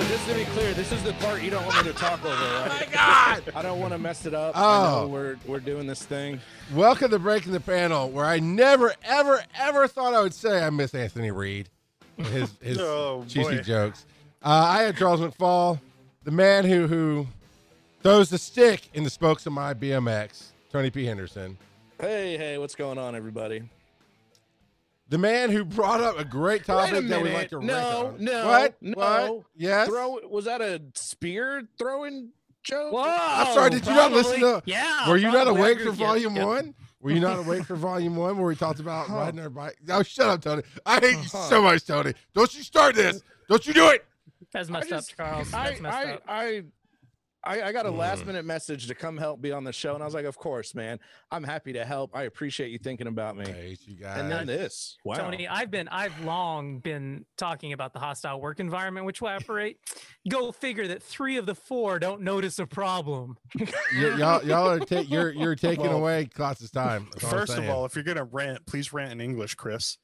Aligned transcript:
So 0.00 0.06
just 0.08 0.28
to 0.28 0.34
be 0.34 0.44
clear, 0.46 0.72
this 0.72 0.92
is 0.92 1.02
the 1.02 1.12
part 1.14 1.42
you 1.42 1.50
don't 1.50 1.62
want 1.66 1.84
me 1.84 1.92
to 1.92 1.98
talk 1.98 2.24
over, 2.24 2.34
right? 2.34 2.68
my 2.68 2.86
God! 2.90 3.42
I 3.54 3.60
don't 3.60 3.78
want 3.80 3.92
to 3.92 3.98
mess 3.98 4.24
it 4.24 4.32
up. 4.32 4.56
I 4.56 4.60
Oh. 4.62 5.02
know 5.02 5.08
we're 5.08 5.36
we're 5.44 5.60
doing 5.60 5.86
this 5.86 6.02
thing. 6.02 6.40
Welcome 6.74 7.10
to 7.10 7.18
Breaking 7.18 7.52
the 7.52 7.60
Panel, 7.60 8.08
where 8.08 8.24
I 8.24 8.38
never, 8.38 8.94
ever, 9.04 9.42
ever 9.58 9.86
thought 9.88 10.14
I 10.14 10.22
would 10.22 10.32
say 10.32 10.64
I 10.64 10.70
miss 10.70 10.94
Anthony 10.94 11.30
Reed. 11.30 11.68
His 12.16 12.50
his 12.62 12.78
Oh, 12.78 13.26
cheesy 13.28 13.56
boy. 13.56 13.62
jokes. 13.62 14.06
Uh, 14.42 14.48
I 14.48 14.82
had 14.84 14.96
Charles 14.96 15.20
McFall, 15.20 15.78
the 16.24 16.30
man 16.30 16.64
who 16.64 16.86
who 16.86 17.26
throws 18.02 18.30
the 18.30 18.38
stick 18.38 18.88
in 18.94 19.04
the 19.04 19.10
spokes 19.10 19.44
of 19.44 19.52
my 19.52 19.74
BMX, 19.74 20.44
Tony 20.72 20.88
P. 20.88 21.04
Henderson. 21.04 21.58
Hey, 22.00 22.38
hey, 22.38 22.56
what's 22.56 22.74
going 22.74 22.96
on, 22.96 23.14
everybody? 23.14 23.64
The 25.10 25.18
man 25.18 25.50
who 25.50 25.64
brought 25.64 26.00
up 26.00 26.18
a 26.18 26.24
great 26.24 26.60
Wait 26.66 26.74
a 26.74 26.78
topic 26.78 27.08
that 27.08 27.18
we 27.18 27.24
minute. 27.24 27.34
like 27.34 27.48
to 27.50 27.58
rant 27.58 27.66
no, 27.68 28.06
on. 28.14 28.24
no, 28.24 28.46
What? 28.46 28.76
no. 28.80 28.94
What? 28.96 29.42
Yes. 29.56 29.88
Throw 29.88 30.18
was 30.28 30.44
that 30.46 30.60
a 30.60 30.80
spear 30.94 31.68
throwing 31.78 32.30
joke? 32.62 32.92
Whoa! 32.92 33.02
I'm 33.04 33.52
sorry, 33.54 33.70
did 33.70 33.86
you 33.86 33.92
not 33.94 34.12
listen 34.12 34.40
to- 34.40 34.62
Yeah. 34.66 35.08
Were 35.08 35.16
you 35.16 35.30
not 35.32 35.48
awake 35.48 35.80
for 35.80 35.90
volume 35.90 36.36
Yeah. 36.36 36.44
one? 36.44 36.74
Were 37.00 37.10
you 37.10 37.20
not 37.20 37.38
awake 37.44 37.64
for 37.64 37.74
volume 37.76 38.14
one 38.16 38.36
where 38.38 38.46
we 38.46 38.54
talked 38.56 38.78
about 38.80 39.08
Huh. 39.08 39.16
riding 39.16 39.40
our 39.40 39.50
bike? 39.50 39.76
Oh, 39.90 40.02
shut 40.02 40.28
up, 40.28 40.42
Tony. 40.42 40.62
I 40.86 41.00
hate 41.00 41.12
you 41.16 41.28
Huh. 41.32 41.48
so 41.48 41.62
much, 41.62 41.84
Tony. 41.86 42.14
Don't 42.34 42.54
you 42.54 42.62
start 42.62 42.94
this. 42.94 43.20
Don't 43.48 43.66
you 43.66 43.72
do 43.74 43.88
it. 43.88 44.04
That's 44.52 44.68
I 44.68 44.72
messed 44.72 44.88
just- 44.90 45.10
up, 45.12 45.16
Charles. 45.16 45.52
I, 45.54 45.64
That's 45.70 45.80
messed 45.80 45.96
I, 45.96 46.12
up. 46.12 46.22
I, 46.28 46.62
I, 47.42 47.62
I 47.62 47.72
got 47.72 47.86
a 47.86 47.90
last 47.90 48.22
Mm. 48.22 48.26
minute 48.26 48.44
message 48.44 48.86
to 48.88 48.94
come 48.94 49.16
help 49.16 49.40
be 49.40 49.50
on 49.52 49.64
the 49.64 49.72
show, 49.72 49.94
and 49.94 50.02
I 50.02 50.06
was 50.06 50.14
like, 50.14 50.26
"Of 50.26 50.36
course, 50.36 50.74
man. 50.74 50.98
I'm 51.30 51.42
happy 51.42 51.72
to 51.74 51.84
help. 51.84 52.14
I 52.14 52.24
appreciate 52.24 52.70
you 52.70 52.78
thinking 52.78 53.06
about 53.06 53.36
me." 53.36 53.44
I 53.46 53.52
hate 53.52 53.80
you 53.86 53.96
guys. 53.96 54.20
And 54.20 54.30
then 54.30 54.46
this, 54.46 54.98
wow. 55.04 55.14
Tony, 55.16 55.48
I've 55.48 55.70
been, 55.70 55.88
I've 55.88 56.18
long 56.24 56.80
been 56.80 57.24
talking 57.38 57.72
about 57.72 57.92
the 57.94 57.98
hostile 57.98 58.40
work 58.40 58.60
environment 58.60 59.06
which 59.06 59.22
we 59.22 59.28
operate. 59.28 59.78
Go 60.28 60.52
figure 60.52 60.86
that 60.88 61.02
three 61.02 61.38
of 61.38 61.46
the 61.46 61.54
four 61.54 61.98
don't 61.98 62.20
notice 62.20 62.58
a 62.58 62.66
problem. 62.66 63.36
Y- 63.58 64.16
y'all, 64.18 64.44
y'all 64.44 64.68
are 64.70 64.78
ta- 64.80 65.00
you're 65.00 65.32
you're 65.32 65.56
taking 65.56 65.86
Well, 65.86 65.96
away 65.98 66.26
Klotz's 66.26 66.70
time. 66.70 67.08
That's 67.12 67.24
all 67.24 67.30
I'm 67.30 67.36
First 67.38 67.58
of 67.58 67.68
all, 67.68 67.84
if 67.86 67.94
you're 67.94 68.04
gonna 68.04 68.24
rant, 68.24 68.64
please 68.66 68.92
rant 68.92 69.12
in 69.12 69.20
English, 69.20 69.54
Chris. 69.56 69.98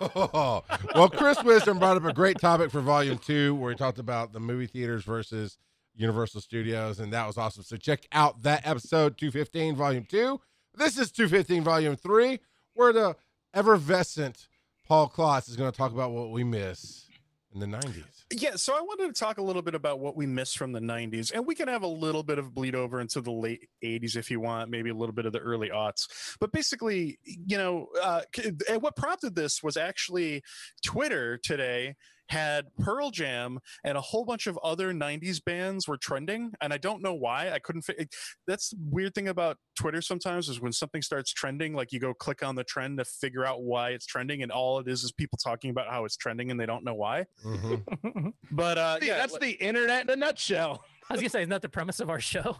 oh, 0.00 0.62
well, 0.94 1.08
Chris 1.08 1.42
Wisdom 1.42 1.78
brought 1.78 1.96
up 1.96 2.04
a 2.04 2.12
great 2.12 2.38
topic 2.38 2.70
for 2.70 2.80
Volume 2.80 3.18
Two, 3.18 3.54
where 3.56 3.72
he 3.72 3.76
talked 3.76 3.98
about 3.98 4.32
the 4.32 4.40
movie 4.40 4.66
theaters 4.66 5.04
versus 5.04 5.58
Universal 6.00 6.40
Studios, 6.40 6.98
and 6.98 7.12
that 7.12 7.26
was 7.26 7.36
awesome. 7.36 7.62
So 7.62 7.76
check 7.76 8.06
out 8.12 8.42
that 8.42 8.66
episode 8.66 9.18
215, 9.18 9.76
Volume 9.76 10.06
Two. 10.08 10.40
This 10.74 10.98
is 10.98 11.12
215, 11.12 11.62
Volume 11.62 11.96
Three, 11.96 12.40
where 12.74 12.92
the 12.92 13.16
effervescent 13.52 14.48
Paul 14.88 15.08
Klotz 15.08 15.48
is 15.48 15.56
going 15.56 15.70
to 15.70 15.76
talk 15.76 15.92
about 15.92 16.12
what 16.12 16.30
we 16.30 16.42
miss 16.42 17.06
in 17.52 17.60
the 17.60 17.66
90s. 17.66 18.04
Yeah, 18.32 18.54
so 18.54 18.74
I 18.74 18.80
wanted 18.80 19.12
to 19.12 19.18
talk 19.18 19.38
a 19.38 19.42
little 19.42 19.62
bit 19.62 19.74
about 19.74 19.98
what 19.98 20.16
we 20.16 20.24
missed 20.24 20.56
from 20.56 20.72
the 20.72 20.80
90s, 20.80 21.32
and 21.34 21.46
we 21.46 21.54
can 21.54 21.68
have 21.68 21.82
a 21.82 21.88
little 21.88 22.22
bit 22.22 22.38
of 22.38 22.54
bleed 22.54 22.74
over 22.74 23.00
into 23.00 23.20
the 23.20 23.32
late 23.32 23.68
80s 23.84 24.16
if 24.16 24.30
you 24.30 24.40
want, 24.40 24.70
maybe 24.70 24.90
a 24.90 24.94
little 24.94 25.14
bit 25.14 25.26
of 25.26 25.32
the 25.32 25.40
early 25.40 25.68
aughts. 25.68 26.36
But 26.38 26.52
basically, 26.52 27.18
you 27.24 27.58
know, 27.58 27.88
uh, 28.00 28.22
and 28.68 28.80
what 28.80 28.96
prompted 28.96 29.34
this 29.34 29.62
was 29.62 29.76
actually 29.76 30.42
Twitter 30.82 31.38
today 31.38 31.96
had 32.30 32.66
Pearl 32.78 33.10
Jam 33.10 33.58
and 33.84 33.98
a 33.98 34.00
whole 34.00 34.24
bunch 34.24 34.46
of 34.46 34.56
other 34.62 34.92
90s 34.94 35.44
bands 35.44 35.88
were 35.88 35.96
trending, 35.96 36.52
and 36.60 36.72
I 36.72 36.78
don't 36.78 37.02
know 37.02 37.12
why. 37.14 37.50
I 37.50 37.58
couldn't 37.58 37.82
fi- 37.82 38.06
That's 38.46 38.70
the 38.70 38.76
weird 38.80 39.14
thing 39.14 39.26
about 39.28 39.56
Twitter 39.76 40.00
sometimes 40.00 40.48
is 40.48 40.60
when 40.60 40.72
something 40.72 41.02
starts 41.02 41.32
trending, 41.32 41.74
like 41.74 41.92
you 41.92 41.98
go 41.98 42.14
click 42.14 42.42
on 42.44 42.54
the 42.54 42.62
trend 42.64 42.98
to 42.98 43.04
figure 43.04 43.44
out 43.44 43.62
why 43.62 43.90
it's 43.90 44.06
trending, 44.06 44.42
and 44.42 44.52
all 44.52 44.78
it 44.78 44.86
is 44.86 45.02
is 45.02 45.10
people 45.12 45.38
talking 45.42 45.70
about 45.70 45.88
how 45.88 46.04
it's 46.04 46.16
trending 46.16 46.50
and 46.52 46.60
they 46.60 46.66
don't 46.66 46.84
know 46.84 46.94
why. 46.94 47.26
Mhm. 47.44 48.32
But 48.52 48.78
uh, 48.78 48.98
yeah, 49.02 49.16
that's 49.18 49.38
the 49.38 49.50
internet 49.52 50.04
in 50.04 50.10
a 50.10 50.16
nutshell. 50.16 50.84
I 51.10 51.14
was 51.14 51.22
gonna 51.22 51.30
say, 51.30 51.40
isn't 51.40 51.50
that 51.50 51.62
the 51.62 51.68
premise 51.68 51.98
of 51.98 52.08
our 52.08 52.20
show? 52.20 52.56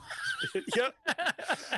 yeah, 0.76 0.88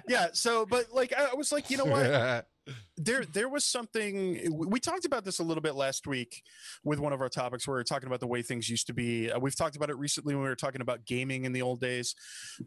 yeah. 0.08 0.26
So, 0.32 0.64
but 0.64 0.86
like, 0.90 1.12
I 1.16 1.26
I 1.32 1.34
was 1.34 1.52
like, 1.52 1.70
you 1.70 1.76
know 1.76 1.84
what? 1.84 2.46
There, 2.96 3.24
there 3.24 3.48
was 3.48 3.64
something. 3.64 4.38
We 4.68 4.78
talked 4.78 5.04
about 5.04 5.24
this 5.24 5.40
a 5.40 5.42
little 5.42 5.60
bit 5.60 5.74
last 5.74 6.06
week 6.06 6.44
with 6.84 7.00
one 7.00 7.12
of 7.12 7.20
our 7.20 7.28
topics. 7.28 7.66
Where 7.66 7.74
we 7.74 7.80
were 7.80 7.84
talking 7.84 8.06
about 8.06 8.20
the 8.20 8.28
way 8.28 8.40
things 8.40 8.68
used 8.70 8.86
to 8.86 8.94
be. 8.94 9.32
Uh, 9.32 9.40
we've 9.40 9.56
talked 9.56 9.74
about 9.74 9.90
it 9.90 9.98
recently 9.98 10.36
when 10.36 10.44
we 10.44 10.48
were 10.48 10.54
talking 10.54 10.80
about 10.80 11.04
gaming 11.04 11.44
in 11.44 11.52
the 11.52 11.60
old 11.60 11.80
days. 11.80 12.14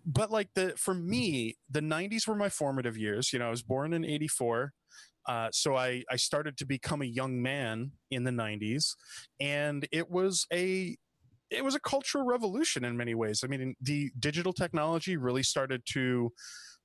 But 0.06 0.32
like 0.32 0.50
the, 0.54 0.74
for 0.76 0.94
me, 0.94 1.56
the 1.72 1.80
'90s 1.80 2.28
were 2.28 2.36
my 2.36 2.50
formative 2.50 2.98
years. 2.98 3.32
You 3.32 3.40
know, 3.40 3.48
I 3.48 3.52
was 3.52 3.64
born 3.64 3.94
in 3.94 4.04
'84. 4.04 4.74
Uh, 5.28 5.50
so 5.52 5.76
I, 5.76 6.04
I 6.12 6.18
started 6.18 6.58
to 6.58 6.66
become 6.66 7.02
a 7.02 7.06
young 7.06 7.42
man 7.42 7.92
in 8.12 8.26
the 8.26 8.32
90s 8.32 8.96
and 9.40 9.88
it 9.92 10.10
was 10.10 10.46
a 10.54 10.98
it 11.50 11.64
was 11.64 11.76
a 11.76 11.80
cultural 11.80 12.26
revolution 12.26 12.84
in 12.84 12.98
many 12.98 13.16
ways. 13.16 13.42
I 13.44 13.48
mean, 13.48 13.76
the 13.82 14.12
digital 14.20 14.54
technology 14.54 15.18
really 15.18 15.44
started 15.44 15.82
to 15.94 16.32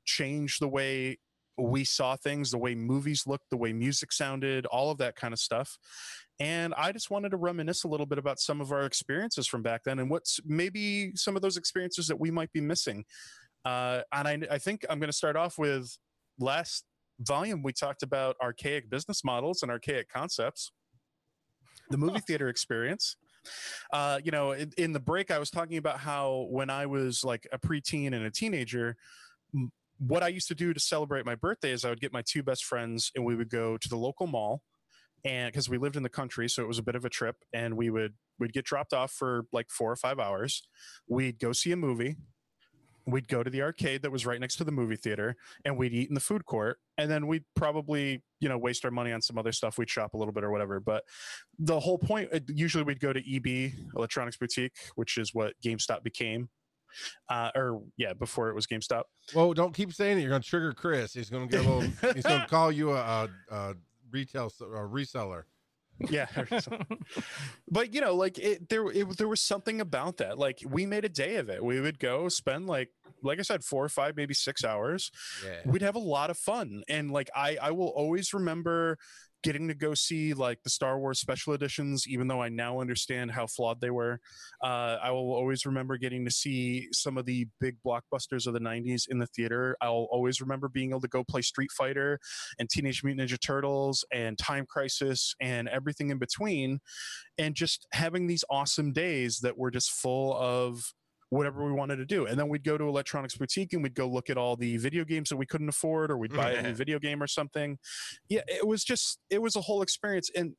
change 0.05 0.59
the 0.59 0.69
way 0.69 1.19
we 1.59 1.85
saw 1.85 2.17
things, 2.17 2.51
the 2.51 2.59
way 2.59 2.75
movies 2.75 3.25
looked, 3.27 3.51
the 3.51 3.57
way 3.57 3.73
music 3.73 4.13
sounded, 4.13 4.67
all 4.67 4.91
of 4.91 4.99
that 4.99 5.17
kind 5.17 5.33
of 5.33 5.39
stuff. 5.39 5.77
And 6.39 6.73
I 6.75 6.93
just 6.93 7.11
wanted 7.11 7.31
to 7.31 7.37
reminisce 7.37 7.85
a 7.85 7.89
little 7.89 8.07
bit 8.07 8.19
about 8.19 8.39
some 8.39 8.61
of 8.61 8.73
our 8.73 8.87
experiences 8.87 9.47
from 9.47 9.63
back 9.63 9.83
then 9.85 9.99
and 9.99 10.11
what's 10.11 10.41
maybe 10.45 11.13
some 11.15 11.37
of 11.37 11.43
those 11.43 11.57
experiences 11.57 12.07
that 12.09 12.19
we 12.19 12.31
might 12.31 12.53
be 12.53 12.61
missing. 12.61 13.05
Uh, 13.65 14.01
and 14.13 14.27
I, 14.27 14.39
I 14.51 14.59
think 14.59 14.87
I'm 14.89 14.99
going 14.99 15.11
to 15.11 15.17
start 15.17 15.37
off 15.37 15.59
with 15.59 15.97
last 16.39 16.85
volume, 17.21 17.63
we 17.63 17.73
talked 17.73 18.03
about 18.03 18.37
archaic 18.43 18.89
business 18.89 19.23
models 19.23 19.63
and 19.63 19.71
archaic 19.71 20.09
concepts, 20.09 20.73
the 21.91 21.99
movie 21.99 22.21
theater 22.27 22.49
experience 22.49 23.17
uh, 23.93 24.21
you 24.23 24.31
know, 24.31 24.53
in, 24.53 24.73
in 24.77 24.93
the 24.93 25.01
break, 25.01 25.31
I 25.31 25.39
was 25.39 25.51
talking 25.51 25.77
about 25.77 25.99
how 25.99 26.47
when 26.51 26.71
I 26.71 26.87
was 26.87 27.25
like 27.25 27.47
a 27.53 27.59
preteen 27.59 28.15
and 28.15 28.25
a 28.25 28.31
teenager, 28.31 28.97
what 29.99 30.23
I 30.23 30.29
used 30.29 30.49
to 30.49 30.55
do 30.55 30.73
to 30.73 30.81
celebrate 30.81 31.27
my 31.27 31.35
birthday 31.35 31.73
is 31.73 31.85
I 31.85 31.91
would 31.91 32.01
get 32.01 32.13
my 32.13 32.23
two 32.23 32.43
best 32.43 32.65
friends 32.65 33.13
and 33.15 33.25
we 33.25 33.37
would 33.37 33.51
go 33.51 33.77
to 33.77 33.89
the 33.89 33.97
local 33.97 34.27
mall. 34.27 34.63
And 35.25 35.53
because 35.53 35.69
we 35.69 35.77
lived 35.77 35.97
in 35.97 36.03
the 36.03 36.09
country, 36.09 36.49
so 36.49 36.63
it 36.63 36.69
was 36.69 36.79
a 36.79 36.83
bit 36.83 36.95
of 36.95 37.05
a 37.05 37.11
trip, 37.11 37.37
and 37.53 37.77
we 37.77 37.91
would 37.91 38.15
we'd 38.39 38.55
get 38.55 38.65
dropped 38.65 38.95
off 38.95 39.13
for 39.13 39.45
like 39.53 39.69
four 39.69 39.93
or 39.93 39.97
five 39.97 40.19
hours. 40.19 40.67
We'd 41.09 41.39
go 41.39 41.53
see 41.53 41.73
a 41.73 41.77
movie. 41.77 42.17
We'd 43.11 43.29
go 43.29 43.43
to 43.43 43.51
the 43.51 43.63
arcade 43.63 44.03
that 44.03 44.11
was 44.11 44.27
right 44.27 44.41
next 44.41 44.57
to 44.57 44.65
the 44.65 44.73
movie 44.73 44.97
theater, 44.97 45.37
and 45.65 45.77
we'd 45.77 45.93
eat 45.93 46.09
in 46.09 46.15
the 46.15 46.21
food 46.21 46.45
court. 46.47 46.79
And 46.99 47.11
then 47.11 47.27
we'd 47.27 47.45
probably, 47.55 48.23
you 48.41 48.49
know, 48.49 48.59
waste 48.59 48.85
our 48.85 48.91
money 48.91 49.13
on 49.13 49.23
some 49.23 49.39
other 49.39 49.53
stuff. 49.53 49.79
We'd 49.79 49.89
shop 49.89 50.15
a 50.15 50.17
little 50.19 50.33
bit 50.33 50.45
or 50.45 50.51
whatever. 50.51 50.81
But 50.81 51.05
the 51.59 51.81
whole 51.81 51.99
point 51.99 52.31
usually 52.49 52.85
we'd 52.85 53.01
go 53.01 53.13
to 53.13 53.37
eb 53.37 53.73
electronics 53.97 54.37
boutique 54.37 54.73
which 54.95 55.19
is 55.19 55.35
what 55.35 55.53
gamestop 55.63 56.03
became 56.03 56.49
uh 57.29 57.51
or 57.55 57.83
yeah 57.97 58.13
before 58.15 58.49
it 58.49 58.55
was 58.55 58.67
gamestop 58.67 59.03
Well, 59.35 59.53
don't 59.53 59.75
keep 59.75 59.93
saying 59.93 60.19
it. 60.19 60.23
You're 60.23 60.31
going 60.31 60.43
to 60.43 60.49
trigger 60.49 60.73
Chris. 60.73 61.13
He's 61.13 61.31
going 61.31 61.49
to 61.49 61.57
get 61.57 61.65
a 61.65 61.69
little. 61.69 62.13
he's 62.15 62.25
going 62.25 62.41
to 62.43 62.47
call 62.49 62.73
you 62.73 62.93
a, 62.93 62.97
a, 62.97 63.29
a 63.55 63.75
retail 64.11 64.51
a 64.61 64.65
reseller. 64.65 65.43
Yeah. 66.09 66.27
But 67.71 67.95
you 67.95 68.01
know 68.01 68.15
like 68.15 68.39
it 68.39 68.69
there 68.69 68.91
it, 68.91 69.17
there 69.17 69.29
was 69.29 69.41
something 69.41 69.81
about 69.81 70.19
that. 70.19 70.39
Like 70.39 70.61
we 70.67 70.87
made 70.87 71.05
a 71.05 71.09
day 71.09 71.37
of 71.37 71.49
it. 71.49 71.63
We 71.63 71.81
would 71.81 71.99
go 71.99 72.29
spend 72.29 72.67
like 72.67 72.91
like 73.23 73.39
i 73.39 73.43
said 73.43 73.63
four 73.63 73.85
or 73.85 73.89
five 73.89 74.17
maybe 74.17 74.35
six 74.35 74.65
hours. 74.65 75.11
Yeah. 75.45 75.61
we'd 75.65 75.83
have 75.83 75.97
a 75.97 76.01
lot 76.01 76.31
of 76.31 76.39
fun. 76.39 76.83
And 76.89 77.11
like 77.11 77.31
i 77.35 77.59
i 77.61 77.71
will 77.71 77.89
always 77.89 78.33
remember 78.35 78.99
getting 79.43 79.69
to 79.69 79.75
go 79.75 79.95
see 79.95 80.35
like 80.35 80.59
the 80.65 80.71
star 80.71 80.99
wars 80.99 81.21
special 81.21 81.53
editions 81.53 82.07
even 82.09 82.29
though 82.29 82.43
i 82.43 82.49
now 82.49 82.81
understand 82.81 83.31
how 83.31 83.47
flawed 83.47 83.81
they 83.81 83.91
were 83.91 84.19
uh, 84.63 84.97
i 85.03 85.11
will 85.11 85.33
always 85.33 85.65
remember 85.67 85.97
getting 85.97 86.25
to 86.25 86.31
see 86.31 86.89
some 86.93 87.17
of 87.17 87.27
the 87.27 87.47
big 87.61 87.77
blockbusters 87.87 88.47
of 88.47 88.55
the 88.55 88.61
90s 88.61 89.03
in 89.09 89.19
the 89.19 89.27
theater. 89.27 89.77
I'll 89.81 90.09
always 90.11 90.41
remember 90.41 90.69
being 90.69 90.91
able 90.91 91.01
to 91.01 91.09
go 91.09 91.25
play 91.25 91.43
street 91.43 91.71
fighter 91.73 92.19
and 92.59 92.69
teenage 92.69 93.03
mutant 93.05 93.29
ninja 93.29 93.41
turtles 93.41 94.05
and 94.13 94.39
time 94.39 94.67
crisis 94.67 95.35
and 95.41 95.69
everything 95.69 96.11
in 96.11 96.19
between 96.19 96.81
and 97.39 97.55
just 97.55 97.87
having 97.93 98.27
these 98.27 98.45
awesome 98.51 98.93
days 98.93 99.41
that 99.41 99.59
were 99.59 99.71
just 99.71 99.91
full 99.91 100.37
of 100.37 100.93
whatever 101.31 101.65
we 101.65 101.73
wanted 101.73 101.97
to 101.97 102.05
do. 102.05 102.27
And 102.27 102.39
then 102.39 102.49
we'd 102.49 102.65
go 102.65 102.77
to 102.77 102.85
Electronics 102.85 103.37
Boutique 103.37 103.73
and 103.73 103.83
we'd 103.83 103.95
go 103.95 104.07
look 104.09 104.31
at 104.31 104.37
all 104.37 104.57
the 104.57 104.77
video 104.77 105.05
games 105.05 105.29
that 105.31 105.37
we 105.37 105.47
couldn't 105.47 105.69
afford, 105.69 106.11
or 106.11 106.19
we'd 106.19 106.35
buy 106.35 106.51
a 106.53 106.63
new 106.63 106.75
video 106.75 106.99
game 106.99 107.23
or 107.23 107.27
something. 107.27 107.79
Yeah, 108.29 108.43
it 108.47 108.67
was 108.67 108.85
just, 108.85 109.19
it 109.31 109.41
was 109.41 109.57
a 109.57 109.61
whole 109.61 109.83
experience. 109.83 110.31
And 110.35 110.55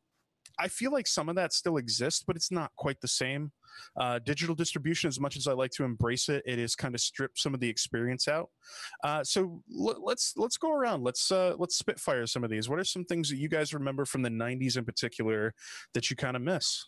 I 0.59 0.67
feel 0.67 0.91
like 0.91 1.07
some 1.07 1.29
of 1.29 1.35
that 1.35 1.53
still 1.53 1.77
exists, 1.77 2.23
but 2.25 2.35
it's 2.35 2.51
not 2.51 2.71
quite 2.77 2.99
the 3.01 3.07
same. 3.07 3.51
Uh, 3.95 4.19
digital 4.19 4.53
distribution, 4.53 5.07
as 5.07 5.17
much 5.19 5.37
as 5.37 5.47
I 5.47 5.53
like 5.53 5.71
to 5.71 5.85
embrace 5.85 6.27
it, 6.27 6.43
it 6.45 6.59
is 6.59 6.75
kind 6.75 6.93
of 6.93 6.99
stripped 6.99 7.39
some 7.39 7.53
of 7.53 7.61
the 7.61 7.69
experience 7.69 8.27
out. 8.27 8.49
Uh, 9.01 9.23
so 9.23 9.63
l- 9.73 10.03
let's 10.03 10.33
let's 10.35 10.57
go 10.57 10.73
around. 10.73 11.03
Let's 11.03 11.31
uh, 11.31 11.55
let's 11.57 11.77
spitfire 11.77 12.27
some 12.27 12.43
of 12.43 12.49
these. 12.49 12.67
What 12.67 12.79
are 12.79 12.83
some 12.83 13.05
things 13.05 13.29
that 13.29 13.37
you 13.37 13.47
guys 13.47 13.73
remember 13.73 14.03
from 14.03 14.23
the 14.23 14.29
'90s 14.29 14.75
in 14.75 14.83
particular 14.83 15.53
that 15.93 16.09
you 16.09 16.17
kind 16.17 16.35
of 16.35 16.41
miss? 16.41 16.85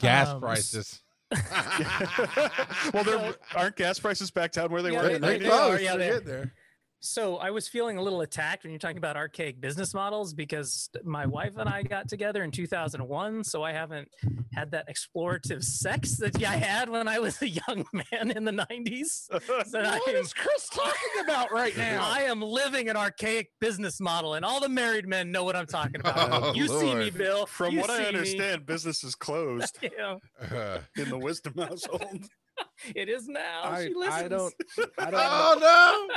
Gas 0.00 0.28
Um, 0.30 0.40
prices. 0.40 1.02
well, 2.92 3.04
there 3.04 3.34
aren't 3.54 3.76
gas 3.76 3.98
prices 3.98 4.30
back 4.30 4.52
down 4.52 4.70
where 4.70 4.82
they 4.82 4.92
Yeah, 4.92 5.02
were. 5.02 5.08
They, 5.08 5.14
in 5.16 5.20
they- 5.20 5.38
they 5.38 5.48
are, 5.50 5.80
yeah, 5.80 5.96
They're 5.96 6.20
they- 6.20 6.26
there. 6.26 6.54
So 7.02 7.36
I 7.38 7.50
was 7.50 7.66
feeling 7.66 7.96
a 7.96 8.02
little 8.02 8.20
attacked 8.20 8.62
when 8.62 8.72
you're 8.72 8.78
talking 8.78 8.98
about 8.98 9.16
archaic 9.16 9.58
business 9.58 9.94
models 9.94 10.34
because 10.34 10.90
my 11.02 11.24
wife 11.24 11.56
and 11.56 11.66
I 11.66 11.82
got 11.82 12.08
together 12.08 12.44
in 12.44 12.50
2001. 12.50 13.42
So 13.44 13.62
I 13.62 13.72
haven't 13.72 14.08
had 14.52 14.70
that 14.72 14.86
explorative 14.86 15.64
sex 15.64 16.16
that 16.18 16.36
I 16.44 16.56
had 16.56 16.90
when 16.90 17.08
I 17.08 17.18
was 17.18 17.40
a 17.40 17.48
young 17.48 17.86
man 18.12 18.30
in 18.32 18.44
the 18.44 18.52
90s. 18.52 19.06
So 19.30 19.38
I 19.80 19.98
What 19.98 20.08
am- 20.10 20.16
is 20.16 20.34
Chris 20.34 20.68
talking 20.68 21.24
about 21.24 21.50
right 21.50 21.74
now? 21.76 22.02
I 22.06 22.22
am 22.24 22.42
living 22.42 22.90
an 22.90 22.96
archaic 22.98 23.48
business 23.60 23.98
model, 23.98 24.34
and 24.34 24.44
all 24.44 24.60
the 24.60 24.68
married 24.68 25.08
men 25.08 25.32
know 25.32 25.42
what 25.44 25.56
I'm 25.56 25.66
talking 25.66 26.00
about. 26.00 26.28
Oh, 26.30 26.52
you 26.54 26.68
see 26.68 26.94
me, 26.94 27.08
Bill. 27.08 27.46
From 27.46 27.72
You 27.74 27.80
what 27.80 27.88
I 27.88 27.96
see 27.96 28.02
me. 28.02 28.08
understand, 28.08 28.66
business 28.66 29.02
is 29.04 29.14
closed 29.14 29.78
Yeah, 29.82 30.16
Uh, 30.50 30.80
in 30.98 31.08
the 31.08 31.18
wisdom 31.18 31.54
household. 31.56 32.26
it 32.94 33.08
is 33.08 33.28
now. 33.28 33.62
I, 33.64 33.84
she 33.86 33.94
I 33.94 33.98
listens. 33.98 34.30
don't. 34.30 34.54
I 34.98 35.10
don't. 35.10 35.20
oh 35.22 36.08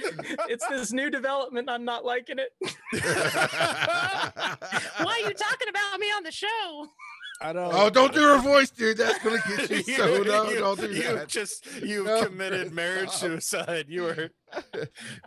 no! 0.00 0.06
it's 0.48 0.66
this 0.68 0.92
new 0.92 1.10
development. 1.10 1.68
I'm 1.70 1.84
not 1.84 2.04
liking 2.04 2.38
it. 2.38 2.50
Why 5.02 5.20
are 5.22 5.28
you 5.28 5.34
talking 5.34 5.68
about 5.68 5.98
me 6.00 6.06
on 6.08 6.22
the 6.22 6.32
show? 6.32 6.86
I 7.40 7.52
don't. 7.52 7.72
Oh, 7.74 7.90
don't 7.90 8.14
do 8.14 8.20
her 8.20 8.38
voice, 8.38 8.70
dude. 8.70 8.98
That's 8.98 9.18
gonna 9.22 9.42
get 9.48 9.70
you. 9.70 9.82
So 9.96 10.22
no, 10.22 10.48
you, 10.50 10.58
don't 10.60 10.80
do 10.80 10.88
you 10.92 11.02
that. 11.14 11.28
just 11.28 11.66
you 11.82 12.04
No, 12.04 12.24
committed 12.26 12.60
Chris, 12.62 12.72
marriage 12.72 13.08
stop. 13.10 13.20
suicide. 13.20 13.86
You 13.88 14.02
were. 14.02 14.30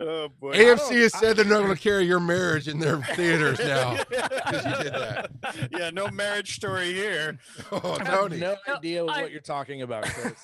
Oh 0.00 0.28
boy. 0.40 0.52
AMC 0.54 1.00
has 1.02 1.18
said 1.18 1.36
they're 1.36 1.44
not 1.44 1.62
going 1.62 1.74
to 1.76 1.80
carry 1.82 2.04
your 2.04 2.20
marriage 2.20 2.68
in 2.68 2.78
their 2.78 2.98
theaters 3.14 3.58
now 3.58 3.96
because 4.08 4.64
you 4.64 4.84
did 4.84 4.92
that. 4.92 5.30
yeah, 5.72 5.90
no 5.90 6.08
marriage 6.08 6.54
story 6.54 6.92
here. 6.92 7.38
Oh, 7.72 7.96
I 8.00 8.04
have 8.04 8.06
Tony. 8.20 8.38
no 8.38 8.56
No, 8.68 8.74
idea 8.76 9.04
I- 9.04 9.22
what 9.22 9.30
you're 9.32 9.40
talking 9.40 9.82
about, 9.82 10.04
Chris. 10.04 10.34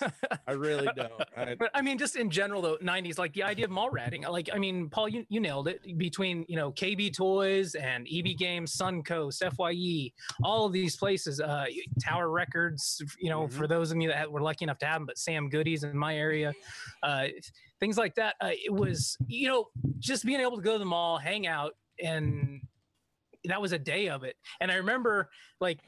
I 0.46 0.52
really 0.52 0.88
don't. 0.96 1.12
I, 1.37 1.55
But 1.55 1.70
I 1.75 1.82
mean, 1.82 1.99
just 1.99 2.17
in 2.17 2.31
general, 2.31 2.61
though, 2.62 2.76
'90s, 2.79 3.19
like 3.19 3.32
the 3.34 3.43
idea 3.44 3.67
of 3.67 3.70
mall 3.70 3.90
ratting. 3.90 4.23
Like, 4.23 4.49
I 4.52 4.58
mean, 4.58 4.88
Paul, 4.88 5.08
you, 5.08 5.25
you 5.28 5.40
nailed 5.40 5.69
it. 5.69 5.81
Between 5.99 6.44
you 6.49 6.56
know 6.56 6.73
KB 6.73 7.14
Toys 7.14 7.75
and 7.75 8.06
EB 8.12 8.37
Games, 8.37 8.76
Suncoast, 8.76 9.43
Fye, 9.56 10.11
all 10.43 10.67
of 10.67 10.73
these 10.73 10.96
places, 10.96 11.40
uh, 11.40 11.67
Tower 12.02 12.31
Records. 12.31 13.00
You 13.19 13.31
know, 13.31 13.46
for 13.49 13.67
those 13.67 13.90
of 13.93 14.00
you 14.00 14.08
that 14.08 14.31
were 14.31 14.40
lucky 14.43 14.64
enough 14.64 14.78
to 14.78 14.87
have 14.87 14.96
them, 14.96 15.06
but 15.06 15.19
Sam 15.19 15.49
Goodies 15.49 15.85
in 15.85 15.96
my 15.96 16.17
area, 16.17 16.52
uh, 17.02 17.26
things 17.82 17.99
like 17.99 18.14
that. 18.14 18.37
Uh, 18.40 18.50
it 18.52 18.73
was 18.73 19.17
you 19.26 19.49
know 19.49 19.67
just 19.99 20.25
being 20.25 20.40
able 20.40 20.56
to 20.56 20.62
go 20.62 20.75
to 20.75 20.79
the 20.79 20.84
mall, 20.84 21.19
hang 21.19 21.49
out, 21.49 21.73
and 22.00 22.61
that 23.44 23.61
was 23.61 23.73
a 23.73 23.79
day 23.79 24.08
of 24.08 24.23
it. 24.23 24.37
And 24.61 24.70
I 24.70 24.76
remember 24.76 25.29
like 25.61 25.81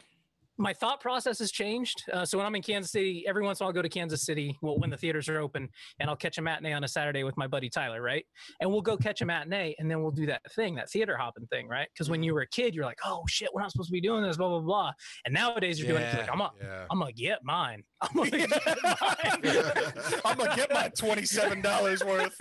my 0.56 0.72
thought 0.72 1.00
process 1.00 1.38
has 1.40 1.50
changed. 1.50 2.04
Uh, 2.12 2.24
so 2.24 2.38
when 2.38 2.46
I'm 2.46 2.54
in 2.54 2.62
Kansas 2.62 2.92
City, 2.92 3.24
every 3.26 3.42
once 3.42 3.60
in 3.60 3.64
a 3.64 3.66
while 3.66 3.70
I'll 3.70 3.74
go 3.74 3.82
to 3.82 3.88
Kansas 3.88 4.24
City 4.24 4.56
well, 4.62 4.78
when 4.78 4.90
the 4.90 4.96
theaters 4.96 5.28
are 5.28 5.40
open, 5.40 5.68
and 5.98 6.08
I'll 6.08 6.16
catch 6.16 6.38
a 6.38 6.42
matinee 6.42 6.72
on 6.72 6.84
a 6.84 6.88
Saturday 6.88 7.24
with 7.24 7.36
my 7.36 7.46
buddy 7.46 7.68
Tyler, 7.68 8.00
right? 8.00 8.24
And 8.60 8.70
we'll 8.70 8.82
go 8.82 8.96
catch 8.96 9.20
a 9.20 9.26
matinee, 9.26 9.74
and 9.78 9.90
then 9.90 10.02
we'll 10.02 10.12
do 10.12 10.26
that 10.26 10.42
thing, 10.52 10.74
that 10.76 10.90
theater 10.90 11.16
hopping 11.16 11.46
thing, 11.46 11.68
right? 11.68 11.88
Because 11.92 12.08
when 12.08 12.22
you 12.22 12.34
were 12.34 12.42
a 12.42 12.48
kid, 12.48 12.74
you're 12.74 12.84
like, 12.84 12.98
oh 13.04 13.22
shit, 13.28 13.48
we're 13.52 13.62
not 13.62 13.72
supposed 13.72 13.88
to 13.88 13.92
be 13.92 14.00
doing 14.00 14.22
this, 14.22 14.36
blah 14.36 14.48
blah 14.48 14.60
blah. 14.60 14.92
And 15.24 15.34
nowadays 15.34 15.78
you're 15.78 15.88
doing 15.88 16.02
it, 16.02 16.12
you're 16.12 16.22
like, 16.22 16.32
I'm 16.32 16.38
gonna, 16.38 16.52
yeah. 16.62 16.86
I'm 16.90 16.98
gonna 16.98 17.12
get 17.12 17.38
mine. 17.42 17.82
I'm 18.00 18.16
gonna 18.16 18.30
get 18.30 18.50
mine. 18.84 20.20
I'm 20.24 20.36
gonna 20.36 20.56
get 20.56 20.72
my 20.72 20.88
twenty-seven 20.96 21.62
dollars 21.62 22.04
worth. 22.04 22.36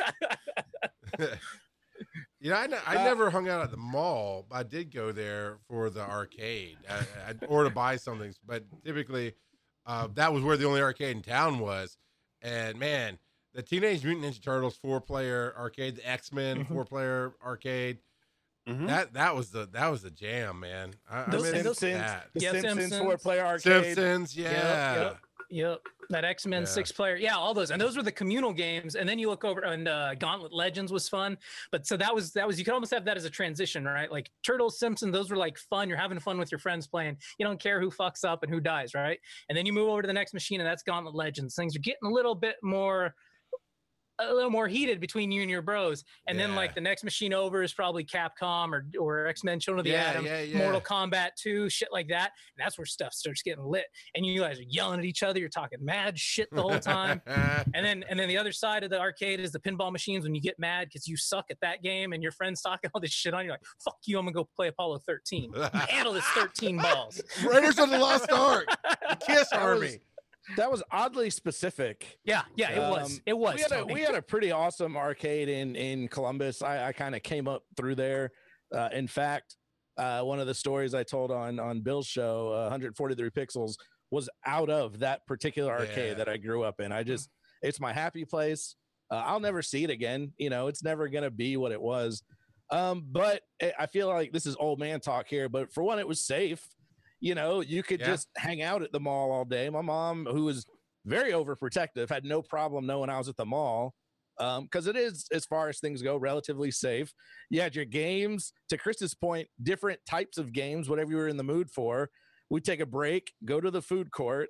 you 2.43 2.49
know, 2.51 2.57
I, 2.57 2.67
ne- 2.67 2.77
I 2.85 2.97
Uh, 2.97 3.03
never 3.05 3.29
hung 3.31 3.47
out 3.49 3.61
at 3.63 3.71
the 3.71 3.77
mall. 3.77 4.45
but 4.49 4.55
I 4.57 4.63
did 4.63 4.93
go 4.93 5.11
there 5.11 5.57
for 5.67 5.89
the 5.89 6.01
arcade 6.01 6.77
I, 6.89 6.99
I, 7.31 7.45
or 7.47 7.63
to 7.63 7.69
buy 7.71 7.95
something. 7.95 8.33
But 8.45 8.65
typically, 8.83 9.33
uh, 9.87 10.09
that 10.13 10.31
was 10.33 10.43
where 10.43 10.57
the 10.57 10.65
only 10.67 10.81
arcade 10.81 11.15
in 11.15 11.21
town 11.23 11.59
was. 11.59 11.97
And 12.41 12.77
man, 12.77 13.17
the 13.53 13.61
Teenage 13.63 14.03
Mutant 14.03 14.25
Ninja 14.25 14.43
Turtles 14.43 14.75
four-player 14.75 15.53
arcade, 15.57 15.95
the 15.95 16.07
X 16.09 16.31
Men 16.33 16.65
Mhm. 16.65 16.67
four-player 16.67 17.33
arcade. 17.43 17.99
Mhm. 18.67 18.87
That 18.87 19.13
that 19.13 19.35
was 19.35 19.51
the 19.51 19.65
that 19.73 19.87
was 19.87 20.03
the 20.03 20.09
jam, 20.11 20.59
man. 20.61 20.93
I, 21.09 21.29
Those- 21.29 21.43
I 21.53 21.57
and 21.57 21.63
miss 21.65 21.79
that. 21.79 22.27
the 22.33 22.39
Yeah, 22.39 22.51
Simpsons, 22.51 22.79
Simpsons. 22.79 23.01
four 23.01 23.17
player 23.17 23.45
arcade. 23.45 23.83
Simpsons, 23.95 24.37
yeah. 24.37 24.51
yep. 24.51 24.95
Yep, 25.03 25.17
that 26.09 26.25
X 26.25 26.45
Men 26.45 26.63
Yeah. 26.63 26.67
six 26.67 26.91
player, 26.91 27.15
yeah, 27.15 27.35
all 27.35 27.53
those, 27.53 27.71
and 27.71 27.81
those 27.81 27.95
were 27.95 28.03
the 28.03 28.11
communal 28.11 28.53
games. 28.53 28.95
And 28.95 29.07
then 29.07 29.19
you 29.19 29.29
look 29.29 29.43
over, 29.45 29.61
and 29.61 29.87
uh, 29.87 30.15
Gauntlet 30.15 30.53
Legends 30.53 30.91
was 30.91 31.07
fun. 31.09 31.37
But 31.71 31.87
so 31.87 31.97
that 31.97 32.13
was 32.13 32.31
that 32.33 32.45
was 32.47 32.59
you 32.59 32.65
could 32.65 32.73
almost 32.73 32.93
have 32.93 33.05
that 33.05 33.17
as 33.17 33.25
a 33.25 33.29
transition, 33.29 33.85
right? 33.85 34.11
Like 34.11 34.29
Turtles, 34.45 34.79
Simpson, 34.79 35.11
those 35.11 35.29
were 35.29 35.37
like 35.37 35.57
fun. 35.57 35.89
You're 35.89 35.97
having 35.97 36.19
fun 36.19 36.37
with 36.37 36.51
your 36.51 36.59
friends 36.59 36.87
playing. 36.87 37.17
You 37.39 37.45
don't 37.45 37.59
care 37.59 37.79
who 37.79 37.89
fucks 37.89 38.23
up 38.25 38.43
and 38.43 38.51
who 38.51 38.59
dies, 38.59 38.93
right? 38.93 39.19
And 39.49 39.57
then 39.57 39.65
you 39.65 39.73
move 39.73 39.89
over 39.89 40.01
to 40.01 40.07
the 40.07 40.13
next 40.13 40.33
machine, 40.33 40.59
and 40.59 40.67
that's 40.67 40.83
Gauntlet 40.83 41.15
Legends. 41.15 41.55
Things 41.55 41.75
are 41.75 41.79
getting 41.79 42.05
a 42.07 42.11
little 42.11 42.35
bit 42.35 42.57
more. 42.61 43.15
A 44.19 44.33
little 44.33 44.51
more 44.51 44.67
heated 44.67 44.99
between 44.99 45.31
you 45.31 45.41
and 45.41 45.49
your 45.49 45.63
bros, 45.63 46.03
and 46.27 46.39
then 46.39 46.53
like 46.55 46.75
the 46.75 46.81
next 46.81 47.03
machine 47.03 47.33
over 47.33 47.63
is 47.63 47.73
probably 47.73 48.05
Capcom 48.05 48.71
or 48.71 48.85
or 48.99 49.25
X 49.25 49.43
Men 49.43 49.59
Children 49.59 49.79
of 49.79 49.85
the 49.85 49.91
Yeah, 49.91 50.09
Atom, 50.09 50.25
yeah, 50.25 50.41
yeah. 50.41 50.57
Mortal 50.59 50.81
Kombat 50.81 51.29
2, 51.41 51.67
shit 51.69 51.89
like 51.91 52.07
that. 52.09 52.31
And 52.55 52.63
that's 52.63 52.77
where 52.77 52.85
stuff 52.85 53.13
starts 53.13 53.41
getting 53.41 53.63
lit. 53.63 53.85
And 54.13 54.23
you 54.23 54.39
guys 54.39 54.59
are 54.59 54.65
yelling 54.67 54.99
at 54.99 55.05
each 55.05 55.23
other. 55.23 55.39
You're 55.39 55.49
talking 55.49 55.79
mad 55.81 56.19
shit 56.19 56.47
the 56.51 56.61
whole 56.61 56.79
time. 56.79 57.21
and 57.25 57.83
then 57.85 58.03
and 58.07 58.19
then 58.19 58.29
the 58.29 58.37
other 58.37 58.51
side 58.51 58.83
of 58.83 58.91
the 58.91 58.99
arcade 58.99 59.39
is 59.39 59.51
the 59.51 59.59
pinball 59.59 59.91
machines 59.91 60.23
when 60.25 60.35
you 60.35 60.41
get 60.41 60.59
mad 60.59 60.89
because 60.89 61.07
you 61.07 61.17
suck 61.17 61.45
at 61.49 61.57
that 61.61 61.81
game 61.81 62.13
and 62.13 62.21
your 62.21 62.31
friend's 62.31 62.61
talking 62.61 62.91
all 62.93 63.01
this 63.01 63.11
shit 63.11 63.33
on 63.33 63.45
you. 63.45 63.51
Like, 63.51 63.61
fuck 63.83 63.97
you, 64.05 64.19
I'm 64.19 64.25
gonna 64.25 64.35
go 64.35 64.47
play 64.55 64.67
Apollo 64.67 64.99
13. 65.07 65.53
Handle 65.89 66.13
this 66.13 66.25
13 66.35 66.77
balls. 66.77 67.19
Raiders 67.43 67.79
of 67.79 67.89
the 67.89 67.97
Lost 67.97 68.31
Ark, 68.31 68.67
the 69.09 69.15
Kiss 69.25 69.51
Army. 69.51 69.99
Was- 70.49 70.57
That 70.57 70.71
was 70.71 70.83
oddly 70.91 71.29
specific. 71.29 72.17
Yeah, 72.23 72.43
yeah, 72.55 72.71
it 72.71 72.79
was. 72.89 73.13
Um, 73.15 73.19
It 73.25 73.37
was. 73.37 73.55
we 73.55 73.61
had, 73.61 73.71
a, 73.71 73.85
we 73.85 74.01
had 74.01 74.15
a 74.15 74.21
pretty 74.21 74.51
awesome 74.51 74.95
arcade 74.97 75.49
in 75.49 75.75
in 75.75 76.07
Columbus. 76.07 76.61
I, 76.61 76.87
I 76.87 76.93
kind 76.93 77.15
of 77.15 77.23
came 77.23 77.47
up 77.47 77.63
through 77.77 77.95
there. 77.95 78.31
Uh, 78.73 78.89
in 78.93 79.07
fact, 79.07 79.55
uh, 79.97 80.21
one 80.21 80.39
of 80.39 80.47
the 80.47 80.53
stories 80.53 80.93
I 80.93 81.03
told 81.03 81.31
on 81.31 81.59
on 81.59 81.81
Bill's 81.81 82.07
show, 82.07 82.49
uh, 82.53 82.61
143 82.63 83.29
Pixels, 83.29 83.75
was 84.11 84.29
out 84.45 84.69
of 84.69 84.99
that 84.99 85.25
particular 85.27 85.71
arcade 85.71 86.09
Yeah. 86.09 86.13
that 86.15 86.29
I 86.29 86.37
grew 86.37 86.63
up 86.63 86.79
in. 86.79 86.91
I 86.91 87.03
just, 87.03 87.29
it's 87.61 87.79
my 87.79 87.93
happy 87.93 88.25
place. 88.25 88.75
Uh, 89.11 89.23
I'll 89.25 89.39
never 89.39 89.61
see 89.61 89.83
it 89.83 89.89
again. 89.89 90.31
You 90.37 90.49
know, 90.49 90.67
it's 90.67 90.83
never 90.83 91.07
gonna 91.09 91.29
be 91.31 91.57
what 91.57 91.71
it 91.71 91.81
was. 91.81 92.23
Um, 92.71 93.05
but 93.11 93.41
I- 93.61 93.73
I 93.79 93.85
feel 93.85 94.07
like 94.07 94.31
this 94.31 94.45
is 94.47 94.55
old 94.55 94.79
man 94.79 94.99
talk 94.99 95.27
here. 95.27 95.47
But 95.49 95.71
for 95.71 95.83
one, 95.83 95.99
it 95.99 96.07
was 96.07 96.19
safe. 96.19 96.67
You 97.23 97.35
know, 97.35 97.61
you 97.61 97.83
could 97.83 98.01
Yeah. 98.01 98.07
just 98.07 98.27
hang 98.35 98.61
out 98.61 98.81
at 98.83 98.91
the 98.91 98.99
mall 98.99 99.31
all 99.31 99.45
day. 99.45 99.69
My 99.69 99.79
mom, 99.79 100.25
who 100.25 100.43
was 100.43 100.65
very 101.05 101.31
overprotective, 101.31 102.09
had 102.09 102.25
no 102.25 102.41
problem 102.41 102.85
knowing 102.85 103.09
I 103.09 103.17
was 103.17 103.29
at 103.29 103.37
the 103.37 103.45
mall 103.45 103.95
because 104.37 104.87
it 104.87 104.97
is, 104.97 105.25
as 105.31 105.45
far 105.45 105.69
as 105.69 105.79
things 105.79 106.01
go, 106.01 106.17
relatively 106.17 106.69
safe. 106.69 107.13
You 107.49 107.61
had 107.61 107.77
your 107.77 107.85
games. 107.85 108.51
To 108.67 108.77
Chris's 108.77 109.15
point, 109.15 109.47
different 109.61 110.01
types 110.05 110.37
of 110.37 110.51
games, 110.51 110.89
whatever 110.89 111.11
you 111.11 111.15
were 111.15 111.29
in 111.29 111.37
the 111.37 111.45
mood 111.45 111.71
for. 111.71 112.09
We 112.49 112.59
take 112.59 112.81
a 112.81 112.85
break, 112.85 113.31
go 113.45 113.61
to 113.61 113.71
the 113.71 113.81
food 113.81 114.11
court, 114.11 114.49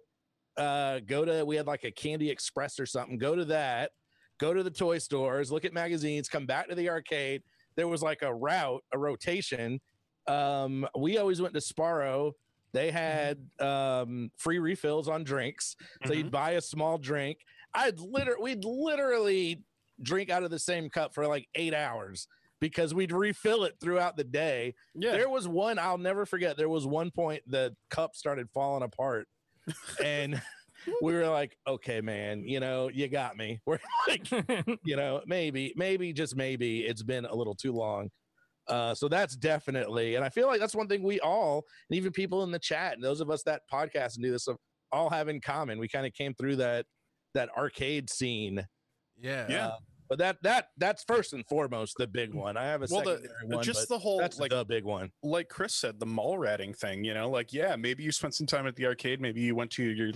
uh, 0.57 1.01
go 1.01 1.25
to. 1.25 1.45
We 1.45 1.55
had 1.57 1.67
like 1.67 1.83
a 1.83 1.91
Candy 1.91 2.31
Express 2.31 2.79
or 2.79 2.87
something. 2.87 3.19
Go 3.19 3.35
to 3.35 3.45
that. 3.45 3.91
Go 4.39 4.51
to 4.51 4.63
the 4.63 4.71
toy 4.71 4.97
stores, 4.97 5.51
look 5.51 5.63
at 5.63 5.73
magazines, 5.73 6.27
come 6.27 6.47
back 6.47 6.69
to 6.69 6.75
the 6.75 6.89
arcade. 6.89 7.43
There 7.75 7.87
was 7.87 8.01
like 8.01 8.23
a 8.23 8.33
route, 8.33 8.83
a 8.91 8.97
rotation. 8.97 9.79
Um, 10.25 10.87
we 10.97 11.19
always 11.19 11.39
went 11.39 11.53
to 11.53 11.59
Sbarro. 11.59 12.31
They 12.73 12.91
had 12.91 13.37
um, 13.59 14.31
free 14.37 14.59
refills 14.59 15.07
on 15.07 15.23
drinks. 15.23 15.75
So 16.05 16.13
you'd 16.13 16.31
buy 16.31 16.51
a 16.51 16.61
small 16.61 16.97
drink. 16.97 17.39
I'd 17.73 17.99
literally, 17.99 18.55
we'd 18.55 18.65
literally 18.65 19.63
drink 20.01 20.29
out 20.29 20.43
of 20.43 20.51
the 20.51 20.59
same 20.59 20.89
cup 20.89 21.13
for 21.13 21.27
like 21.27 21.47
eight 21.55 21.73
hours 21.73 22.27
because 22.59 22.93
we'd 22.93 23.11
refill 23.11 23.65
it 23.65 23.75
throughout 23.81 24.15
the 24.15 24.23
day. 24.23 24.73
Yeah. 24.95 25.11
There 25.11 25.29
was 25.29 25.47
one 25.47 25.77
I'll 25.77 25.97
never 25.97 26.25
forget. 26.25 26.57
There 26.57 26.69
was 26.69 26.87
one 26.87 27.11
point 27.11 27.43
the 27.45 27.75
cup 27.89 28.15
started 28.15 28.47
falling 28.53 28.83
apart, 28.83 29.27
and 30.03 30.41
we 31.01 31.13
were 31.13 31.27
like, 31.27 31.57
"Okay, 31.67 31.99
man, 32.01 32.43
you 32.45 32.59
know, 32.59 32.89
you 32.89 33.07
got 33.07 33.35
me." 33.35 33.59
We're 33.65 33.79
like, 34.07 34.31
you 34.85 34.95
know, 34.95 35.21
maybe, 35.25 35.73
maybe, 35.75 36.13
just 36.13 36.35
maybe, 36.35 36.81
it's 36.81 37.03
been 37.03 37.25
a 37.25 37.35
little 37.35 37.55
too 37.55 37.73
long. 37.73 38.09
Uh, 38.67 38.95
so 38.95 39.07
that's 39.07 39.35
definitely, 39.35 40.15
and 40.15 40.23
I 40.23 40.29
feel 40.29 40.47
like 40.47 40.59
that's 40.59 40.75
one 40.75 40.87
thing 40.87 41.03
we 41.03 41.19
all, 41.19 41.63
and 41.89 41.97
even 41.97 42.11
people 42.11 42.43
in 42.43 42.51
the 42.51 42.59
chat, 42.59 42.93
and 42.93 43.03
those 43.03 43.21
of 43.21 43.29
us 43.29 43.43
that 43.43 43.61
podcast 43.71 44.15
and 44.15 44.23
do 44.23 44.31
this, 44.31 44.47
all 44.91 45.09
have 45.09 45.27
in 45.27 45.41
common. 45.41 45.79
We 45.79 45.87
kind 45.87 46.05
of 46.05 46.13
came 46.13 46.33
through 46.33 46.57
that 46.57 46.85
that 47.33 47.49
arcade 47.57 48.09
scene. 48.09 48.65
yeah. 49.19 49.47
Yeah. 49.49 49.67
Uh, 49.67 49.77
but 50.13 50.19
that 50.19 50.37
that 50.43 50.67
that's 50.77 51.03
first 51.05 51.33
and 51.33 51.43
foremost 51.47 51.95
the 51.97 52.05
big 52.05 52.35
one. 52.35 52.55
I 52.55 52.65
have 52.65 52.83
a 52.83 52.87
Well, 52.91 53.01
the- 53.03 53.27
one, 53.45 53.63
just 53.63 53.89
but 53.89 53.95
the 53.95 53.99
whole 53.99 54.19
that's 54.19 54.37
like 54.39 54.51
the 54.51 54.63
big 54.63 54.83
one. 54.83 55.11
like 55.23 55.49
Chris 55.49 55.73
said, 55.73 55.99
the 55.99 56.05
mall 56.05 56.37
ratting 56.37 56.71
thing, 56.73 57.03
you 57.03 57.15
know, 57.15 57.29
like, 57.29 57.51
yeah, 57.51 57.75
maybe 57.75 58.03
you 58.03 58.11
spent 58.11 58.35
some 58.35 58.45
time 58.45 58.67
at 58.67 58.75
the 58.75 58.85
arcade. 58.85 59.19
Maybe 59.19 59.41
you 59.41 59.55
went 59.55 59.71
to 59.71 59.83
your. 59.83 60.11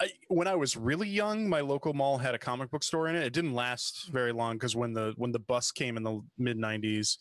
I, 0.00 0.10
when 0.28 0.46
I 0.46 0.54
was 0.56 0.76
really 0.76 1.08
young, 1.08 1.48
my 1.48 1.60
local 1.60 1.94
mall 1.94 2.18
had 2.18 2.34
a 2.34 2.38
comic 2.38 2.70
book 2.70 2.82
store 2.82 3.08
in 3.08 3.16
it. 3.16 3.22
It 3.24 3.32
didn't 3.32 3.54
last 3.54 4.10
very 4.12 4.32
long 4.32 4.56
because 4.56 4.76
when 4.76 4.92
the 4.92 5.14
when 5.16 5.32
the 5.32 5.38
bus 5.38 5.72
came 5.72 5.96
in 5.96 6.02
the 6.02 6.20
mid 6.36 6.58
'90s, 6.58 7.16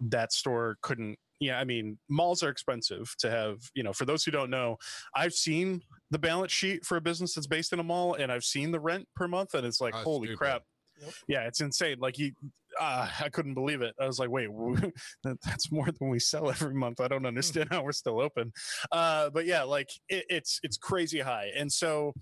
that 0.00 0.32
store 0.32 0.78
couldn't. 0.82 1.18
Yeah, 1.40 1.60
I 1.60 1.64
mean, 1.64 1.98
malls 2.08 2.42
are 2.42 2.50
expensive 2.50 3.14
to 3.18 3.30
have. 3.30 3.58
You 3.74 3.82
know, 3.82 3.92
for 3.92 4.04
those 4.04 4.22
who 4.24 4.30
don't 4.30 4.50
know, 4.50 4.76
I've 5.14 5.34
seen 5.34 5.82
the 6.10 6.18
balance 6.18 6.52
sheet 6.52 6.84
for 6.84 6.96
a 6.96 7.00
business 7.00 7.34
that's 7.34 7.46
based 7.46 7.72
in 7.72 7.80
a 7.80 7.82
mall, 7.84 8.14
and 8.14 8.30
I've 8.32 8.44
seen 8.44 8.70
the 8.72 8.80
rent 8.80 9.06
per 9.14 9.28
month, 9.28 9.54
and 9.54 9.64
it's 9.66 9.80
like, 9.80 9.94
Oh, 9.94 10.02
holy 10.02 10.28
stupid. 10.28 10.38
crap. 10.38 10.62
Yep. 11.00 11.14
Yeah, 11.28 11.40
it's 11.46 11.60
insane. 11.60 11.98
Like 12.00 12.18
you, 12.18 12.32
uh, 12.80 13.08
I 13.20 13.28
couldn't 13.28 13.54
believe 13.54 13.82
it. 13.82 13.94
I 14.00 14.06
was 14.06 14.18
like, 14.18 14.30
wait, 14.30 14.48
that's 15.24 15.70
more 15.70 15.86
than 15.86 16.08
we 16.08 16.18
sell 16.18 16.50
every 16.50 16.74
month. 16.74 17.00
I 17.00 17.08
don't 17.08 17.26
understand 17.26 17.68
how 17.70 17.82
we're 17.82 17.92
still 17.92 18.20
open. 18.20 18.52
Uh, 18.92 19.30
but 19.30 19.46
yeah, 19.46 19.62
like 19.62 19.90
it, 20.08 20.24
it's 20.28 20.60
it's 20.62 20.76
crazy 20.76 21.20
high. 21.20 21.50
And 21.56 21.70
so, 21.70 22.14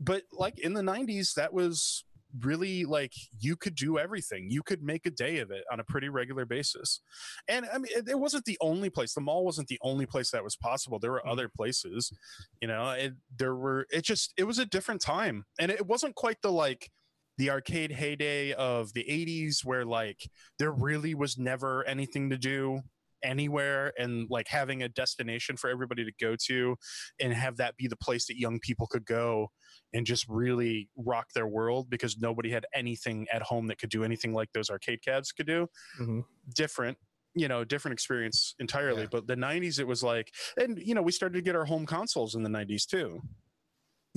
but 0.00 0.22
like 0.32 0.58
in 0.58 0.74
the 0.74 0.82
'90s, 0.82 1.34
that 1.34 1.52
was 1.52 2.04
really 2.40 2.84
like 2.84 3.12
you 3.40 3.56
could 3.56 3.74
do 3.74 3.98
everything. 3.98 4.50
You 4.50 4.62
could 4.62 4.82
make 4.82 5.06
a 5.06 5.10
day 5.10 5.38
of 5.38 5.50
it 5.50 5.64
on 5.70 5.80
a 5.80 5.84
pretty 5.84 6.08
regular 6.08 6.44
basis. 6.44 7.00
And 7.48 7.66
I 7.72 7.78
mean, 7.78 7.92
it, 7.94 8.08
it 8.08 8.18
wasn't 8.18 8.44
the 8.44 8.58
only 8.60 8.90
place. 8.90 9.14
The 9.14 9.20
mall 9.20 9.44
wasn't 9.44 9.68
the 9.68 9.78
only 9.82 10.06
place 10.06 10.30
that 10.30 10.44
was 10.44 10.56
possible. 10.56 10.98
There 10.98 11.12
were 11.12 11.18
mm-hmm. 11.18 11.30
other 11.30 11.48
places, 11.48 12.12
you 12.60 12.68
know. 12.68 12.90
It, 12.90 13.14
there 13.36 13.54
were. 13.54 13.86
It 13.90 14.04
just 14.04 14.32
it 14.36 14.44
was 14.44 14.58
a 14.58 14.66
different 14.66 15.00
time, 15.00 15.44
and 15.58 15.70
it 15.70 15.86
wasn't 15.86 16.14
quite 16.14 16.40
the 16.42 16.52
like 16.52 16.90
the 17.38 17.50
arcade 17.50 17.92
heyday 17.92 18.52
of 18.52 18.92
the 18.92 19.04
80s 19.04 19.64
where 19.64 19.84
like 19.84 20.28
there 20.58 20.72
really 20.72 21.14
was 21.14 21.38
never 21.38 21.84
anything 21.84 22.30
to 22.30 22.38
do 22.38 22.80
anywhere 23.22 23.92
and 23.98 24.26
like 24.30 24.48
having 24.48 24.82
a 24.82 24.88
destination 24.88 25.56
for 25.56 25.70
everybody 25.70 26.04
to 26.04 26.12
go 26.20 26.34
to 26.46 26.76
and 27.20 27.32
have 27.32 27.56
that 27.56 27.76
be 27.76 27.86
the 27.86 27.96
place 27.96 28.26
that 28.26 28.38
young 28.38 28.58
people 28.60 28.86
could 28.86 29.04
go 29.04 29.48
and 29.92 30.06
just 30.06 30.26
really 30.28 30.88
rock 30.96 31.28
their 31.34 31.46
world 31.46 31.88
because 31.88 32.18
nobody 32.18 32.50
had 32.50 32.66
anything 32.74 33.26
at 33.32 33.42
home 33.42 33.66
that 33.68 33.78
could 33.78 33.90
do 33.90 34.04
anything 34.04 34.32
like 34.32 34.48
those 34.52 34.70
arcade 34.70 35.00
cabs 35.04 35.32
could 35.32 35.46
do. 35.46 35.68
Mm-hmm. 36.00 36.20
Different, 36.54 36.98
you 37.34 37.48
know, 37.48 37.64
different 37.64 37.92
experience 37.92 38.54
entirely. 38.58 39.02
Yeah. 39.02 39.08
But 39.10 39.26
the 39.26 39.36
90s, 39.36 39.78
it 39.78 39.86
was 39.86 40.02
like, 40.02 40.32
and, 40.56 40.78
you 40.78 40.94
know, 40.94 41.02
we 41.02 41.12
started 41.12 41.34
to 41.34 41.42
get 41.42 41.54
our 41.54 41.64
home 41.64 41.86
consoles 41.86 42.34
in 42.34 42.42
the 42.42 42.50
90s 42.50 42.86
too. 42.86 43.20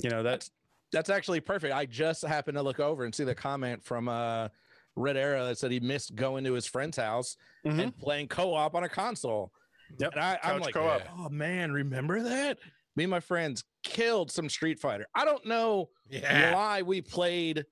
You 0.02 0.10
know, 0.10 0.22
that's, 0.22 0.50
that's 0.96 1.10
actually 1.10 1.40
perfect. 1.40 1.74
I 1.74 1.84
just 1.84 2.22
happened 2.22 2.56
to 2.56 2.62
look 2.62 2.80
over 2.80 3.04
and 3.04 3.14
see 3.14 3.24
the 3.24 3.34
comment 3.34 3.84
from, 3.84 4.08
uh, 4.08 4.48
Red 4.96 5.18
Era 5.18 5.44
that 5.44 5.58
said 5.58 5.70
he 5.70 5.78
missed 5.78 6.14
going 6.14 6.42
to 6.44 6.54
his 6.54 6.64
friend's 6.66 6.96
house 6.96 7.36
mm-hmm. 7.66 7.78
and 7.78 7.98
playing 7.98 8.28
co-op 8.28 8.74
on 8.74 8.84
a 8.84 8.88
console. 8.88 9.52
Yep. 9.98 10.12
And 10.12 10.20
I, 10.20 10.38
am 10.42 10.60
like, 10.60 10.72
co-op. 10.72 11.02
oh 11.18 11.28
man, 11.28 11.70
remember 11.70 12.22
that? 12.22 12.58
Me 12.96 13.04
and 13.04 13.10
my 13.10 13.20
friends 13.20 13.62
killed 13.84 14.30
some 14.30 14.48
Street 14.48 14.80
Fighter. 14.80 15.06
I 15.14 15.26
don't 15.26 15.44
know 15.44 15.90
yeah. 16.08 16.54
why 16.54 16.80
we 16.80 17.02
played, 17.02 17.66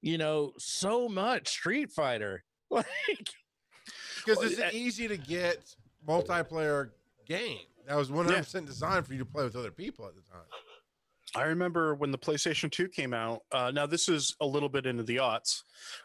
you 0.00 0.16
know, 0.16 0.52
so 0.56 1.06
much 1.06 1.48
Street 1.48 1.92
Fighter. 1.92 2.42
Like 2.72 2.86
because 4.24 4.44
it's 4.44 4.60
an 4.60 4.70
easy 4.72 5.08
to 5.08 5.16
get 5.16 5.74
multiplayer 6.06 6.90
game. 7.26 7.58
That 7.88 7.96
was 7.96 8.08
100% 8.08 8.54
yeah. 8.54 8.60
designed 8.60 9.06
for 9.08 9.12
you 9.12 9.18
to 9.18 9.24
play 9.24 9.42
with 9.42 9.56
other 9.56 9.72
people 9.72 10.06
at 10.06 10.14
the 10.14 10.20
time. 10.20 10.44
I 11.36 11.42
remember 11.42 11.94
when 11.94 12.10
the 12.10 12.18
PlayStation 12.18 12.70
2 12.70 12.88
came 12.88 13.14
out. 13.14 13.42
Uh, 13.52 13.70
now, 13.72 13.86
this 13.86 14.08
is 14.08 14.34
a 14.40 14.46
little 14.46 14.68
bit 14.68 14.86
into 14.86 15.04
the 15.04 15.16
aughts, 15.16 15.62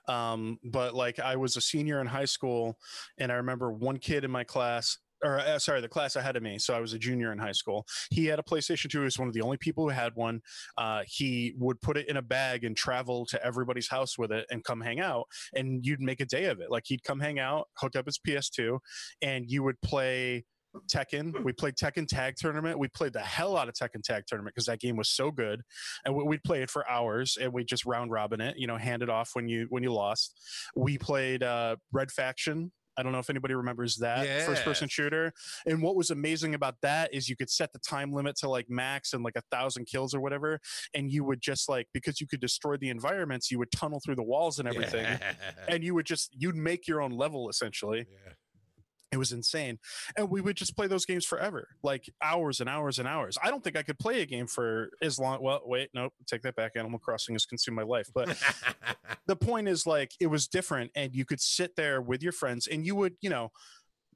um, 0.07 0.59
but 0.63 0.93
like 0.93 1.19
I 1.19 1.35
was 1.35 1.57
a 1.57 1.61
senior 1.61 1.99
in 1.99 2.07
high 2.07 2.25
school, 2.25 2.77
and 3.17 3.31
I 3.31 3.35
remember 3.35 3.71
one 3.71 3.97
kid 3.97 4.23
in 4.23 4.31
my 4.31 4.43
class 4.43 4.97
or 5.23 5.39
uh, 5.39 5.59
sorry, 5.59 5.81
the 5.81 5.87
class 5.87 6.15
ahead 6.15 6.35
of 6.35 6.43
me. 6.43 6.59
So 6.59 6.73
I 6.73 6.79
was 6.79 6.93
a 6.93 6.99
junior 6.99 7.31
in 7.31 7.39
high 7.39 7.51
school. 7.51 7.85
He 8.11 8.25
had 8.25 8.39
a 8.39 8.43
PlayStation 8.43 8.89
2. 8.89 8.99
He 8.99 9.03
was 9.03 9.17
one 9.17 9.27
of 9.27 9.33
the 9.33 9.41
only 9.41 9.57
people 9.57 9.83
who 9.83 9.89
had 9.89 10.13
one. 10.15 10.41
Uh, 10.77 11.01
he 11.07 11.53
would 11.57 11.81
put 11.81 11.97
it 11.97 12.07
in 12.07 12.17
a 12.17 12.21
bag 12.21 12.63
and 12.63 12.75
travel 12.75 13.25
to 13.27 13.43
everybody's 13.43 13.89
house 13.89 14.17
with 14.17 14.31
it 14.31 14.45
and 14.51 14.63
come 14.63 14.81
hang 14.81 14.99
out. 14.99 15.25
And 15.53 15.85
you'd 15.85 16.01
make 16.01 16.19
a 16.19 16.25
day 16.25 16.45
of 16.45 16.59
it. 16.59 16.69
Like 16.69 16.83
he'd 16.85 17.03
come 17.03 17.19
hang 17.19 17.39
out, 17.39 17.67
hook 17.77 17.95
up 17.95 18.05
his 18.05 18.19
PS2, 18.19 18.79
and 19.21 19.49
you 19.49 19.63
would 19.63 19.81
play 19.81 20.45
Tekken. 20.93 21.43
We 21.43 21.53
played 21.53 21.75
Tekken 21.75 22.07
Tag 22.07 22.35
Tournament. 22.37 22.79
We 22.79 22.87
played 22.87 23.13
the 23.13 23.19
hell 23.19 23.57
out 23.57 23.67
of 23.67 23.75
Tekken 23.75 24.03
Tag 24.03 24.23
Tournament 24.27 24.55
because 24.55 24.65
that 24.67 24.79
game 24.79 24.95
was 24.95 25.09
so 25.09 25.31
good, 25.31 25.61
and 26.05 26.15
we'd 26.15 26.43
play 26.43 26.61
it 26.61 26.69
for 26.69 26.89
hours, 26.89 27.37
and 27.39 27.53
we 27.53 27.63
just 27.63 27.85
round 27.85 28.11
robin 28.11 28.41
it. 28.41 28.57
You 28.57 28.67
know, 28.67 28.77
hand 28.77 29.03
it 29.03 29.09
off 29.09 29.31
when 29.33 29.47
you 29.47 29.67
when 29.69 29.83
you 29.83 29.93
lost. 29.93 30.39
We 30.75 30.97
played 30.97 31.43
uh, 31.43 31.77
Red 31.91 32.11
Faction 32.11 32.71
I 32.97 33.03
don't 33.03 33.11
know 33.11 33.19
if 33.19 33.29
anybody 33.29 33.53
remembers 33.55 33.97
that 33.97 34.25
yeah. 34.25 34.45
first 34.45 34.63
person 34.63 34.87
shooter. 34.87 35.33
And 35.65 35.81
what 35.81 35.95
was 35.95 36.11
amazing 36.11 36.55
about 36.55 36.75
that 36.81 37.13
is 37.13 37.27
you 37.27 37.35
could 37.35 37.49
set 37.49 37.73
the 37.73 37.79
time 37.79 38.13
limit 38.13 38.35
to 38.37 38.49
like 38.49 38.69
max 38.69 39.13
and 39.13 39.23
like 39.23 39.35
a 39.35 39.41
thousand 39.51 39.85
kills 39.85 40.13
or 40.13 40.21
whatever. 40.21 40.59
And 40.93 41.11
you 41.11 41.23
would 41.25 41.41
just 41.41 41.67
like, 41.67 41.87
because 41.93 42.21
you 42.21 42.27
could 42.27 42.39
destroy 42.39 42.77
the 42.77 42.89
environments, 42.89 43.51
you 43.51 43.59
would 43.59 43.71
tunnel 43.71 43.99
through 44.03 44.15
the 44.15 44.23
walls 44.23 44.59
and 44.59 44.67
everything. 44.67 45.05
Yeah. 45.05 45.33
And 45.67 45.83
you 45.83 45.93
would 45.93 46.05
just, 46.05 46.29
you'd 46.37 46.55
make 46.55 46.87
your 46.87 47.01
own 47.01 47.11
level 47.11 47.49
essentially. 47.49 48.05
Yeah. 48.09 48.33
It 49.15 49.17
was 49.17 49.31
insane. 49.31 49.79
And 50.17 50.29
we 50.29 50.41
would 50.41 50.57
just 50.57 50.75
play 50.75 50.87
those 50.87 51.05
games 51.05 51.23
forever, 51.23 51.69
like 51.81 52.11
hours 52.21 52.59
and 52.59 52.69
hours 52.69 52.99
and 52.99 53.07
hours. 53.07 53.37
I 53.41 53.49
don't 53.49 53.63
think 53.63 53.77
I 53.77 53.81
could 53.81 53.97
play 53.97 54.21
a 54.21 54.25
game 54.25 54.45
for 54.45 54.89
as 55.01 55.17
long. 55.17 55.41
Well, 55.41 55.61
wait, 55.63 55.89
nope, 55.93 56.11
take 56.27 56.41
that 56.41 56.57
back. 56.57 56.73
Animal 56.75 56.99
Crossing 56.99 57.33
has 57.33 57.45
consumed 57.45 57.77
my 57.77 57.83
life. 57.83 58.09
But 58.13 58.37
the 59.27 59.37
point 59.37 59.69
is, 59.69 59.87
like, 59.87 60.11
it 60.19 60.27
was 60.27 60.49
different. 60.49 60.91
And 60.95 61.15
you 61.15 61.23
could 61.23 61.39
sit 61.39 61.77
there 61.77 62.01
with 62.01 62.21
your 62.21 62.33
friends 62.33 62.67
and 62.67 62.85
you 62.85 62.93
would, 62.95 63.13
you 63.21 63.29
know, 63.29 63.51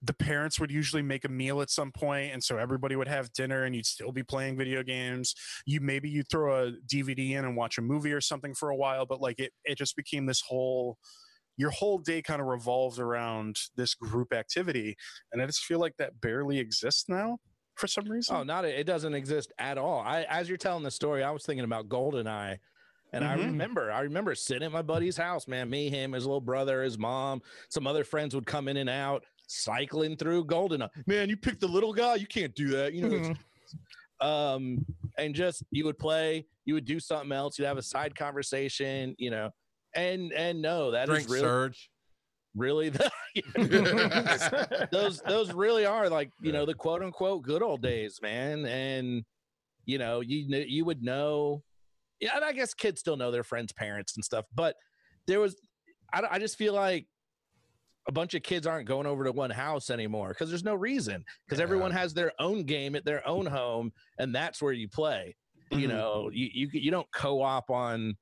the 0.02 0.14
parents 0.14 0.60
would 0.60 0.72
usually 0.72 1.02
make 1.02 1.24
a 1.24 1.30
meal 1.30 1.62
at 1.62 1.70
some 1.70 1.92
point 1.92 2.32
and 2.34 2.42
so 2.42 2.58
everybody 2.58 2.96
would 2.96 3.08
have 3.08 3.32
dinner 3.34 3.64
and 3.64 3.76
you'd 3.76 3.86
still 3.86 4.14
be 4.14 4.24
playing 4.24 4.58
video 4.58 4.82
games 4.82 5.36
you 5.66 5.82
maybe 5.82 6.10
you 6.10 6.24
throw 6.24 6.68
a 6.68 6.72
dvd 6.88 7.32
in 7.32 7.44
and 7.44 7.58
watch 7.58 7.78
a 7.78 7.82
movie 7.82 8.14
or 8.14 8.22
something 8.22 8.54
for 8.54 8.70
a 8.70 8.76
while 8.78 9.06
but 9.06 9.20
like 9.20 9.40
it, 9.40 9.52
it 9.66 9.78
just 9.78 9.98
became 9.98 10.26
this 10.26 10.42
whole 10.48 10.98
your 11.60 11.70
whole 11.70 12.00
day 12.00 12.22
kind 12.22 12.42
of 12.42 12.48
revolves 12.48 13.00
around 13.00 13.56
this 13.76 13.94
group 13.94 14.34
activity 14.34 14.96
and 15.32 15.42
i 15.42 15.46
just 15.46 15.66
feel 15.66 15.80
like 15.80 15.96
that 15.98 16.20
barely 16.22 16.58
exists 16.58 17.06
now 17.08 17.38
for 17.76 17.88
some 17.88 18.06
reason 18.10 18.36
oh 18.36 18.44
not 18.44 18.66
it 18.66 18.86
doesn't 18.86 19.14
exist 19.14 19.52
at 19.60 19.78
all 19.78 20.00
i 20.00 20.26
as 20.30 20.48
you're 20.48 20.58
telling 20.58 20.84
the 20.84 20.92
story 20.92 21.24
i 21.24 21.30
was 21.30 21.46
thinking 21.46 21.66
about 21.66 21.88
goldeneye 21.88 22.58
and 23.12 23.24
mm-hmm. 23.24 23.42
I 23.42 23.46
remember, 23.46 23.92
I 23.92 24.02
remember 24.02 24.36
sitting 24.36 24.66
at 24.66 24.72
my 24.72 24.82
buddy's 24.82 25.18
house, 25.18 25.48
man. 25.48 25.70
Me, 25.70 25.90
him, 25.90 26.14
his 26.14 26.26
little 26.26 26.42
brother, 26.42 26.84
his 26.84 26.98
mom, 26.98 27.42
some 27.70 27.88
other 27.88 28.04
friends 28.04 28.36
would 28.36 28.46
come 28.46 28.68
in 28.68 28.78
and 28.78 28.90
out, 28.90 29.24
cycling 29.48 30.16
through 30.16 30.46
Goldeneye. 30.46 30.90
Man, 31.08 31.30
you 31.30 31.38
picked 31.38 31.62
the 31.62 31.68
little 31.68 31.94
guy. 31.94 32.16
You 32.16 32.28
can't 32.28 32.54
do 32.54 32.68
that. 32.70 32.94
You 32.94 33.02
know, 33.02 33.16
mm-hmm. 33.16 34.28
um, 34.28 34.86
and 35.18 35.34
just 35.34 35.64
you 35.72 35.86
would 35.86 35.98
play, 35.98 36.46
you 36.66 36.76
would 36.76 36.86
do 36.86 37.00
something 37.00 37.32
else. 37.32 37.58
You'd 37.58 37.66
have 37.66 37.78
a 37.78 37.84
side 37.84 38.16
conversation, 38.16 39.16
you 39.18 39.32
know, 39.32 39.50
and 39.96 40.32
and 40.34 40.62
no, 40.62 40.92
that 40.92 41.08
Drink 41.08 41.26
is 41.26 41.32
really, 41.32 41.44
surge. 41.44 41.90
really 42.56 42.90
the 42.90 43.12
those 44.92 45.22
those 45.22 45.54
really 45.54 45.86
are 45.86 46.10
like 46.10 46.32
you 46.42 46.52
know 46.52 46.66
the 46.66 46.74
quote 46.74 47.04
unquote 47.04 47.44
good 47.44 47.62
old 47.62 47.82
days, 47.82 48.20
man. 48.22 48.66
And 48.66 49.24
you 49.86 49.98
know 49.98 50.22
you 50.22 50.46
you 50.68 50.86
would 50.86 51.04
know, 51.04 51.64
yeah. 52.20 52.36
And 52.36 52.46
I 52.46 52.52
guess 52.52 52.74
kids 52.74 53.00
still 53.00 53.18
know 53.18 53.32
their 53.32 53.44
friends' 53.44 53.74
parents 53.74 54.16
and 54.16 54.24
stuff, 54.24 54.46
but 54.56 54.76
there 55.28 55.40
was 55.40 55.56
I 56.14 56.24
I 56.32 56.40
just 56.40 56.58
feel 56.58 56.74
like 56.74 57.08
a 58.08 58.12
bunch 58.12 58.34
of 58.34 58.42
kids 58.42 58.66
aren't 58.66 58.88
going 58.88 59.06
over 59.06 59.24
to 59.24 59.32
one 59.32 59.52
house 59.52 59.90
anymore 59.92 60.30
because 60.30 60.50
there's 60.50 60.64
no 60.64 60.74
reason 60.74 61.24
because 61.46 61.60
yeah. 61.60 61.64
everyone 61.64 61.92
has 61.92 62.14
their 62.14 62.32
own 62.40 62.64
game 62.64 62.96
at 62.96 63.06
their 63.06 63.26
own 63.28 63.46
home 63.46 63.92
and 64.18 64.34
that's 64.34 64.62
where 64.62 64.74
you 64.74 64.88
play. 64.88 65.36
Mm-hmm. 65.72 65.82
You 65.82 65.88
know, 65.90 66.30
you, 66.34 66.50
you 66.52 66.70
you 66.74 66.92
don't 66.92 67.08
co-op 67.14 67.70
on 67.70 68.16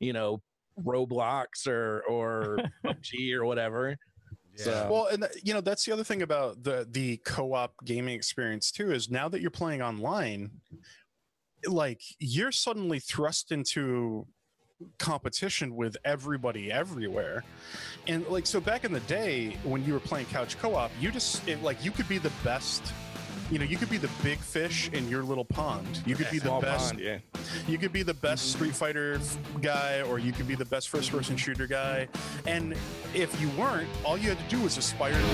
you 0.00 0.12
know 0.12 0.40
Roblox 0.82 1.66
or 1.66 2.02
or 2.08 2.58
PUBG 2.84 3.34
or 3.34 3.44
whatever. 3.44 3.96
Yeah. 4.56 4.64
So. 4.64 4.88
Well, 4.90 5.06
and 5.06 5.28
you 5.42 5.54
know 5.54 5.60
that's 5.60 5.84
the 5.84 5.92
other 5.92 6.04
thing 6.04 6.22
about 6.22 6.62
the 6.62 6.86
the 6.90 7.18
co-op 7.18 7.72
gaming 7.84 8.14
experience 8.14 8.70
too 8.70 8.92
is 8.92 9.10
now 9.10 9.28
that 9.28 9.40
you're 9.40 9.50
playing 9.50 9.82
online, 9.82 10.50
like 11.66 12.02
you're 12.18 12.52
suddenly 12.52 13.00
thrust 13.00 13.52
into 13.52 14.26
competition 14.98 15.76
with 15.76 15.96
everybody 16.04 16.70
everywhere 16.70 17.44
and 18.08 18.26
like 18.26 18.44
so 18.44 18.60
back 18.60 18.84
in 18.84 18.92
the 18.92 19.00
day 19.00 19.56
when 19.62 19.84
you 19.84 19.92
were 19.92 20.00
playing 20.00 20.26
couch 20.26 20.58
co-op 20.58 20.90
you 21.00 21.10
just 21.10 21.46
it, 21.48 21.62
like 21.62 21.82
you 21.82 21.90
could 21.90 22.08
be 22.08 22.18
the 22.18 22.32
best 22.42 22.82
you 23.50 23.58
know, 23.58 23.64
you 23.64 23.76
could 23.76 23.90
be 23.90 23.98
the 23.98 24.08
big 24.22 24.38
fish 24.38 24.88
in 24.92 25.08
your 25.08 25.22
little 25.22 25.44
pond. 25.44 26.02
You 26.06 26.16
could 26.16 26.30
be 26.30 26.38
the 26.38 26.58
best. 26.60 26.92
Pond, 26.92 27.00
yeah. 27.00 27.18
You 27.68 27.76
could 27.78 27.92
be 27.92 28.02
the 28.02 28.14
best 28.14 28.52
Street 28.52 28.74
Fighter 28.74 29.20
guy, 29.60 30.00
or 30.02 30.18
you 30.18 30.32
could 30.32 30.48
be 30.48 30.54
the 30.54 30.64
best 30.64 30.88
first-person 30.88 31.36
shooter 31.36 31.66
guy. 31.66 32.08
And 32.46 32.74
if 33.14 33.38
you 33.40 33.50
weren't, 33.50 33.88
all 34.04 34.16
you 34.16 34.30
had 34.30 34.38
to 34.38 34.56
do 34.56 34.62
was 34.62 34.78
aspire 34.78 35.12
to 35.12 35.18
be. 35.18 35.24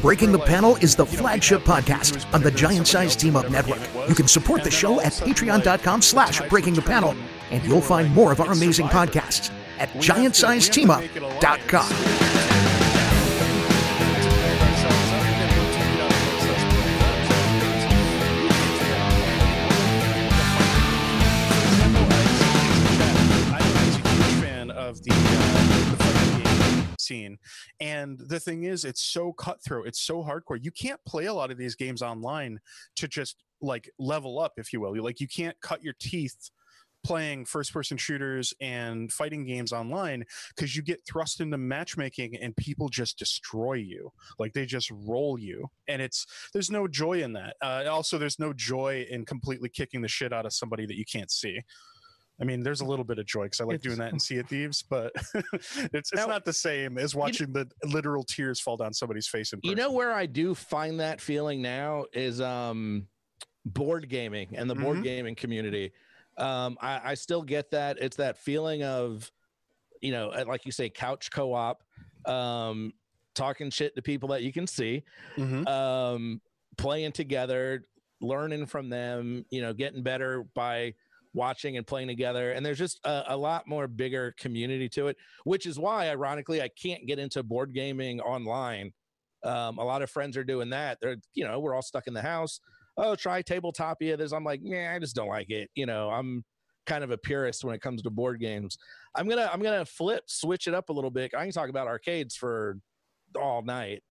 Breaking 0.00 0.32
the 0.32 0.38
Panel 0.38 0.76
is 0.76 0.96
the 0.96 1.04
flagship 1.06 1.62
podcast 1.62 2.32
on 2.34 2.42
the 2.42 2.50
Giant 2.50 2.88
Size 2.88 3.14
Team 3.14 3.36
Up 3.36 3.48
Network. 3.50 3.78
You 4.08 4.16
can 4.16 4.26
support 4.26 4.64
the 4.64 4.70
show 4.70 5.00
at 5.00 5.12
patreon.com 5.12 6.02
slash 6.02 6.40
breaking 6.48 6.74
the 6.74 6.82
panel, 6.82 7.14
and 7.50 7.64
you'll 7.64 7.80
find 7.80 8.12
more 8.12 8.32
of 8.32 8.40
our 8.40 8.50
amazing 8.50 8.88
podcasts 8.88 9.52
at 9.78 9.90
giantsizeteamup.com. 9.90 12.31
scene. 27.22 27.38
And 27.80 28.18
the 28.18 28.40
thing 28.40 28.64
is, 28.64 28.84
it's 28.84 29.02
so 29.02 29.32
cutthroat, 29.32 29.86
it's 29.86 30.00
so 30.00 30.22
hardcore. 30.22 30.58
You 30.62 30.70
can't 30.70 31.00
play 31.06 31.26
a 31.26 31.34
lot 31.34 31.50
of 31.50 31.58
these 31.58 31.74
games 31.74 32.02
online 32.02 32.60
to 32.96 33.08
just 33.08 33.36
like 33.60 33.90
level 33.98 34.38
up, 34.38 34.54
if 34.56 34.72
you 34.72 34.80
will. 34.80 34.94
You 34.96 35.02
like 35.02 35.20
you 35.20 35.28
can't 35.28 35.56
cut 35.60 35.82
your 35.82 35.94
teeth 35.98 36.50
playing 37.04 37.44
first 37.44 37.72
person 37.72 37.96
shooters 37.96 38.54
and 38.60 39.12
fighting 39.12 39.44
games 39.44 39.72
online 39.72 40.24
because 40.54 40.76
you 40.76 40.82
get 40.82 41.04
thrust 41.04 41.40
into 41.40 41.58
matchmaking 41.58 42.36
and 42.36 42.56
people 42.56 42.88
just 42.88 43.18
destroy 43.18 43.72
you 43.72 44.08
like 44.38 44.52
they 44.52 44.64
just 44.64 44.88
roll 44.92 45.36
you 45.36 45.66
and 45.88 46.00
it's 46.00 46.24
there's 46.52 46.70
no 46.70 46.86
joy 46.86 47.20
in 47.20 47.32
that 47.32 47.56
uh, 47.60 47.82
also 47.90 48.18
there's 48.18 48.38
no 48.38 48.52
joy 48.52 49.04
in 49.10 49.24
completely 49.24 49.68
kicking 49.68 50.00
the 50.00 50.06
shit 50.06 50.32
out 50.32 50.46
of 50.46 50.52
somebody 50.52 50.86
that 50.86 50.94
you 50.94 51.04
can't 51.04 51.32
see 51.32 51.60
I 52.40 52.44
mean, 52.44 52.62
there's 52.62 52.80
a 52.80 52.84
little 52.84 53.04
bit 53.04 53.18
of 53.18 53.26
joy 53.26 53.44
because 53.44 53.60
I 53.60 53.64
like 53.64 53.76
It's- 53.76 53.82
doing 53.86 53.98
that 53.98 54.12
in 54.12 54.18
Sea 54.18 54.38
of 54.38 54.48
Thieves, 54.48 54.82
but 54.82 55.12
it's 55.34 55.76
it's 55.92 56.14
Now- 56.14 56.26
not 56.26 56.44
the 56.44 56.52
same 56.52 56.98
as 56.98 57.14
watching 57.14 57.52
the 57.52 57.68
literal 57.84 58.24
tears 58.24 58.60
fall 58.60 58.76
down 58.76 58.92
somebody's 58.92 59.28
face 59.28 59.52
in 59.52 59.60
person. 59.60 59.70
You 59.70 59.76
know 59.76 59.92
where 59.92 60.12
I 60.12 60.26
do 60.26 60.54
find 60.54 60.98
that 61.00 61.20
feeling 61.20 61.62
now 61.62 62.06
is 62.12 62.40
um 62.40 63.06
board 63.64 64.08
gaming 64.08 64.56
and 64.56 64.68
the 64.68 64.74
board 64.74 64.98
Mhm. 64.98 65.02
gaming 65.04 65.34
community. 65.34 65.92
Um 66.36 66.78
I, 66.80 67.10
I 67.10 67.14
still 67.14 67.42
get 67.42 67.70
that. 67.72 67.98
It's 68.00 68.16
that 68.16 68.38
feeling 68.38 68.82
of, 68.82 69.30
you 70.00 70.10
know, 70.10 70.30
uh, 70.30 70.44
like 70.48 70.66
you 70.66 70.72
say, 70.72 70.88
couch 70.90 71.30
co-op, 71.30 71.84
um, 72.26 72.92
talking 73.34 73.70
shit 73.70 73.94
to 73.94 74.02
people 74.02 74.30
that 74.30 74.42
you 74.42 74.52
can 74.52 74.66
see, 74.66 75.04
Mhm. 75.36 75.68
um, 75.68 76.40
playing 76.76 77.12
together, 77.12 77.86
learning 78.20 78.66
from 78.66 78.88
them, 78.88 79.44
you 79.50 79.60
know, 79.60 79.72
getting 79.72 80.02
better 80.02 80.42
by 80.54 80.94
watching 81.34 81.76
and 81.76 81.86
playing 81.86 82.08
together. 82.08 82.52
And 82.52 82.64
there's 82.64 82.78
just 82.78 83.00
a, 83.04 83.24
a 83.28 83.36
lot 83.36 83.66
more 83.66 83.88
bigger 83.88 84.34
community 84.38 84.88
to 84.90 85.08
it, 85.08 85.16
which 85.44 85.66
is 85.66 85.78
why, 85.78 86.08
ironically, 86.08 86.62
I 86.62 86.68
can't 86.68 87.06
get 87.06 87.18
into 87.18 87.42
board 87.42 87.72
gaming 87.74 88.20
online. 88.20 88.92
Um, 89.44 89.78
a 89.78 89.84
lot 89.84 90.02
of 90.02 90.10
friends 90.10 90.36
are 90.36 90.44
doing 90.44 90.70
that. 90.70 90.98
They're, 91.00 91.16
you 91.34 91.44
know, 91.44 91.58
we're 91.58 91.74
all 91.74 91.82
stuck 91.82 92.06
in 92.06 92.14
the 92.14 92.22
house. 92.22 92.60
Oh, 92.96 93.14
try 93.14 93.42
tabletopia. 93.42 94.16
There's, 94.16 94.32
I'm 94.32 94.44
like, 94.44 94.60
yeah, 94.62 94.92
I 94.94 94.98
just 94.98 95.16
don't 95.16 95.28
like 95.28 95.50
it. 95.50 95.70
You 95.74 95.86
know, 95.86 96.10
I'm 96.10 96.44
kind 96.86 97.02
of 97.02 97.10
a 97.10 97.18
purist 97.18 97.64
when 97.64 97.74
it 97.74 97.80
comes 97.80 98.02
to 98.02 98.10
board 98.10 98.38
games. 98.38 98.76
I'm 99.14 99.28
gonna, 99.28 99.48
I'm 99.52 99.62
gonna 99.62 99.84
flip, 99.84 100.24
switch 100.26 100.66
it 100.66 100.74
up 100.74 100.90
a 100.90 100.92
little 100.92 101.10
bit. 101.10 101.32
I 101.36 101.42
can 101.44 101.52
talk 101.52 101.70
about 101.70 101.86
arcades 101.86 102.36
for 102.36 102.78
all 103.36 103.62
night. 103.62 104.02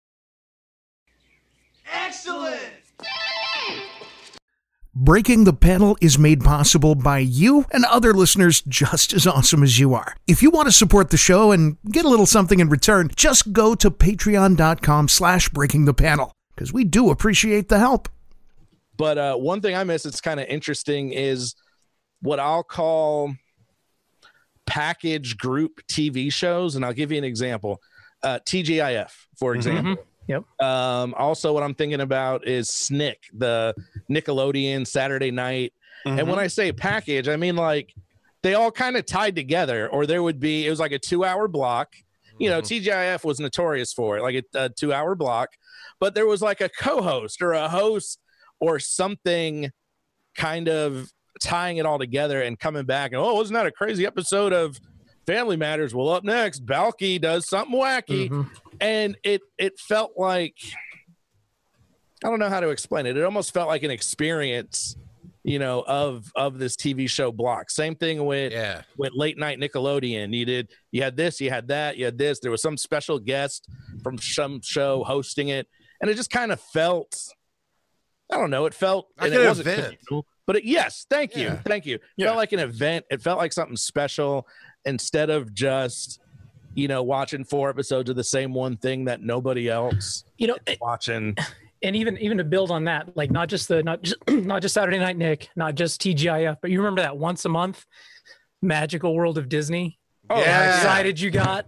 Breaking 4.93 5.45
the 5.45 5.53
Panel 5.53 5.98
is 6.01 6.19
made 6.19 6.41
possible 6.43 6.95
by 6.95 7.19
you 7.19 7.65
and 7.71 7.86
other 7.86 8.13
listeners 8.13 8.62
just 8.67 9.13
as 9.13 9.25
awesome 9.25 9.63
as 9.63 9.79
you 9.79 9.93
are. 9.93 10.15
If 10.27 10.43
you 10.43 10.50
want 10.50 10.67
to 10.67 10.71
support 10.74 11.12
the 11.12 11.17
show 11.17 11.51
and 11.53 11.77
get 11.91 12.03
a 12.03 12.10
little 12.10 12.25
something 12.25 12.60
in 12.60 12.67
return, 12.67 13.10
just 13.15 13.53
go 13.53 13.74
to 13.75 13.89
patreon.com 13.89 15.07
slash 15.07 15.48
breaking 15.48 15.86
the 15.86 15.93
panel, 15.93 16.33
because 16.53 16.74
we 16.74 16.83
do 16.83 17.10
appreciate 17.10 17.69
the 17.69 17.79
help. 17.79 18.10
But 18.98 19.17
uh, 19.17 19.36
one 19.38 19.62
thing 19.62 19.75
I 19.75 19.86
miss 19.86 20.03
that's 20.03 20.19
kind 20.19 20.41
of 20.41 20.48
interesting 20.48 21.13
is 21.13 21.55
what 22.21 22.41
I'll 22.41 22.62
call 22.63 23.33
package 24.65 25.38
group 25.38 25.79
TV 25.88 26.31
shows. 26.31 26.75
And 26.75 26.83
I'll 26.83 26.93
give 26.93 27.12
you 27.13 27.17
an 27.17 27.24
example 27.24 27.81
uh, 28.24 28.39
TGIF, 28.45 29.10
for 29.39 29.53
Mhm. 29.53 29.55
example. 29.55 29.95
Yep. 30.31 30.61
Um, 30.61 31.13
also, 31.17 31.53
what 31.53 31.63
I'm 31.63 31.73
thinking 31.75 32.01
about 32.01 32.47
is 32.47 32.69
SNICK, 32.69 33.17
the 33.33 33.75
Nickelodeon 34.09 34.88
Saturday 34.88 35.31
night. 35.31 35.73
And 36.05 36.27
when 36.27 36.39
I 36.39 36.47
say 36.47 36.71
package, 36.71 37.27
I 37.27 37.35
mean 37.35 37.55
like 37.55 37.93
they 38.41 38.55
all 38.55 38.71
kind 38.71 38.97
of 38.97 39.05
tied 39.05 39.35
together, 39.35 39.88
or 39.89 40.07
there 40.07 40.23
would 40.23 40.39
be, 40.39 40.65
it 40.65 40.69
was 40.69 40.79
like 40.79 40.91
a 40.93 41.00
two 41.00 41.23
hour 41.23 41.47
block. 41.47 41.93
You 42.39 42.50
know, 42.50 42.59
TGIF 42.61 43.23
was 43.23 43.39
notorious 43.39 43.93
for 43.93 44.17
it, 44.17 44.23
like 44.23 44.43
a, 44.55 44.65
a 44.65 44.69
two 44.69 44.91
hour 44.93 45.13
block, 45.13 45.50
but 46.00 46.15
there 46.15 46.25
was 46.25 46.41
like 46.41 46.59
a 46.59 46.69
co 46.69 47.01
host 47.03 47.41
or 47.43 47.53
a 47.53 47.69
host 47.69 48.19
or 48.59 48.79
something 48.79 49.69
kind 50.35 50.67
of 50.69 51.11
tying 51.39 51.77
it 51.77 51.85
all 51.85 52.00
together 52.00 52.41
and 52.41 52.57
coming 52.57 52.85
back. 52.85 53.11
And 53.11 53.21
oh, 53.21 53.35
wasn't 53.35 53.55
that 53.55 53.67
a 53.67 53.71
crazy 53.71 54.05
episode 54.07 54.53
of 54.53 54.79
Family 55.27 55.55
Matters? 55.57 55.93
Well, 55.93 56.09
up 56.09 56.23
next, 56.23 56.65
Balki 56.65 57.21
does 57.21 57.47
something 57.47 57.77
wacky 57.77 58.29
Mhm. 58.29 58.50
And 58.81 59.15
it 59.23 59.41
it 59.57 59.79
felt 59.79 60.13
like 60.17 60.55
I 62.23 62.29
don't 62.29 62.39
know 62.39 62.49
how 62.49 62.60
to 62.60 62.69
explain 62.69 63.06
it. 63.06 63.17
It 63.17 63.23
almost 63.23 63.53
felt 63.53 63.67
like 63.67 63.82
an 63.84 63.89
experience, 63.91 64.95
you 65.43 65.58
know, 65.60 65.84
of 65.88 66.32
of 66.36 66.60
this 66.60 66.75
TV 66.75 67.10
show 67.10 67.32
block. 67.32 67.69
Same 67.71 67.95
thing 67.95 68.25
with 68.25 68.51
Yeah. 68.51 68.84
with 68.97 69.13
late 69.13 69.38
night 69.38 69.60
Nickelodeon. 69.60 70.34
You 70.36 70.45
did 70.45 70.69
you 70.91 71.01
had 71.01 71.15
this, 71.17 71.39
you 71.41 71.49
had 71.49 71.67
that, 71.69 71.97
you 71.97 72.06
had 72.06 72.17
this. 72.17 72.39
There 72.39 72.51
was 72.51 72.62
some 72.62 72.77
special 72.77 73.17
guest 73.19 73.67
from 74.03 74.17
some 74.17 74.62
show 74.62 75.03
hosting 75.03 75.47
it, 75.49 75.67
and 76.01 76.12
it 76.12 76.15
just 76.15 76.29
kind 76.32 76.51
of 76.51 76.60
felt. 76.60 77.15
I 78.32 78.38
don't 78.38 78.49
know. 78.49 78.65
It 78.65 78.73
felt 78.73 79.10
Like 79.17 79.25
and 79.27 79.36
it 79.36 79.41
an 79.41 79.47
wasn't 79.47 79.67
event. 79.67 79.97
but 80.47 80.56
it, 80.56 80.63
yes, 80.63 81.06
thank 81.10 81.36
you, 81.36 81.43
Yeah. 81.47 81.62
thank 81.63 81.86
you. 81.86 81.95
It 81.95 82.01
Yeah. 82.15 82.27
Felt 82.27 82.38
like 82.38 82.53
an 82.53 82.60
event. 82.60 83.06
It 83.12 83.21
felt 83.21 83.38
like 83.39 83.51
something 83.51 83.75
special 83.75 84.47
instead 84.86 85.29
of 85.29 85.53
just 85.53 86.20
you 86.73 86.88
know 86.88 87.03
watching 87.03 87.43
four 87.43 87.69
episodes 87.69 88.10
of 88.10 88.15
the 88.15 88.23
same 88.23 88.53
one 88.53 88.77
thing 88.77 89.05
that 89.05 89.21
nobody 89.21 89.69
else 89.69 90.23
You 90.38 90.47
know, 90.47 90.57
is 90.67 90.77
watching. 90.81 91.36
and 91.84 91.95
even 91.95 92.17
even 92.19 92.38
to 92.38 92.43
build 92.43 92.71
on 92.71 92.86
that, 92.86 93.15
like 93.15 93.31
not 93.31 93.49
just 93.49 93.67
the 93.67 93.81
not 93.84 94.01
just 94.03 94.17
not 94.29 94.62
just 94.62 94.73
Saturday 94.73 94.99
Night 94.99 95.17
Nick, 95.17 95.49
not 95.55 95.75
just 95.75 96.01
TGIF, 96.01 96.57
but 96.62 96.71
you 96.71 96.79
remember 96.79 97.01
that 97.01 97.17
once 97.17 97.45
a 97.45 97.49
month 97.49 97.86
magical 98.62 99.15
world 99.15 99.38
of 99.38 99.49
Disney. 99.49 99.99
Oh, 100.29 100.36
How 100.36 100.41
Yeah. 100.41 100.77
excited 100.77 101.19
you 101.19 101.31
got? 101.31 101.65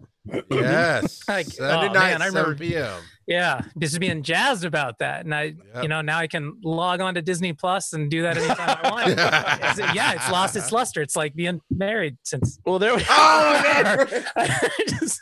Yes. 0.49 1.21
Like, 1.27 1.47
Saturday 1.47 1.89
oh, 1.89 1.93
night, 1.93 2.11
man, 2.11 2.21
I 2.21 2.29
7 2.29 2.33
remember- 2.43 2.55
p.m. 2.63 3.01
Yeah, 3.25 3.61
just 3.79 3.99
being 3.99 4.21
jazzed 4.21 4.65
about 4.65 4.99
that, 4.99 5.23
and 5.23 5.33
I, 5.33 5.43
Yep. 5.75 5.83
you 5.83 5.87
know, 5.87 6.01
now 6.01 6.17
I 6.17 6.27
can 6.27 6.57
log 6.63 6.99
on 6.99 7.15
to 7.15 7.21
Disney 7.21 7.53
Plus 7.53 7.93
and 7.93 8.11
do 8.11 8.21
that 8.23 8.37
anytime 8.37 8.77
I 8.83 8.89
want. 8.89 9.07
It's- 9.79 9.95
yeah, 9.95 10.11
it's 10.13 10.29
lost 10.29 10.55
its 10.57 10.71
luster. 10.73 11.01
It's 11.01 11.15
like 11.15 11.33
being 11.33 11.61
married 11.71 12.17
since. 12.23 12.59
Well, 12.65 12.79
there. 12.79 12.97
Oh, 13.09 14.05
Just- 14.87 15.21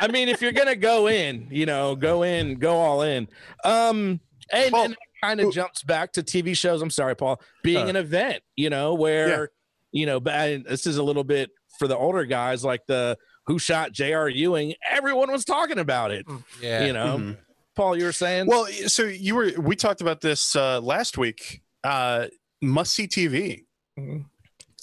I 0.00 0.08
mean, 0.08 0.28
if 0.28 0.40
you're 0.42 0.52
gonna 0.52 0.74
go 0.74 1.06
in, 1.08 1.48
you 1.50 1.66
know, 1.66 1.94
go 1.94 2.22
in, 2.22 2.54
go 2.58 2.76
all 2.76 3.02
in. 3.02 3.28
Um, 3.64 4.20
and, 4.50 4.72
Well, 4.72 4.84
and 4.86 4.96
kind 5.22 5.40
of 5.40 5.52
jumps 5.52 5.82
back 5.82 6.12
to 6.14 6.22
TV 6.22 6.56
shows. 6.56 6.82
I'm 6.82 6.90
sorry, 6.90 7.14
Paul, 7.14 7.40
being 7.62 7.84
Uh, 7.86 7.90
an 7.90 7.96
event, 7.96 8.42
you 8.56 8.70
know, 8.70 8.94
where 8.94 9.50
you 9.92 10.06
know, 10.06 10.18
but 10.18 10.32
I- 10.34 10.64
this 10.66 10.86
is 10.86 10.96
a 10.96 11.02
little 11.02 11.24
bit 11.24 11.50
for 11.78 11.86
the 11.86 11.96
older 11.96 12.24
guys, 12.24 12.64
like 12.64 12.86
the 12.86 13.18
who 13.46 13.58
shot 13.58 13.92
J.R. 13.92 14.28
Ewing. 14.28 14.74
Everyone 14.90 15.30
was 15.30 15.44
talking 15.44 15.78
about 15.78 16.10
it. 16.10 16.26
Yeah. 16.60 16.84
You 16.84 16.92
know, 16.92 17.18
Mhm. 17.18 17.38
Paul, 17.74 17.96
you 17.96 18.04
were 18.04 18.12
saying, 18.12 18.46
Well, 18.46 18.66
so 18.86 19.04
you 19.04 19.34
were 19.34 19.52
we 19.58 19.76
talked 19.76 20.00
about 20.00 20.20
this 20.20 20.54
uh, 20.56 20.80
last 20.80 21.16
week. 21.18 21.62
Uh, 21.82 22.26
must 22.60 22.94
see 22.94 23.06
TV. 23.08 23.64
Mhm. 23.98 24.26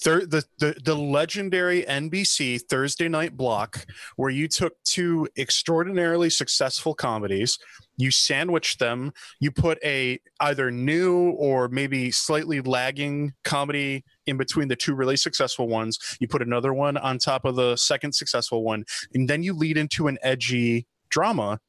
Thir- 0.01 0.25
the, 0.25 0.43
the 0.59 0.75
the 0.83 0.95
legendary 0.95 1.83
NBC 1.83 2.57
Thursday 2.69 3.09
night 3.09 3.35
block 3.35 3.85
where 4.15 4.29
you 4.29 4.47
took 4.47 4.73
two 4.83 5.27
extraordinarily 5.37 6.29
successful 6.29 6.93
comedies, 6.93 7.59
you 7.99 8.11
sandwich 8.11 8.77
them, 8.77 9.11
you 9.39 9.51
put 9.51 9.77
a 9.83 10.19
either 10.39 10.71
new 10.71 11.31
or 11.31 11.67
maybe 11.67 12.11
slightly 12.11 12.61
lagging 12.61 13.33
comedy 13.43 14.05
in 14.25 14.37
between 14.37 14.69
the 14.69 14.75
two 14.75 14.95
really 14.95 15.17
successful 15.17 15.67
ones, 15.67 15.99
you 16.19 16.27
put 16.27 16.41
another 16.41 16.73
one 16.73 16.95
on 16.97 17.17
top 17.17 17.43
of 17.45 17.55
the 17.55 17.75
second 17.75 18.13
successful 18.13 18.63
one, 18.63 18.85
and 19.13 19.29
then 19.29 19.43
you 19.43 19.53
lead 19.53 19.77
into 19.77 20.07
an 20.07 20.17
edgy 20.21 20.87
drama. 21.09 21.59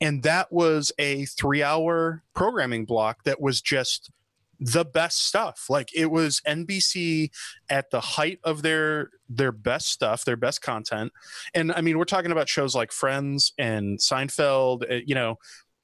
And 0.00 0.22
that 0.22 0.52
was 0.52 0.92
a 0.98 1.22
3-hour 1.24 2.22
programming 2.34 2.84
block 2.84 3.24
that 3.24 3.40
was 3.40 3.60
just 3.60 4.10
the 4.60 4.84
best 4.84 5.26
stuff. 5.26 5.66
Like 5.68 5.88
it 5.94 6.10
was 6.10 6.40
NBC 6.46 7.30
at 7.68 7.90
the 7.90 8.00
height 8.00 8.38
of 8.44 8.62
their 8.62 9.10
their 9.28 9.52
best 9.52 9.88
stuff, 9.88 10.24
their 10.24 10.36
best 10.36 10.62
content. 10.62 11.12
And 11.54 11.72
I 11.72 11.80
mean, 11.80 11.98
we're 11.98 12.04
talking 12.04 12.30
about 12.30 12.48
shows 12.48 12.74
like 12.74 12.92
Friends 12.92 13.52
and 13.58 13.98
Seinfeld. 13.98 14.90
uh, 14.90 15.00
You 15.06 15.14
know, 15.14 15.38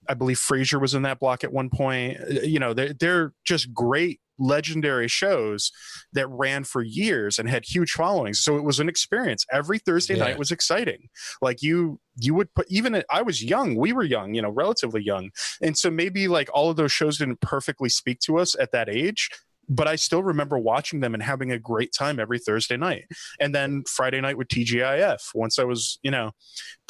I 0.09 0.15
believe 0.15 0.39
Frasier 0.39 0.81
was 0.81 0.95
in 0.95 1.03
that 1.03 1.21
block 1.21 1.45
at 1.45 1.53
one 1.53 1.71
point. 1.71 2.19
Uh, 2.21 2.41
You 2.43 2.59
know, 2.59 2.73
they're 2.75 2.93
they're 2.95 3.33
just 3.45 3.73
great 3.75 4.21
legendary 4.43 5.07
shows 5.07 5.71
that 6.15 6.27
ran 6.29 6.65
for 6.65 6.83
years 6.83 7.39
and 7.39 7.47
had 7.51 7.63
huge 7.67 7.91
followings. 7.93 8.41
So 8.41 8.57
it 8.57 8.65
was 8.65 8.81
an 8.81 8.89
experience. 8.89 9.45
Every 9.53 9.79
thursday 9.79 10.17
Yeah. 10.17 10.25
night 10.25 10.39
was 10.39 10.51
exciting. 10.51 11.09
Like 11.43 11.61
you 11.63 12.01
you 12.17 12.35
would 12.35 12.53
put 12.55 12.67
even 12.71 12.95
at- 12.95 13.05
i 13.11 13.21
was 13.23 13.45
young. 13.45 13.77
We 13.77 13.93
were 13.93 14.03
young 14.05 14.33
you 14.35 14.41
know 14.41 14.49
relatively 14.51 15.03
young. 15.03 15.31
And 15.61 15.77
so 15.77 15.91
maybe 15.91 16.27
like 16.27 16.49
all 16.55 16.71
of 16.71 16.77
those 16.77 16.91
shows 16.93 17.19
didn't 17.19 17.43
perfectly 17.43 17.91
speak 17.91 18.19
to 18.21 18.39
us 18.39 18.57
at 18.59 18.73
that 18.73 18.89
age 18.89 19.29
but 19.71 19.89
i 19.89 19.97
still 19.97 20.23
remember 20.23 20.59
watching 20.59 21.01
them 21.01 21.15
and 21.15 21.23
having 21.23 21.53
a 21.53 21.59
great 21.59 21.93
time 21.97 22.21
every 22.21 22.39
thursday 22.39 22.77
night. 22.77 23.05
And 23.39 23.55
then 23.55 23.85
friday 23.87 24.21
night 24.21 24.37
with 24.37 24.49
tgif 24.49 25.21
once 25.35 25.59
i 25.59 25.65
was 25.65 25.99
you 26.03 26.11
know 26.11 26.33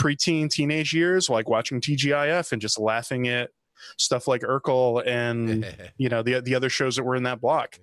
preteen 0.00 0.50
teenage 0.50 0.92
years 0.92 1.28
like 1.30 1.48
watching 1.48 1.80
tgif 1.80 2.50
and 2.50 2.60
just 2.60 2.78
laughing 2.78 3.28
at 3.28 3.50
stuff 3.98 4.26
like 4.26 4.42
urkel 4.42 5.06
and 5.06 5.66
you 5.98 6.08
know 6.08 6.22
the 6.22 6.40
the 6.40 6.54
other 6.54 6.68
shows 6.68 6.96
that 6.96 7.04
were 7.04 7.16
in 7.16 7.24
that 7.24 7.40
block. 7.40 7.78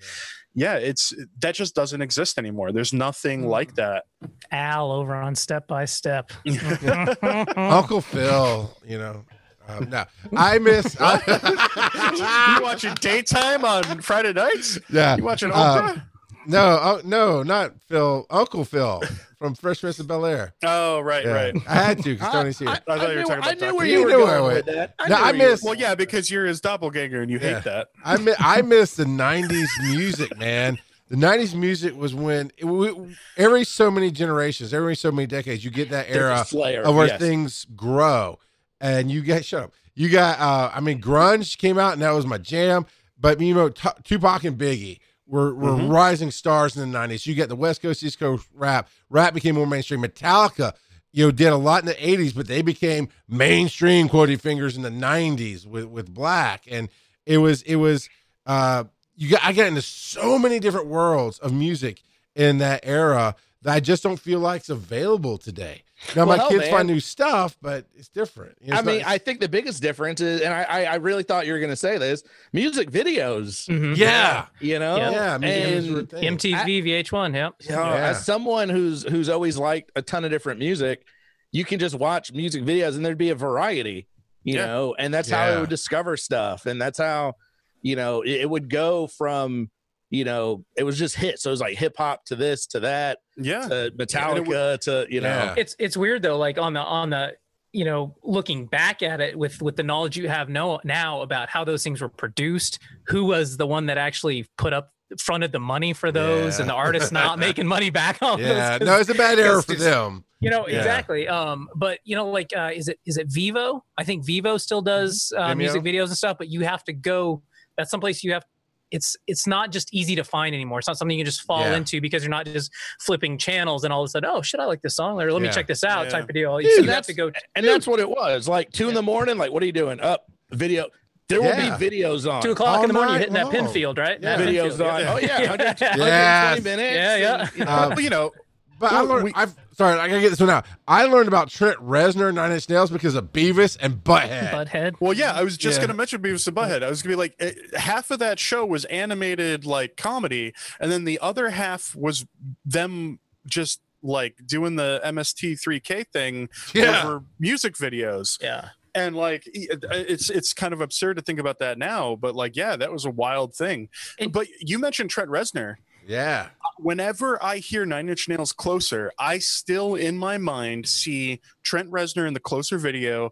Yeah. 0.58 0.78
It's 0.78 1.14
that 1.40 1.54
just 1.54 1.76
doesn't 1.76 2.02
exist 2.02 2.40
anymore. 2.40 2.72
There's 2.72 2.92
nothing 2.92 3.44
mm. 3.44 3.50
like 3.50 3.76
that. 3.76 4.06
Al 4.52 4.92
over 4.92 5.16
on 5.16 5.36
Step 5.36 5.68
by 5.68 5.86
Step. 5.86 6.32
Uncle 7.56 8.02
Phil, 8.02 8.76
you 8.84 8.98
know. 8.98 9.24
Um, 9.68 9.90
no, 9.90 10.06
I 10.36 10.60
miss. 10.60 10.96
you 11.00 12.64
watching 12.64 12.94
daytime 12.96 13.66
on 13.66 13.84
friday 14.02 14.34
nights 14.34 14.80
yeah. 14.90 15.18
you 15.18 15.24
watching 15.24 15.52
Uh, 15.52 15.56
oprah 15.56 16.04
No, 16.48 16.80
oh, 16.82 17.02
no, 17.04 17.44
not 17.44 17.74
Phil. 17.90 18.26
Uncle 18.30 18.64
Phil 18.64 19.02
from 19.38 19.54
Fresh 19.54 19.82
Prince 19.82 20.00
of 20.00 20.08
Bel 20.08 20.26
Air. 20.26 20.54
Oh, 20.64 21.02
right, 21.02 21.26
Yeah. 21.26 21.32
right. 21.32 21.56
I 21.68 21.74
had 21.74 21.98
to 22.04 22.14
because 22.14 22.32
Tony's 22.32 22.58
here. 22.60 22.70
I 22.70 22.76
thought 22.80 23.02
you 23.12 23.18
were 23.18 23.24
talking 23.24 23.38
about 23.40 23.48
I 23.50 23.54
knew 23.54 23.60
Dr. 23.60 23.76
where 23.76 23.86
You 23.86 24.00
you 24.00 24.06
were 24.06 24.12
knew 24.12 24.18
where 24.20 24.28
I 24.28 24.38
going 24.40 24.54
went. 24.54 24.66
with 24.66 24.76
that. 24.76 24.94
I 24.98 25.08
No, 25.10 25.16
I 25.16 25.20
where 25.24 25.36
you 25.36 25.42
were 25.44 25.50
missed- 25.50 25.64
Well, 25.66 25.74
yeah, 25.76 25.96
because 25.96 26.32
you're 26.32 26.46
his 26.46 26.62
doppelganger 26.62 27.22
and 27.22 27.30
you 27.30 27.38
Yeah. 27.40 27.56
hate 27.56 27.64
that. 27.66 27.90
I 28.06 28.18
mi- 28.18 28.34
I 28.40 28.62
miss 28.74 28.96
the 28.96 29.04
'90s 29.06 29.68
music, 29.92 30.38
man. 30.38 30.78
The 31.10 31.18
'90s 31.18 31.54
music 31.54 31.96
was 31.98 32.16
when 32.16 32.52
it, 32.58 32.64
we, 32.66 32.94
every 33.36 33.66
so 33.66 33.92
many 33.92 34.10
generations, 34.10 34.74
every 34.74 34.96
so 34.96 35.12
many 35.12 35.28
decades, 35.28 35.64
you 35.66 35.72
get 35.72 35.90
that 35.90 36.10
era 36.10 36.46
of 36.86 36.96
where 36.96 37.08
yes. 37.08 37.20
things 37.20 37.66
grow, 37.76 38.40
and 38.82 39.10
you 39.12 39.22
get 39.22 39.46
shut 39.46 39.64
up. 39.64 39.74
You 39.96 40.10
got, 40.10 40.40
uh, 40.40 40.72
I 40.74 40.80
mean, 40.80 41.02
grunge 41.02 41.58
came 41.58 41.78
out, 41.80 41.94
and 41.94 42.02
that 42.02 42.12
was 42.12 42.26
my 42.26 42.38
jam. 42.38 42.86
But 43.20 43.40
you 43.42 43.54
know, 43.54 43.70
T- 43.70 43.90
Tupac 44.04 44.44
and 44.44 44.58
Biggie 44.58 45.00
were 45.26 45.54
were 45.54 45.72
Mhm. 45.72 45.92
rising 45.92 46.32
stars 46.32 46.76
in 46.78 46.82
the 46.82 46.98
'90s. 46.98 47.26
You 47.26 47.34
get 47.36 47.50
the 47.50 47.56
West 47.56 47.82
Coast, 47.82 48.04
East 48.04 48.20
Coast 48.20 48.48
rap. 48.54 48.90
Rap 49.10 49.34
became 49.34 49.56
more 49.56 49.66
mainstream. 49.68 50.02
Metallica, 50.04 50.74
you 51.12 51.26
know, 51.26 51.32
did 51.32 51.48
a 51.48 51.58
lot 51.58 51.82
in 51.82 51.88
the 51.88 51.96
'80s, 52.08 52.34
but 52.34 52.48
they 52.48 52.62
became 52.62 53.10
mainstream. 53.28 54.08
Quoting 54.08 54.38
fingers 54.38 54.76
in 54.78 54.84
the 54.84 54.92
'90s 54.92 55.66
with 55.66 55.86
with 55.86 56.14
Black, 56.14 56.64
and 56.70 56.90
it 57.26 57.40
was 57.40 57.62
it 57.64 57.76
was. 57.78 58.08
uh 58.46 58.84
you 59.20 59.32
got 59.32 59.44
I 59.44 59.52
got 59.52 59.66
into 59.68 59.82
so 59.82 60.38
many 60.38 60.60
different 60.60 60.86
worlds 60.86 61.40
of 61.40 61.52
music 61.52 62.04
in 62.36 62.60
that 62.60 62.82
era 62.84 63.36
that 63.64 63.74
I 63.74 63.80
just 63.80 64.04
don't 64.04 64.20
feel 64.20 64.40
like 64.40 64.60
it's 64.62 64.70
available 64.70 65.40
today. 65.40 65.82
Now 66.16 66.26
Well, 66.26 66.38
my 66.38 66.38
hell, 66.38 66.50
kids 66.50 66.62
man. 66.62 66.72
find 66.72 66.88
new 66.88 67.00
stuff, 67.00 67.58
but 67.62 67.86
it's 67.96 68.08
different. 68.08 68.56
You 68.62 68.68
know, 68.70 68.76
I 68.76 68.80
it's 68.80 68.86
not- 68.86 68.92
mean, 68.94 69.04
I 69.06 69.18
think 69.18 69.40
the 69.40 69.50
biggest 69.50 69.82
difference 69.82 70.22
is, 70.22 70.42
and 70.42 70.54
I, 70.54 70.62
I, 70.64 70.84
I 70.84 70.96
really 70.96 71.24
thought 71.24 71.48
you 71.48 71.54
were 71.54 71.60
going 71.60 71.72
to 71.72 71.76
say 71.76 71.98
this: 71.98 72.22
music 72.54 72.92
videos. 72.92 73.68
Mhm. 73.68 73.98
yeah, 73.98 74.46
You 74.60 74.78
know, 74.80 74.98
Yeah. 74.98 75.12
yeah, 75.12 75.38
music 75.40 75.64
videos 75.64 75.92
were 75.92 75.98
a 75.98 76.00
and 76.00 76.10
thing. 76.42 76.54
MTV, 76.56 76.84
VH1. 76.84 77.34
Yep. 77.34 77.54
you 77.62 77.72
know, 77.76 77.84
Yeah. 77.84 78.10
as 78.10 78.24
someone 78.26 78.70
who's 78.70 79.04
who's 79.04 79.28
always 79.28 79.58
liked 79.58 79.92
a 79.96 80.02
ton 80.04 80.24
of 80.24 80.30
different 80.32 80.60
music, 80.60 81.04
you 81.52 81.66
can 81.66 81.80
just 81.80 81.96
watch 81.96 82.32
music 82.32 82.64
videos 82.64 82.96
and 82.96 83.04
there'd 83.06 83.18
be 83.18 83.30
a 83.32 83.36
variety, 83.36 84.08
you 84.44 84.56
Yeah. 84.56 84.68
know, 84.68 84.96
and 85.00 85.12
that's 85.14 85.30
how 85.32 85.42
I 85.46 85.60
would 85.60 85.70
discover 85.70 86.16
stuff, 86.16 86.66
and 86.68 86.80
that's 86.80 87.00
how, 87.00 87.34
you 87.82 87.96
know, 87.96 88.22
it, 88.22 88.42
it 88.42 88.50
would 88.50 88.70
go 88.70 89.08
from, 89.08 89.72
you 90.10 90.24
know, 90.24 90.64
it 90.78 90.84
was 90.84 90.98
just 90.98 91.16
hit, 91.16 91.40
so 91.40 91.50
it 91.50 91.52
was 91.52 91.62
like 91.62 91.78
hip 91.78 91.96
hop 91.98 92.24
to 92.26 92.36
this 92.36 92.66
to 92.68 92.80
that 92.82 93.20
Yeah. 93.38 93.68
to 93.68 93.92
Metallica 93.98 94.80
to 94.82 95.06
you 95.10 95.22
know, 95.22 95.28
Yeah. 95.30 95.56
It's 95.58 95.76
it's 95.80 95.98
weird 95.98 96.22
though. 96.22 96.38
Like 96.38 96.58
on 96.58 96.74
the 96.74 96.80
on 96.82 97.10
the 97.10 97.34
you 97.74 97.84
know 97.86 98.16
looking 98.24 98.66
back 98.66 99.04
at 99.04 99.20
it 99.22 99.38
with 99.38 99.62
with 99.62 99.76
the 99.76 99.84
knowledge 99.84 100.18
you 100.18 100.30
have 100.30 100.50
no, 100.50 100.80
now 100.84 101.22
about 101.22 101.50
how 101.50 101.64
those 101.64 101.84
things 101.84 102.02
were 102.02 102.10
produced, 102.10 102.80
who 103.08 103.26
was 103.26 103.58
the 103.58 103.68
one 103.68 103.88
that 103.88 103.98
actually 103.98 104.46
put 104.58 104.74
up 104.74 104.92
fronted 105.20 105.52
the 105.54 105.60
money 105.60 105.94
for 105.94 106.12
those, 106.12 106.56
Yeah. 106.58 106.62
and 106.64 106.70
the 106.70 106.74
artists 106.74 107.12
not 107.12 107.40
making 107.48 107.66
money 107.68 107.90
back 107.90 108.22
on 108.22 108.40
yeah, 108.40 108.78
those. 108.78 108.86
no, 108.88 109.00
it's 109.00 109.10
a 109.10 109.14
bad 109.16 109.40
era 109.40 109.62
for 109.64 109.76
them. 109.76 110.24
you 110.42 110.50
know 110.50 110.68
Yeah. 110.68 110.78
exactly 110.78 111.28
um 111.28 111.68
but 111.76 112.00
you 112.04 112.16
know 112.16 112.30
like 112.30 112.52
uh 112.56 112.72
is 112.74 112.88
it 112.90 113.00
is 113.06 113.18
it 113.18 113.28
vevo 113.30 113.82
i 113.98 114.04
think 114.04 114.24
vevo 114.26 114.60
still 114.62 114.82
does 114.84 115.34
uh, 115.36 115.56
music 115.56 115.82
videos 115.82 116.08
and 116.08 116.18
stuff 116.18 116.38
but 116.38 116.48
you 116.50 116.62
have 116.62 116.84
to 116.84 116.94
go 116.94 117.42
that's 117.76 117.90
someplace 117.90 118.24
you 118.24 118.34
have 118.34 118.44
it's 118.92 119.18
it's 119.28 119.46
not 119.46 119.72
just 119.72 119.94
easy 119.94 120.16
to 120.16 120.24
find 120.24 120.56
anymore 120.56 120.80
it's 120.80 120.88
not 120.88 120.98
something 120.98 121.18
you 121.18 121.24
can 121.24 121.30
just 121.30 121.42
fall 121.44 121.60
Yeah. 121.62 121.76
into 121.76 122.00
because 122.00 122.24
you're 122.24 122.30
not 122.30 122.46
just 122.46 122.72
flipping 123.02 123.38
channels 123.38 123.84
and 123.84 123.92
all 123.92 124.02
of 124.02 124.06
a 124.08 124.10
sudden 124.10 124.30
oh 124.32 124.42
shit 124.42 124.60
i 124.62 124.66
like 124.66 124.82
this 124.82 124.96
song 124.96 125.22
or 125.22 125.32
let 125.32 125.42
me 125.42 125.50
check 125.50 125.68
this 125.68 125.84
out 125.84 126.06
Yeah. 126.06 126.10
type 126.12 126.30
of 126.30 126.34
deal 126.34 126.58
Dude, 126.58 126.72
so 126.74 126.82
you 126.84 126.90
have 126.92 127.06
to 127.08 127.14
go 127.14 127.32
and 127.56 127.66
that's 127.66 127.86
what 127.86 128.00
it 128.00 128.10
was. 128.10 128.48
Like 128.48 128.72
two 128.72 128.88
in 128.88 128.94
the 128.96 129.02
morning, 129.02 129.38
like 129.38 129.52
what 129.52 129.62
are 129.62 129.66
you 129.66 129.72
doing? 129.74 130.00
Up 130.00 130.26
video. 130.52 130.88
There 131.30 131.42
will 131.42 131.56
be 131.58 131.64
videos 131.90 132.32
on. 132.32 132.42
two 132.42 132.52
o'clock 132.52 132.78
all 132.78 132.84
in 132.84 132.88
the 132.88 132.94
morning 132.94 133.16
you're 133.16 133.30
night 133.30 133.38
hitting 133.38 133.52
that 133.52 133.66
pin 133.66 133.68
field 133.74 133.98
right 133.98 134.18
Yeah. 134.22 134.38
Videos 134.38 134.78
field, 134.78 134.82
on. 134.84 135.02
yeah. 135.02 135.14
Oh 135.14 135.18
yeah, 135.18 135.40
100, 135.50 135.78
Yes. 135.82 135.98
120 136.00 136.62
minutes. 136.64 136.96
Yeah, 136.96 137.16
yeah. 137.18 137.42
and, 137.42 137.58
you 137.58 137.66
know, 137.66 137.72
Uh, 137.72 137.90
Well, 137.90 138.00
you 138.00 138.10
know, 138.10 138.32
But 138.80 138.92
I 138.92 139.02
learned. 139.02 139.24
we- 139.26 139.34
I've 139.34 139.56
sorry, 139.74 140.00
I 140.00 140.08
gotta 140.08 140.22
get 140.22 140.30
this 140.30 140.40
one 140.40 140.50
out. 140.50 140.66
I 140.88 141.06
learned 141.06 141.28
about 141.28 141.50
Trent 141.50 141.78
Reznor, 141.80 142.34
Nine 142.34 142.52
Inch 142.52 142.70
Nails 142.70 142.90
because 142.92 143.16
of 143.16 143.32
Beavis 143.34 143.78
and 143.80 144.04
Butthead. 144.04 144.52
butthead 144.52 144.96
Well, 145.00 145.14
yeah, 145.14 145.34
I 145.34 145.44
was 145.44 145.58
just 145.58 145.78
Yeah. 145.78 145.82
going 145.82 145.90
to 145.90 145.94
mention 145.96 146.22
Beavis 146.22 146.48
and 146.48 146.56
Butthead. 146.56 146.84
I 146.84 146.90
was 146.90 147.02
going 147.02 147.12
to 147.12 147.16
be 147.18 147.20
like, 147.20 147.36
eh, 147.40 147.54
half 147.80 148.12
of 148.12 148.20
that 148.20 148.40
show 148.40 148.66
was 148.66 148.86
animated 148.86 149.66
like 149.66 149.98
comedy, 149.98 150.54
and 150.80 150.92
then 150.92 151.06
the 151.06 151.20
other 151.20 151.50
half 151.50 151.96
was 151.96 152.26
them 152.66 153.20
just 153.48 153.82
like 154.04 154.36
doing 154.46 154.76
the 154.76 155.02
MST3K 155.04 156.06
thing 156.14 156.50
yeah, 156.74 157.04
over 157.04 157.24
music 157.40 157.76
videos. 157.76 158.42
yeah 158.42 158.70
And 158.96 159.16
like, 159.16 159.46
e- 159.48 159.68
it's 159.72 160.30
it's 160.30 160.54
kind 160.54 160.74
of 160.74 160.82
absurd 160.82 161.18
to 161.18 161.22
think 161.24 161.40
about 161.40 161.60
that 161.60 161.78
now, 161.78 162.16
but 162.16 162.36
like, 162.36 162.56
yeah, 162.56 162.76
that 162.76 162.92
was 162.92 163.06
a 163.06 163.10
wild 163.12 163.56
thing. 163.56 163.90
And- 164.20 164.32
but 164.32 164.48
you 164.60 164.80
mentioned 164.80 165.10
Trent 165.10 165.30
Reznor. 165.30 165.76
Yeah, 166.08 166.50
Whenever 166.80 167.44
I 167.44 167.58
hear 167.58 167.86
Nine 167.86 168.08
Inch 168.08 168.28
Nails 168.30 168.54
Closer, 168.54 169.12
I 169.18 169.40
still 169.40 169.96
in 169.96 170.18
my 170.18 170.38
mind 170.38 170.88
see 170.88 171.42
Trent 171.64 171.90
Reznor 171.90 172.28
in 172.28 172.34
the 172.36 172.40
Closer 172.40 172.78
video 172.78 173.32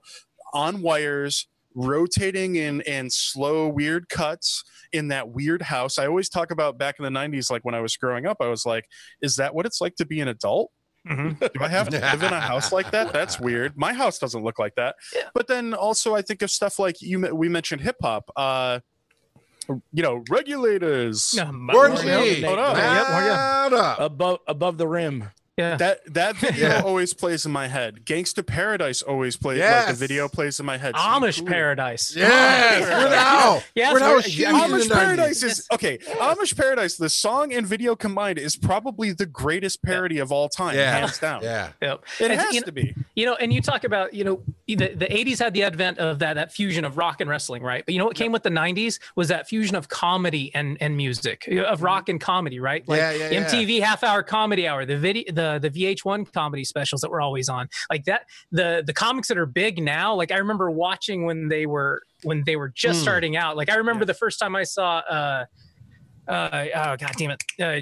on 0.53 0.81
wires, 0.81 1.47
rotating 1.75 2.55
in 2.55 2.81
in 2.81 3.09
slow, 3.09 3.67
weird 3.67 4.09
cuts 4.09 4.63
in 4.93 5.09
that 5.09 5.29
weird 5.29 5.61
house. 5.61 5.99
I 5.99 6.07
always 6.07 6.27
talk 6.27 6.49
about 6.49 6.77
back 6.79 6.95
in 6.97 7.03
the 7.03 7.11
90s, 7.11 7.51
like 7.51 7.63
when 7.63 7.75
I 7.75 7.81
was 7.81 7.95
growing 7.97 8.25
up, 8.25 8.37
I 8.39 8.47
was 8.47 8.65
like, 8.65 8.85
is 9.21 9.35
that 9.35 9.53
what 9.53 9.65
it's 9.65 9.79
like 9.79 9.95
to 9.97 10.05
be 10.05 10.21
an 10.21 10.27
adult? 10.27 10.71
Mhm. 11.07 11.37
Do 11.53 11.63
I 11.63 11.67
have 11.67 11.89
to 11.89 11.99
live 11.99 12.23
in 12.23 12.33
a 12.33 12.39
house 12.39 12.71
like 12.71 12.89
that? 12.91 13.13
That's 13.13 13.39
weird. 13.39 13.73
My 13.77 13.93
house 13.93 14.17
doesn't 14.17 14.43
look 14.43 14.57
like 14.57 14.73
that. 14.75 14.95
Yeah. 15.13 15.29
But 15.35 15.47
then 15.47 15.75
also, 15.75 16.15
I 16.15 16.23
think 16.23 16.41
of 16.41 16.49
stuff 16.49 16.79
like 16.79 16.99
you. 16.99 17.19
We 17.35 17.47
mentioned 17.47 17.81
hip 17.81 17.97
hop. 18.01 18.31
Uh, 18.35 18.79
you 19.93 20.03
know, 20.03 20.23
regulators. 20.29 21.31
Yeah, 21.35 21.51
Gordon 21.71 21.97
Hold 21.97 22.59
on. 22.59 22.75
Yep, 22.75 23.73
up. 23.73 23.99
above 23.99 24.39
above 24.47 24.77
the 24.77 24.87
rim. 24.87 25.31
yeah 25.57 25.77
That 25.77 25.99
that 26.13 26.35
video 26.45 26.67
Yeah. 26.69 26.81
always 26.83 27.13
plays 27.13 27.45
in 27.45 27.51
my 27.51 27.67
head. 27.67 28.01
Gangsta 28.05 28.45
Paradise 28.45 29.01
always 29.01 29.37
plays. 29.37 29.59
Like 29.61 29.87
the 29.87 29.93
video 29.93 30.27
plays 30.27 30.59
in 30.59 30.65
my 30.65 30.77
head. 30.77 30.93
amish 30.95 31.37
Cool. 31.39 31.47
paradise 31.47 32.13
Yes, 32.15 32.81
Yeah. 32.81 32.99
Weird 32.99 33.11
Al. 33.13 33.63
Yeah, 33.73 33.91
Weird 33.93 34.01
it's 34.01 34.03
Al 34.03 34.09
weird. 34.09 34.15
was 34.17 34.25
huge 34.37 34.47
Amish 34.49 34.89
Paradise 34.91 35.43
90s. 35.43 35.47
is 35.49 35.67
okay. 35.71 35.97
Amish 35.97 36.57
Paradise, 36.57 36.97
the 36.97 37.07
song 37.09 37.53
and 37.53 37.65
video 37.65 37.95
combined, 37.95 38.37
is 38.37 38.55
probably 38.57 39.13
the 39.13 39.25
greatest 39.25 39.81
parody 39.81 40.17
of 40.19 40.29
all 40.31 40.49
time, 40.49 40.75
Yeah. 40.75 40.91
hands 40.97 41.19
down. 41.19 41.41
Yeah, 41.41 41.69
Yep. 41.81 42.03
It 42.19 42.31
And, 42.31 42.39
has 42.41 42.53
you 42.53 42.59
know, 42.61 42.65
to 42.65 42.71
be. 42.73 42.93
You 43.15 43.25
know, 43.27 43.35
and 43.35 43.53
you 43.53 43.61
talk 43.61 43.85
about, 43.85 44.13
you 44.13 44.25
know, 44.25 44.41
the, 44.67 44.87
the 44.95 45.05
80s 45.05 45.37
had 45.37 45.53
the 45.53 45.61
advent 45.63 45.99
of 45.99 46.17
that 46.19 46.33
that 46.33 46.51
fusion 46.51 46.85
of 46.85 46.97
rock 46.97 47.21
and 47.21 47.29
wrestling, 47.29 47.61
right? 47.61 47.85
But 47.85 47.93
you 47.93 47.99
know 47.99 48.05
what 48.05 48.15
came 48.15 48.31
with 48.31 48.41
the 48.41 48.49
90s 48.49 48.99
was 49.15 49.27
that 49.27 49.47
fusion 49.47 49.75
of 49.75 49.89
comedy 49.89 50.51
and 50.55 50.75
and 50.81 50.97
music, 50.97 51.47
of 51.47 51.83
rock 51.83 52.09
and 52.09 52.19
comedy, 52.19 52.59
right? 52.59 52.83
Like 52.87 52.97
Yeah, 52.97 53.11
yeah, 53.11 53.29
yeah. 53.29 53.45
MTV 53.45 53.81
half 53.81 54.03
hour 54.03 54.23
comedy 54.23 54.67
hour, 54.67 54.83
the 54.85 54.97
video 54.97 55.31
the 55.31 55.59
the 55.61 55.69
VH1 55.69 56.33
comedy 56.33 56.63
specials 56.63 57.01
that 57.01 57.11
were 57.11 57.21
always 57.21 57.47
on. 57.47 57.69
Like 57.91 58.05
that 58.05 58.23
the 58.51 58.83
the 58.83 58.93
comics 58.93 59.27
that 59.27 59.37
are 59.37 59.45
big 59.45 59.81
now, 59.83 60.15
like 60.15 60.31
I 60.31 60.37
remember 60.37 60.71
watching 60.71 61.25
when 61.25 61.47
they 61.49 61.67
were 61.67 62.01
when 62.23 62.43
they 62.45 62.55
were 62.55 62.69
just 62.69 63.01
Mm. 63.01 63.03
starting 63.03 63.37
out. 63.37 63.55
Like 63.57 63.69
I 63.69 63.75
remember 63.75 64.03
the 64.05 64.13
first 64.15 64.39
time 64.39 64.55
I 64.55 64.63
saw 64.63 64.97
uh 65.07 65.45
uh 66.27 66.65
oh 66.75 66.95
god 66.97 67.11
damn 67.17 67.31
it. 67.31 67.43
Uh, 67.61 67.81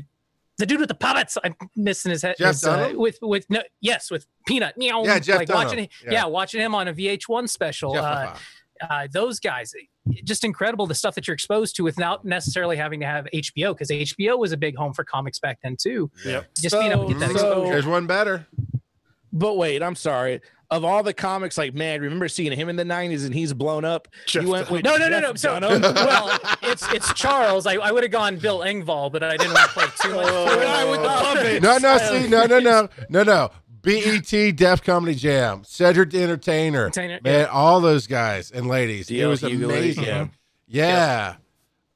the 0.58 0.66
dude 0.66 0.80
with 0.80 0.90
the 0.90 0.96
puppets, 0.96 1.38
I'm 1.44 1.56
missing 1.76 2.12
his 2.12 2.22
head. 2.22 2.36
Jeff 2.38 2.50
his, 2.50 2.64
uh, 2.64 2.78
Dunham? 2.78 2.98
with 2.98 3.18
with 3.22 3.46
no, 3.50 3.62
yes, 3.82 4.12
with 4.12 4.26
Peanut. 4.48 4.78
Meow. 4.78 5.04
Yeah, 5.04 5.20
Jeff 5.20 5.38
like 5.40 5.48
Dunham. 5.48 5.66
watching, 5.68 5.90
Yeah. 6.06 6.12
yeah. 6.12 6.26
watching 6.26 6.62
him 6.62 6.76
on 6.76 6.88
a 6.88 6.94
VH1 6.94 7.50
special. 7.50 7.94
Jeff 7.94 8.04
uh, 8.04 8.36
uh, 8.90 9.08
those 9.12 9.40
guys, 9.40 9.74
just 10.26 10.44
incredible 10.44 10.86
the 10.88 10.96
stuff 10.96 11.16
that 11.16 11.28
you're 11.28 11.34
exposed 11.34 11.76
to 11.78 11.84
without 11.84 12.26
necessarily 12.26 12.76
having 12.76 13.00
to 13.00 13.06
have 13.06 13.26
HBO 13.34 13.74
because 13.74 13.90
HBO 13.90 14.38
was 14.38 14.52
a 14.52 14.58
big 14.58 14.76
home 14.76 14.94
for 14.94 15.04
comics 15.06 15.40
back 15.40 15.60
then 15.64 15.78
too. 15.80 16.12
Yep. 16.26 16.48
Just 16.62 16.76
being 16.78 16.92
able 16.92 17.08
to 17.08 17.14
get 17.14 17.20
that 17.22 17.30
So- 17.30 17.36
exposure. 17.36 17.72
There's 17.72 17.86
one 17.86 18.08
better. 18.08 18.46
But 19.32 19.58
wait, 19.58 19.82
I'm 19.82 19.96
sorry. 19.96 20.42
Of 20.74 20.84
all 20.84 21.04
the 21.04 21.14
comics, 21.14 21.56
like 21.56 21.76
man, 21.76 22.02
remember 22.02 22.28
seeing 22.28 22.52
him 22.52 22.68
in 22.68 22.76
the 22.76 22.84
'90s 22.84 23.26
and 23.26 23.34
he's 23.34 23.54
blown 23.54 23.86
up. 23.86 24.08
Jeff 24.26 24.42
you 24.42 24.50
went 24.50 24.72
with 24.72 24.84
No, 24.84 24.98
no, 24.98 25.08
no, 25.08 25.20
no. 25.20 25.36
So, 25.36 25.60
well, 25.62 26.40
it's 26.64 26.92
it's 26.92 27.14
Charles. 27.14 27.68
I, 27.68 27.76
I 27.76 27.92
would 27.92 28.02
have 28.02 28.12
gone 28.12 28.38
Bill 28.38 28.60
Engvall, 28.62 29.12
but 29.12 29.22
I 29.22 29.38
didn't 29.38 29.54
want 29.54 29.70
to 29.70 29.74
play 29.74 29.86
too 30.02 30.16
much. 30.16 30.26
Oh, 30.28 30.50
the 30.50 30.64
guy 30.66 30.90
with 30.90 31.02
the 31.02 31.08
puppet. 31.08 31.62
No, 31.62 31.78
no, 31.78 31.98
see, 32.00 32.28
no, 32.28 32.46
no, 32.48 32.60
no, 32.60 32.90
no, 33.10 33.22
no. 33.24 33.52
BET 33.84 34.56
Def 34.56 34.82
Comedy 34.82 35.14
Jam, 35.14 35.64
Cedric 35.64 36.10
the 36.10 36.24
Entertainer, 36.24 36.86
Entertainer, 36.86 37.20
man, 37.24 37.48
all 37.52 37.80
those 37.80 38.08
guys 38.08 38.50
and 38.50 38.68
ladies. 38.68 39.12
it 39.12 39.26
was 39.26 39.42
Hughley, 39.42 39.66
amazing. 39.66 40.04
yeah. 40.06 40.22
Mm-hmm. 40.24 40.34
Yeah. 40.70 41.36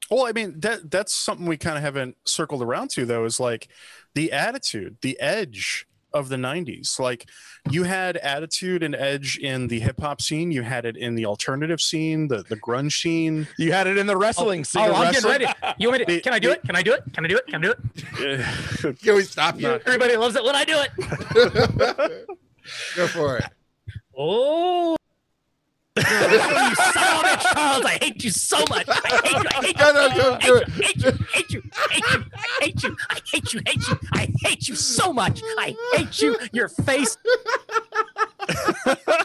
Well, 0.08 0.26
I 0.26 0.32
mean 0.32 0.60
that 0.60 0.88
that's 0.90 1.12
something 1.12 1.46
we 1.46 1.56
kind 1.56 1.76
of 1.76 1.82
haven't 1.82 2.16
circled 2.24 2.62
around 2.62 2.90
to 2.90 3.04
though. 3.04 3.24
Is 3.24 3.40
like 3.40 3.66
the 4.14 4.30
attitude, 4.30 4.98
the 5.00 5.18
edge 5.18 5.86
of 6.18 6.28
the 6.28 6.36
'90s. 6.36 6.98
Like 6.98 7.28
you 7.70 7.84
had 7.84 8.16
attitude 8.18 8.82
and 8.82 8.94
edge 8.94 9.38
in 9.38 9.68
the 9.68 9.80
hip 9.80 10.00
hop 10.00 10.20
scene. 10.20 10.50
You 10.50 10.62
had 10.62 10.84
it 10.84 10.96
in 10.96 11.14
the 11.14 11.26
alternative 11.26 11.80
scene, 11.80 12.28
the 12.28 12.42
the 12.42 12.56
grunge 12.56 12.92
scene. 12.92 13.46
You 13.56 13.72
had 13.72 13.86
it 13.86 13.96
in 13.96 14.06
the 14.06 14.16
wrestling 14.16 14.60
oh, 14.60 14.64
scene. 14.64 14.82
Oh, 14.82 14.94
I'm 14.94 15.12
wrestling- 15.12 15.38
getting 15.38 15.46
ready. 15.46 15.74
You 15.78 15.88
want 15.88 16.00
me 16.00 16.04
to? 16.04 16.12
The- 16.18 16.20
Can 16.20 16.32
I 16.32 16.38
do 16.38 16.48
the- 16.48 16.54
it? 16.54 16.62
Can 16.62 16.76
I 16.76 16.82
do 16.82 16.92
it? 16.92 17.02
Can 17.14 17.24
I 17.24 17.28
do 17.28 17.36
it? 17.36 17.46
Can 17.46 17.64
I 17.64 17.66
do 17.66 17.74
it? 17.74 18.98
Can 19.02 19.14
we 19.14 19.22
stop 19.22 19.60
you? 19.60 19.68
Everybody 19.68 20.16
loves 20.16 20.36
it 20.36 20.44
when 20.44 20.56
I 20.56 20.64
do 20.64 20.76
it. 20.78 20.90
Go 22.96 23.06
for 23.06 23.38
it. 23.38 23.44
Oh. 24.16 24.97
You 25.98 26.74
son 26.74 27.14
of 27.14 27.24
a 27.24 27.36
bitch, 27.36 27.54
Charles! 27.54 27.84
I 27.84 27.98
hate 28.00 28.24
you 28.24 28.30
so 28.30 28.58
much. 28.68 28.86
I 28.88 29.20
hate 29.24 29.42
you. 29.42 29.48
I 29.50 29.64
hate 29.64 29.78
you. 29.78 29.84
No, 29.84 29.92
no, 29.92 30.08
go 30.16 30.38
do 30.38 30.72
hate 30.82 30.96
you, 30.96 31.12
hate 31.32 31.52
you, 31.52 31.62
hate 31.90 32.12
you, 32.12 32.24
I 32.34 32.48
hate 32.60 32.82
you. 32.82 32.96
I 33.10 33.20
hate 33.30 33.52
you. 33.54 33.60
I 33.66 33.70
Hate 33.70 33.88
you. 33.88 33.98
I 34.14 34.28
hate 34.42 34.68
you 34.68 34.74
so 34.74 35.12
much. 35.12 35.40
I 35.58 35.76
hate 35.94 36.20
you. 36.20 36.36
Your 36.52 36.68
face. 36.68 37.16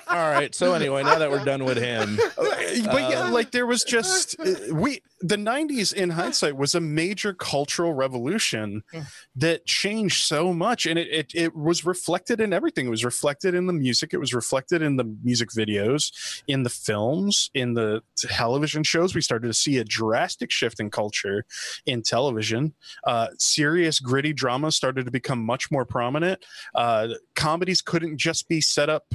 All 0.08 0.30
right. 0.30 0.54
So 0.54 0.74
anyway, 0.74 1.04
now 1.04 1.18
that 1.18 1.32
we're 1.32 1.44
done 1.44 1.64
with 1.64 1.78
him, 1.78 2.18
but 2.36 3.10
yeah, 3.10 3.24
Uh, 3.24 3.32
like 3.32 3.52
there 3.52 3.66
was 3.66 3.84
just 3.84 4.40
uh, 4.40 4.54
we 4.74 5.02
the 5.26 5.38
90s 5.38 5.94
in 5.94 6.10
hindsight 6.10 6.58
was 6.58 6.76
a 6.76 6.82
major 6.82 7.34
cultural 7.34 7.94
revolution 7.94 8.84
Yeah. 8.94 9.06
that 9.38 9.66
changed 9.66 10.26
so 10.26 10.54
much 10.54 10.86
and 10.86 11.00
it, 11.00 11.08
it 11.10 11.32
it 11.34 11.56
was 11.56 11.86
reflected 11.86 12.42
in 12.42 12.52
everything. 12.52 12.88
It 12.88 12.90
was 12.90 13.06
reflected 13.06 13.56
in 13.56 13.66
the 13.66 13.74
music. 13.74 14.14
It 14.14 14.18
was 14.18 14.34
reflected 14.34 14.82
in 14.82 14.98
the 14.98 15.06
music 15.24 15.50
videos 15.52 16.12
in 16.48 16.64
the 16.64 16.70
films 16.70 17.50
in 17.54 17.74
the 17.74 18.02
television 18.18 18.84
shows. 18.84 19.16
We 19.16 19.22
started 19.22 19.48
to 19.48 19.54
see 19.54 19.78
a 19.78 19.86
drastic 19.86 20.52
shift 20.52 20.82
in 20.82 20.92
culture 20.92 21.46
in 21.86 22.02
television. 22.02 22.74
Uh 23.06 23.28
serious 23.40 24.00
gritty 24.02 24.34
drama 24.34 24.72
started 24.74 25.06
to 25.06 25.12
become 25.12 25.42
much 25.44 25.72
more 25.72 25.86
prominent. 25.86 26.44
Uh 26.76 27.08
comedies 27.36 27.82
couldn't 27.82 28.18
just 28.18 28.50
be 28.50 28.60
set 28.60 28.90
up 28.90 29.14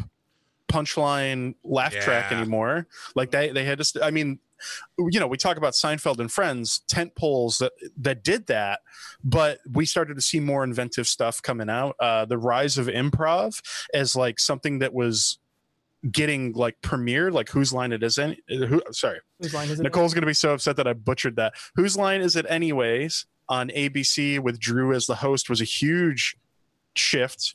punchline 0.68 1.54
laugh 1.64 1.92
track 1.94 2.32
anymore. 2.32 2.86
Like 3.14 3.30
they 3.30 3.50
they 3.50 3.64
had 3.64 3.78
to 3.78 3.84
st- 3.84 4.04
i 4.04 4.10
mean 4.10 4.38
you 4.98 5.20
know 5.20 5.26
we 5.26 5.36
talk 5.36 5.56
about 5.56 5.72
seinfeld 5.72 6.18
and 6.18 6.30
friends 6.32 6.80
tent 6.88 7.14
poles 7.16 7.58
that 7.58 7.72
that 7.96 8.22
did 8.22 8.46
that 8.46 8.80
but 9.22 9.58
we 9.72 9.84
started 9.84 10.14
to 10.14 10.22
see 10.22 10.40
more 10.40 10.64
inventive 10.64 11.06
stuff 11.06 11.40
coming 11.42 11.70
out 11.70 11.94
uh 12.00 12.24
the 12.24 12.38
rise 12.38 12.78
of 12.78 12.86
improv 12.86 13.60
as 13.94 14.14
like 14.16 14.38
something 14.38 14.78
that 14.78 14.92
was 14.92 15.38
getting 16.12 16.52
like 16.52 16.80
premiered 16.80 17.32
like 17.32 17.48
whose 17.48 17.72
line 17.72 17.92
it 17.92 18.02
is 18.02 18.18
any 18.18 18.38
who 18.48 18.80
sorry 18.92 19.18
Whose 19.40 19.54
line 19.54 19.68
is 19.68 19.78
it? 19.78 19.82
Nicole's 19.84 20.14
going 20.14 20.22
to 20.22 20.26
be 20.26 20.34
so 20.34 20.52
upset 20.52 20.76
that 20.76 20.86
I 20.86 20.92
butchered 20.92 21.36
that. 21.36 21.54
Whose 21.76 21.96
line 21.96 22.20
is 22.20 22.36
it, 22.36 22.46
anyways? 22.48 23.26
On 23.48 23.68
ABC 23.68 24.40
with 24.40 24.58
Drew 24.58 24.92
as 24.92 25.06
the 25.06 25.16
host 25.16 25.48
was 25.48 25.60
a 25.60 25.64
huge 25.64 26.36
shift. 26.96 27.54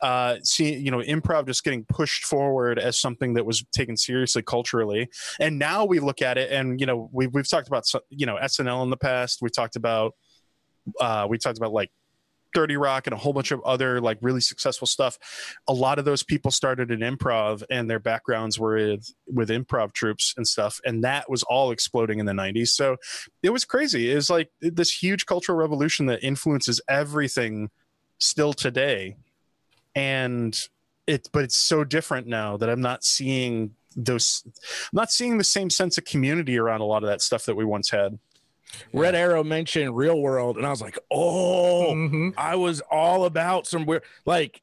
Uh, 0.00 0.36
see, 0.42 0.74
you 0.76 0.90
know, 0.90 0.98
improv 0.98 1.46
just 1.46 1.64
getting 1.64 1.84
pushed 1.84 2.24
forward 2.24 2.78
as 2.78 2.98
something 2.98 3.34
that 3.34 3.46
was 3.46 3.64
taken 3.72 3.96
seriously 3.96 4.42
culturally, 4.42 5.08
and 5.38 5.58
now 5.58 5.84
we 5.84 5.98
look 5.98 6.22
at 6.22 6.38
it, 6.38 6.50
and 6.50 6.80
you 6.80 6.86
know, 6.86 7.08
we've 7.12 7.32
we've 7.32 7.48
talked 7.48 7.68
about 7.68 7.84
you 8.10 8.26
know 8.26 8.36
SNL 8.36 8.82
in 8.82 8.90
the 8.90 8.96
past. 8.96 9.40
We've 9.42 9.52
talked 9.52 9.76
about 9.76 10.14
uh, 11.00 11.26
we 11.28 11.38
talked 11.38 11.58
about 11.58 11.72
like 11.72 11.90
30 12.54 12.76
Rock 12.76 13.06
and 13.06 13.14
a 13.14 13.16
whole 13.16 13.32
bunch 13.32 13.52
of 13.52 13.60
other 13.62 14.00
like 14.00 14.18
really 14.20 14.40
successful 14.40 14.86
stuff. 14.86 15.18
A 15.68 15.72
lot 15.72 15.98
of 15.98 16.04
those 16.04 16.22
people 16.22 16.50
started 16.50 16.90
in 16.90 17.00
improv 17.00 17.62
and 17.70 17.88
their 17.88 17.98
backgrounds 17.98 18.58
were 18.58 18.74
with, 18.74 19.12
with 19.26 19.48
improv 19.50 19.92
troupes 19.92 20.34
and 20.36 20.46
stuff. 20.46 20.80
And 20.84 21.04
that 21.04 21.30
was 21.30 21.42
all 21.44 21.70
exploding 21.70 22.18
in 22.18 22.26
the 22.26 22.32
90s. 22.32 22.68
So 22.68 22.96
it 23.42 23.50
was 23.50 23.64
crazy. 23.64 24.10
It 24.10 24.16
was 24.16 24.30
like 24.30 24.50
this 24.60 24.90
huge 24.90 25.26
cultural 25.26 25.58
revolution 25.58 26.06
that 26.06 26.24
influences 26.24 26.80
everything 26.88 27.70
still 28.18 28.52
today. 28.52 29.16
And 29.94 30.58
it, 31.06 31.28
but 31.32 31.44
it's 31.44 31.56
so 31.56 31.84
different 31.84 32.26
now 32.26 32.56
that 32.56 32.68
I'm 32.70 32.80
not 32.80 33.04
seeing 33.04 33.74
those, 33.96 34.42
I'm 34.46 34.52
not 34.92 35.10
seeing 35.10 35.38
the 35.38 35.44
same 35.44 35.70
sense 35.70 35.98
of 35.98 36.04
community 36.04 36.58
around 36.58 36.80
a 36.80 36.84
lot 36.84 37.02
of 37.02 37.08
that 37.08 37.20
stuff 37.22 37.44
that 37.46 37.56
we 37.56 37.64
once 37.64 37.90
had. 37.90 38.18
Red 38.92 39.16
Arrow 39.16 39.42
mentioned 39.42 39.96
Real 39.96 40.20
World, 40.20 40.56
and 40.56 40.64
I 40.64 40.70
was 40.70 40.80
like, 40.80 40.96
oh, 41.10 41.92
Mhm. 41.92 42.34
I 42.36 42.54
was 42.54 42.80
all 42.88 43.24
about 43.24 43.66
some 43.66 43.84
weird 43.84 44.04
like 44.26 44.62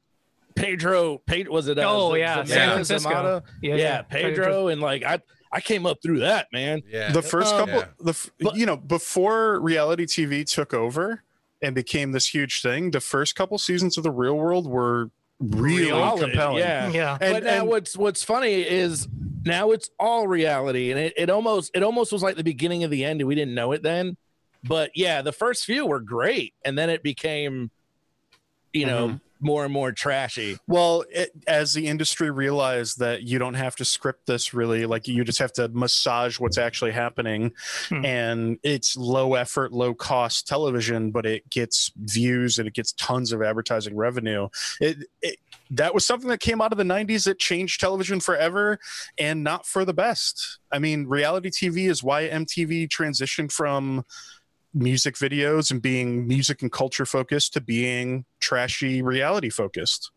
Pedro. 0.54 1.18
Pedro 1.18 1.52
was 1.52 1.68
it? 1.68 1.78
uh, 1.78 1.84
Oh, 1.86 2.14
Z- 2.14 2.20
yeah, 2.20 2.34
Zamora- 2.36 2.46
San 2.48 2.68
Francisco. 2.72 3.10
Zamora? 3.10 3.42
Yeah, 3.62 3.74
Yeah, 3.76 4.02
Pedro, 4.02 4.68
and 4.68 4.80
like 4.80 5.04
I, 5.04 5.20
I 5.52 5.60
came 5.60 5.84
up 5.84 5.98
through 6.02 6.20
that 6.20 6.48
man. 6.52 6.82
Yeah. 6.88 7.12
the 7.12 7.20
first 7.22 7.52
Um, 7.54 7.66
couple 7.66 7.80
Yeah. 7.80 7.86
the 8.00 8.30
but- 8.40 8.56
you 8.56 8.64
know 8.66 8.76
before 8.78 9.60
reality 9.60 10.06
tv 10.06 10.50
took 10.50 10.72
over 10.72 11.22
and 11.62 11.74
became 11.74 12.12
this 12.12 12.32
huge 12.34 12.62
thing 12.62 12.90
the 12.92 13.00
first 13.00 13.34
couple 13.34 13.58
seasons 13.58 13.96
of 13.98 14.04
the 14.04 14.10
real 14.10 14.34
world 14.36 14.66
were 14.66 15.10
really 15.40 15.88
Solid, 15.90 16.20
compelling 16.20 16.58
Yeah. 16.58 16.90
Yeah. 16.90 17.18
and, 17.20 17.32
but 17.34 17.44
now 17.44 17.60
and- 17.60 17.68
what's 17.68 17.96
what's 17.96 18.22
funny 18.24 18.54
is 18.62 19.08
now 19.44 19.70
it's 19.70 19.88
all 19.98 20.26
reality, 20.26 20.90
and 20.90 20.98
it, 21.00 21.14
it 21.16 21.30
almost 21.30 21.70
it 21.74 21.82
almost 21.82 22.12
was 22.12 22.22
like 22.22 22.36
the 22.36 22.44
beginning 22.44 22.84
of 22.84 22.90
the 22.90 23.04
end, 23.04 23.20
and 23.20 23.28
we 23.28 23.34
didn't 23.34 23.54
know 23.54 23.72
it 23.72 23.82
then. 23.82 24.16
But 24.64 24.90
yeah, 24.96 25.22
the 25.22 25.32
first 25.32 25.64
few 25.64 25.86
were 25.86 26.00
great, 26.00 26.52
and 26.64 26.76
then 26.76 26.90
it 26.90 27.02
became, 27.02 27.70
you 28.72 28.86
know, 28.86 29.08
Mm-hmm. 29.08 29.16
More 29.40 29.64
and 29.64 29.72
more 29.72 29.92
trashy. 29.92 30.58
well 30.66 31.04
it, 31.10 31.30
as 31.46 31.72
the 31.72 31.86
industry 31.86 32.30
realized 32.30 32.98
that 32.98 33.22
you 33.22 33.38
don't 33.38 33.54
have 33.54 33.76
to 33.76 33.84
script 33.84 34.26
this 34.26 34.52
really 34.54 34.86
like 34.86 35.06
you 35.06 35.24
just 35.24 35.38
have 35.38 35.52
to 35.52 35.68
massage 35.68 36.38
what's 36.40 36.58
actually 36.58 36.90
happening 36.92 37.52
Hmm. 37.88 38.04
and 38.04 38.58
it's 38.62 38.96
low 38.96 39.34
effort 39.34 39.72
low 39.72 39.94
cost 39.94 40.46
television 40.48 41.10
but 41.10 41.24
it 41.26 41.48
gets 41.50 41.90
views 41.96 42.58
and 42.58 42.66
it 42.66 42.74
gets 42.74 42.92
tons 42.92 43.32
of 43.32 43.42
advertising 43.42 43.96
revenue 43.96 44.48
it, 44.80 44.98
it 45.22 45.36
that 45.70 45.92
was 45.92 46.06
something 46.06 46.28
that 46.30 46.40
came 46.40 46.60
out 46.62 46.72
of 46.72 46.78
the 46.78 46.84
90s 46.84 47.24
that 47.24 47.38
changed 47.38 47.80
television 47.80 48.20
forever 48.20 48.78
and 49.18 49.44
not 49.44 49.66
for 49.66 49.84
the 49.84 49.94
best 49.94 50.58
i 50.72 50.78
mean 50.78 51.06
reality 51.06 51.50
tv 51.50 51.88
is 51.88 52.02
why 52.02 52.28
mtv 52.28 52.88
transitioned 52.88 53.52
from 53.52 54.04
music 54.78 55.14
videos 55.16 55.70
and 55.70 55.82
being 55.82 56.26
music 56.28 56.62
and 56.62 56.70
culture 56.72 57.04
focused 57.06 57.52
to 57.54 57.60
being 57.60 58.24
trashy 58.40 59.02
reality 59.02 59.50
focused 59.50 60.10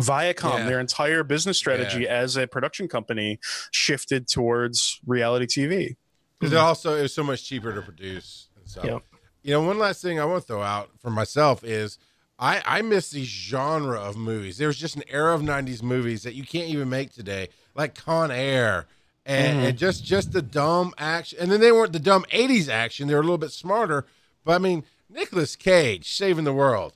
Viacom, 0.00 0.58
Yeah. 0.60 0.66
their 0.66 0.80
entire 0.80 1.22
business 1.22 1.58
strategy 1.58 2.08
as 2.08 2.36
a 2.36 2.46
production 2.46 2.88
company 2.88 3.38
shifted 3.70 4.26
towards 4.26 5.00
reality 5.06 5.46
TV. 5.46 5.96
because 6.40 6.52
it 6.54 6.56
also 6.58 6.96
it 6.96 7.02
was 7.02 7.14
so 7.14 7.22
much 7.22 7.44
cheaper 7.44 7.72
to 7.74 7.82
produce 7.82 8.48
and 8.56 8.68
stuff. 8.68 8.84
Yep. 8.84 9.02
You 9.42 9.52
know, 9.52 9.60
one 9.62 9.78
last 9.78 10.02
thing 10.02 10.18
I 10.18 10.24
want 10.24 10.42
to 10.42 10.46
throw 10.46 10.62
out 10.62 10.90
for 10.98 11.10
myself 11.10 11.62
is 11.62 11.98
I 12.38 12.62
I 12.64 12.82
miss 12.82 13.10
the 13.10 13.22
genre 13.24 14.00
of 14.00 14.16
movies. 14.16 14.56
There 14.58 14.66
was 14.66 14.78
just 14.78 14.96
an 14.96 15.04
era 15.08 15.34
of 15.34 15.42
'90s 15.42 15.82
movies 15.82 16.22
that 16.24 16.34
you 16.34 16.42
can't 16.44 16.68
even 16.68 16.88
make 16.88 17.12
today, 17.12 17.48
like 17.76 17.94
Con 17.94 18.30
Air, 18.32 18.86
and, 19.26 19.58
Mhm. 19.60 19.68
and 19.68 19.78
just 19.78 20.04
just 20.04 20.32
the 20.32 20.42
dumb 20.42 20.94
action. 20.98 21.38
And 21.40 21.50
then 21.50 21.60
they 21.60 21.72
weren't 21.72 21.92
the 21.92 21.98
dumb 22.00 22.24
'80s 22.32 22.68
action; 22.68 23.08
they 23.08 23.14
were 23.14 23.20
a 23.20 23.24
little 23.24 23.38
bit 23.38 23.52
smarter. 23.52 24.06
But 24.44 24.54
I 24.54 24.58
mean, 24.58 24.84
Nicolas 25.08 25.56
Cage 25.56 26.12
saving 26.14 26.44
the 26.44 26.52
world. 26.52 26.92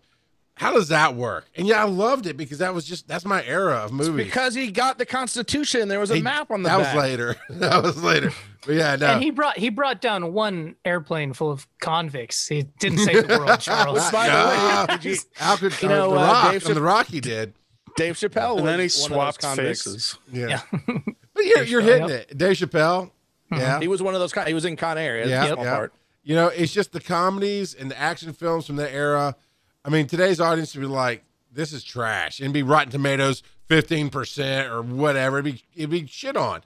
How 0.58 0.72
does 0.72 0.88
that 0.88 1.14
work? 1.14 1.44
And 1.54 1.66
yeah, 1.66 1.82
I 1.82 1.86
loved 1.86 2.24
it 2.24 2.34
because 2.38 2.58
that 2.58 2.72
was 2.72 2.86
just 2.86 3.06
that's 3.06 3.26
my 3.26 3.44
era 3.44 3.74
of 3.84 3.92
movies. 3.92 4.24
Because 4.24 4.54
he 4.54 4.70
got 4.70 4.96
the 4.96 5.04
Constitution, 5.04 5.88
there 5.88 6.00
was 6.00 6.10
a 6.10 6.16
He- 6.16 6.22
map 6.22 6.50
on 6.50 6.62
the 6.62 6.70
that 6.70 6.78
back. 6.78 6.94
was 6.94 7.02
later. 7.04 7.36
that 7.50 7.82
was 7.82 8.02
later. 8.02 8.32
But 8.64 8.74
yeah, 8.76 8.96
no. 8.96 9.06
And 9.08 9.22
he 9.22 9.30
brought 9.30 9.58
he 9.58 9.68
brought 9.68 10.00
down 10.00 10.32
one 10.32 10.76
airplane 10.84 11.34
full 11.34 11.50
of 11.50 11.66
convicts. 11.80 12.48
He 12.48 12.62
didn't 12.80 13.00
save 13.00 13.28
the 13.28 13.38
world, 13.38 13.60
Charles. 13.60 13.98
Which, 14.02 14.12
by 14.12 14.28
the 14.30 14.34
way, 14.48 14.56
No. 14.56 14.86
did 14.96 15.04
you- 15.04 15.16
How 15.34 15.56
could 15.56 15.82
You 15.82 15.88
know, 15.90 16.10
the 16.14 16.16
uh, 16.20 16.24
Rock 16.24 16.52
Dave 16.52 16.66
on 16.66 16.74
the 16.74 16.80
Chapp- 16.80 16.84
Rock 16.86 17.06
he 17.08 17.20
did? 17.20 17.52
Dave 17.98 18.14
Chappelle, 18.16 18.58
And 18.58 18.66
then 18.66 18.78
he 18.78 18.84
was 18.84 18.96
one 19.10 19.12
of 19.12 19.16
those 19.18 19.34
swapped 19.36 19.40
convicts. 19.42 19.82
faces. 19.84 20.18
Yeah, 20.32 20.60
Yeah. 20.88 20.98
but 21.54 21.68
you're 21.68 21.80
you're 21.80 21.82
Chappelle, 21.82 21.84
hitting 21.84 22.08
yep. 22.08 22.30
it, 22.30 22.38
Dave 22.38 22.56
Chappelle. 22.56 23.10
Yeah, 23.52 23.78
He 23.80 23.88
was 23.88 24.02
one 24.02 24.14
of 24.14 24.20
those. 24.20 24.32
He 24.46 24.54
was 24.54 24.64
in 24.64 24.76
Con 24.76 24.98
Air. 24.98 25.26
Yeah, 25.26 25.46
the 25.46 25.52
small 25.54 25.64
yeah. 25.64 25.74
part. 25.76 25.92
you 26.24 26.34
know, 26.34 26.48
it's 26.48 26.72
just 26.72 26.92
the 26.92 27.00
comedies 27.00 27.74
and 27.74 27.90
the 27.90 27.98
action 27.98 28.32
films 28.32 28.66
from 28.66 28.76
that 28.76 28.92
era. 28.92 29.36
I 29.84 29.88
mean, 29.90 30.06
today's 30.08 30.40
audience 30.40 30.74
would 30.74 30.80
be 30.80 30.86
like, 30.88 31.22
"This 31.52 31.72
is 31.72 31.84
trash," 31.84 32.40
and 32.40 32.52
be 32.52 32.62
Rotten 32.64 32.90
Tomatoes 32.90 33.42
fifteen 33.66 34.10
percent 34.10 34.68
or 34.72 34.82
whatever. 34.82 35.38
It'd 35.38 35.54
be 35.54 35.62
it'd 35.76 35.90
be 35.90 36.06
shit 36.06 36.36
on. 36.36 36.62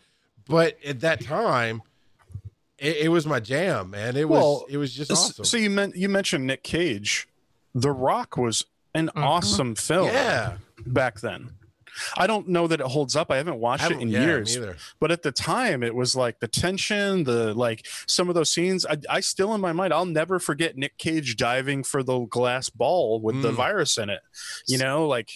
But 0.48 0.78
at 0.84 1.00
that 1.00 1.20
time, 1.22 1.82
it, 2.78 2.96
it 2.96 3.08
was 3.08 3.26
my 3.26 3.40
jam, 3.40 3.90
man. 3.90 4.16
It 4.16 4.28
was 4.28 4.38
Well, 4.40 4.66
it 4.70 4.78
was 4.78 4.94
just 4.94 5.12
awesome. 5.12 5.44
So 5.44 5.56
you 5.58 5.68
meant 5.70 5.96
you 5.96 6.08
mentioned 6.08 6.46
Nick 6.46 6.62
Cage. 6.62 7.28
The 7.74 7.92
Rock 7.92 8.36
was 8.38 8.64
an 8.94 9.10
Mhm. 9.14 9.22
awesome 9.22 9.74
film 9.74 10.06
yeah, 10.08 10.56
back 10.86 11.20
then. 11.20 11.50
I 12.16 12.26
don't 12.26 12.48
know 12.48 12.66
that 12.66 12.80
it 12.80 12.86
holds 12.86 13.16
up. 13.16 13.30
I 13.30 13.36
haven't 13.36 13.58
watched 13.58 13.82
I 13.82 13.86
it 13.86 13.92
haven't- 13.92 14.02
in 14.02 14.08
yeah, 14.10 14.24
years. 14.24 14.56
either. 14.56 14.76
But 15.00 15.10
at 15.10 15.22
the 15.22 15.32
time, 15.32 15.82
it 15.82 15.94
was 15.94 16.14
like 16.16 16.40
the 16.40 16.48
tension, 16.48 17.24
the 17.24 17.54
like 17.54 17.86
some 18.06 18.28
of 18.28 18.34
those 18.34 18.50
scenes. 18.50 18.86
I, 18.86 18.96
I 19.08 19.20
still 19.20 19.54
in 19.54 19.60
my 19.60 19.72
mind, 19.72 19.92
I'll 19.92 20.06
never 20.06 20.38
forget 20.38 20.76
Nick 20.76 20.98
Cage 20.98 21.36
diving 21.36 21.82
for 21.84 22.02
the 22.02 22.20
glass 22.26 22.68
ball 22.70 23.20
with 23.20 23.42
the 23.42 23.50
Mm. 23.52 23.54
virus 23.56 23.98
in 23.98 24.10
it. 24.10 24.20
You 24.66 24.78
know, 24.78 25.06
like. 25.06 25.30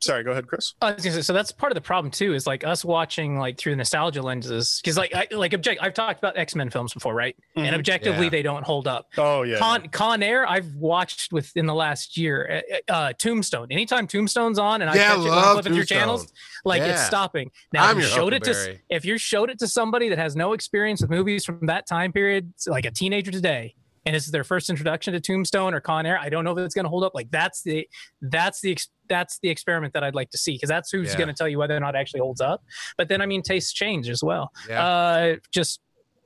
Sorry, 0.00 0.22
go 0.24 0.30
ahead, 0.30 0.46
Chris. 0.46 0.74
I 0.80 0.92
was 0.92 1.04
gonna 1.04 1.16
say, 1.16 1.22
so 1.22 1.32
that's 1.32 1.50
part 1.52 1.72
of 1.72 1.74
the 1.74 1.80
problem 1.80 2.10
too, 2.10 2.34
is 2.34 2.46
like 2.46 2.64
us 2.64 2.84
watching 2.84 3.38
like 3.38 3.58
through 3.58 3.76
nostalgia 3.76 4.22
lenses, 4.22 4.80
because 4.82 4.96
like 4.96 5.14
I 5.14 5.26
like 5.32 5.52
object. 5.52 5.82
I've 5.82 5.94
talked 5.94 6.18
about 6.18 6.36
X 6.36 6.54
Men 6.54 6.70
films 6.70 6.94
before, 6.94 7.14
right? 7.14 7.36
Mhm. 7.56 7.66
And 7.66 7.74
objectively, 7.74 8.24
Yeah. 8.24 8.30
they 8.30 8.42
don't 8.42 8.64
hold 8.64 8.86
up. 8.86 9.06
Oh 9.18 9.42
yeah, 9.42 9.58
Con 9.58 9.88
Con 9.88 10.22
Air, 10.22 10.46
I've 10.48 10.72
watched 10.74 11.32
within 11.32 11.66
the 11.66 11.74
last 11.74 12.16
year. 12.16 12.62
Uh, 12.88 12.92
uh, 12.92 13.12
Tombstone. 13.18 13.68
Anytime 13.70 14.06
Tombstone's 14.06 14.58
on, 14.58 14.82
and 14.82 14.90
I 14.90 14.94
Yeah, 14.96 15.06
catch 15.08 15.26
it 15.26 15.30
when 15.30 15.38
I 15.38 15.60
through 15.62 15.84
channels, 15.84 16.20
Tombstone. 16.22 16.36
like 16.64 16.82
it's 16.82 17.04
stopping. 17.06 17.50
Now, 17.72 17.84
I'm 17.86 17.98
if 17.98 18.04
you 18.04 18.08
your 18.08 18.16
showed 18.16 18.32
it 18.34 18.44
to 18.44 18.78
if 18.90 19.04
you 19.04 19.18
showed 19.18 19.50
it 19.50 19.58
to 19.58 19.68
somebody 19.68 20.08
that 20.08 20.18
has 20.18 20.36
no 20.36 20.52
experience 20.52 21.00
with 21.00 21.10
movies 21.10 21.44
from 21.44 21.66
that 21.66 21.86
time 21.86 22.12
period, 22.12 22.52
like 22.66 22.84
a 22.84 22.90
teenager 22.90 23.30
today, 23.30 23.74
and 24.08 24.14
this 24.16 24.24
is 24.24 24.30
their 24.30 24.42
first 24.44 24.70
introduction 24.70 25.12
to 25.12 25.20
Tombstone 25.20 25.74
or 25.74 25.80
Con 25.80 26.06
Air, 26.06 26.18
I 26.18 26.30
don't 26.30 26.42
know 26.42 26.52
if 26.52 26.58
it's 26.58 26.74
going 26.74 26.86
to 26.86 26.88
hold 26.88 27.04
up. 27.04 27.14
Like 27.14 27.30
that's 27.30 27.62
the 27.62 27.86
that's 28.22 28.62
the 28.62 28.76
that's 29.06 29.38
the 29.40 29.50
experiment 29.50 29.92
that 29.92 30.02
I'd 30.02 30.14
like 30.14 30.30
to 30.30 30.38
see 30.38 30.52
because 30.54 30.70
that's 30.70 30.90
who's 30.90 31.10
Yeah. 31.12 31.18
going 31.18 31.28
to 31.28 31.34
tell 31.34 31.46
you 31.48 31.58
whether 31.58 31.76
or 31.76 31.80
not 31.80 31.94
it 31.94 31.98
actually 31.98 32.20
holds 32.20 32.40
up. 32.40 32.62
But 32.96 33.08
then 33.08 33.20
I 33.20 33.26
mean, 33.26 33.42
tastes 33.42 33.72
change 33.72 34.08
as 34.08 34.22
well. 34.22 34.50
Yeah. 34.66 34.86
Uh, 34.86 35.36
just 35.52 35.80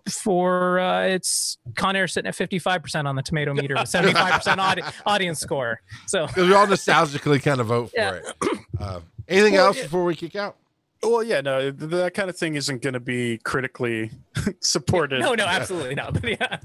for 0.09 0.79
uh, 0.79 1.03
it's 1.07 1.59
Con 1.75 1.97
Air 1.97 2.07
sitting 2.07 2.29
at 2.29 2.35
55% 2.37 3.05
on 3.07 3.17
the 3.17 3.23
tomato 3.23 3.53
meter 3.55 3.75
with 3.75 3.85
75% 3.91 4.59
audi- 4.59 4.83
audience 5.05 5.41
score. 5.41 5.81
So 6.07 6.27
Because 6.29 6.49
we 6.49 6.55
all 6.55 6.67
nostalgically 6.67 7.43
kind 7.43 7.61
of 7.61 7.67
vote 7.67 7.87
for 7.91 7.97
Yeah. 7.97 8.15
it. 8.15 8.59
Uh, 8.81 9.01
anything 9.29 9.55
Well, 9.55 9.67
else 9.67 9.77
yeah. 9.79 9.83
before 9.85 10.05
we 10.05 10.15
kick 10.15 10.37
out? 10.37 10.57
Well, 11.05 11.25
yeah, 11.25 11.41
no, 11.41 11.73
that 11.73 12.15
kind 12.15 12.31
of 12.31 12.37
thing 12.37 12.55
isn't 12.55 12.81
going 12.81 12.95
to 12.95 13.01
be 13.01 13.39
critically 13.39 14.13
supported. 14.61 15.21
no, 15.21 15.35
no, 15.35 15.47
absolutely 15.47 15.97
not. 15.97 16.15
But 16.21 16.31
yeah, 16.41 16.59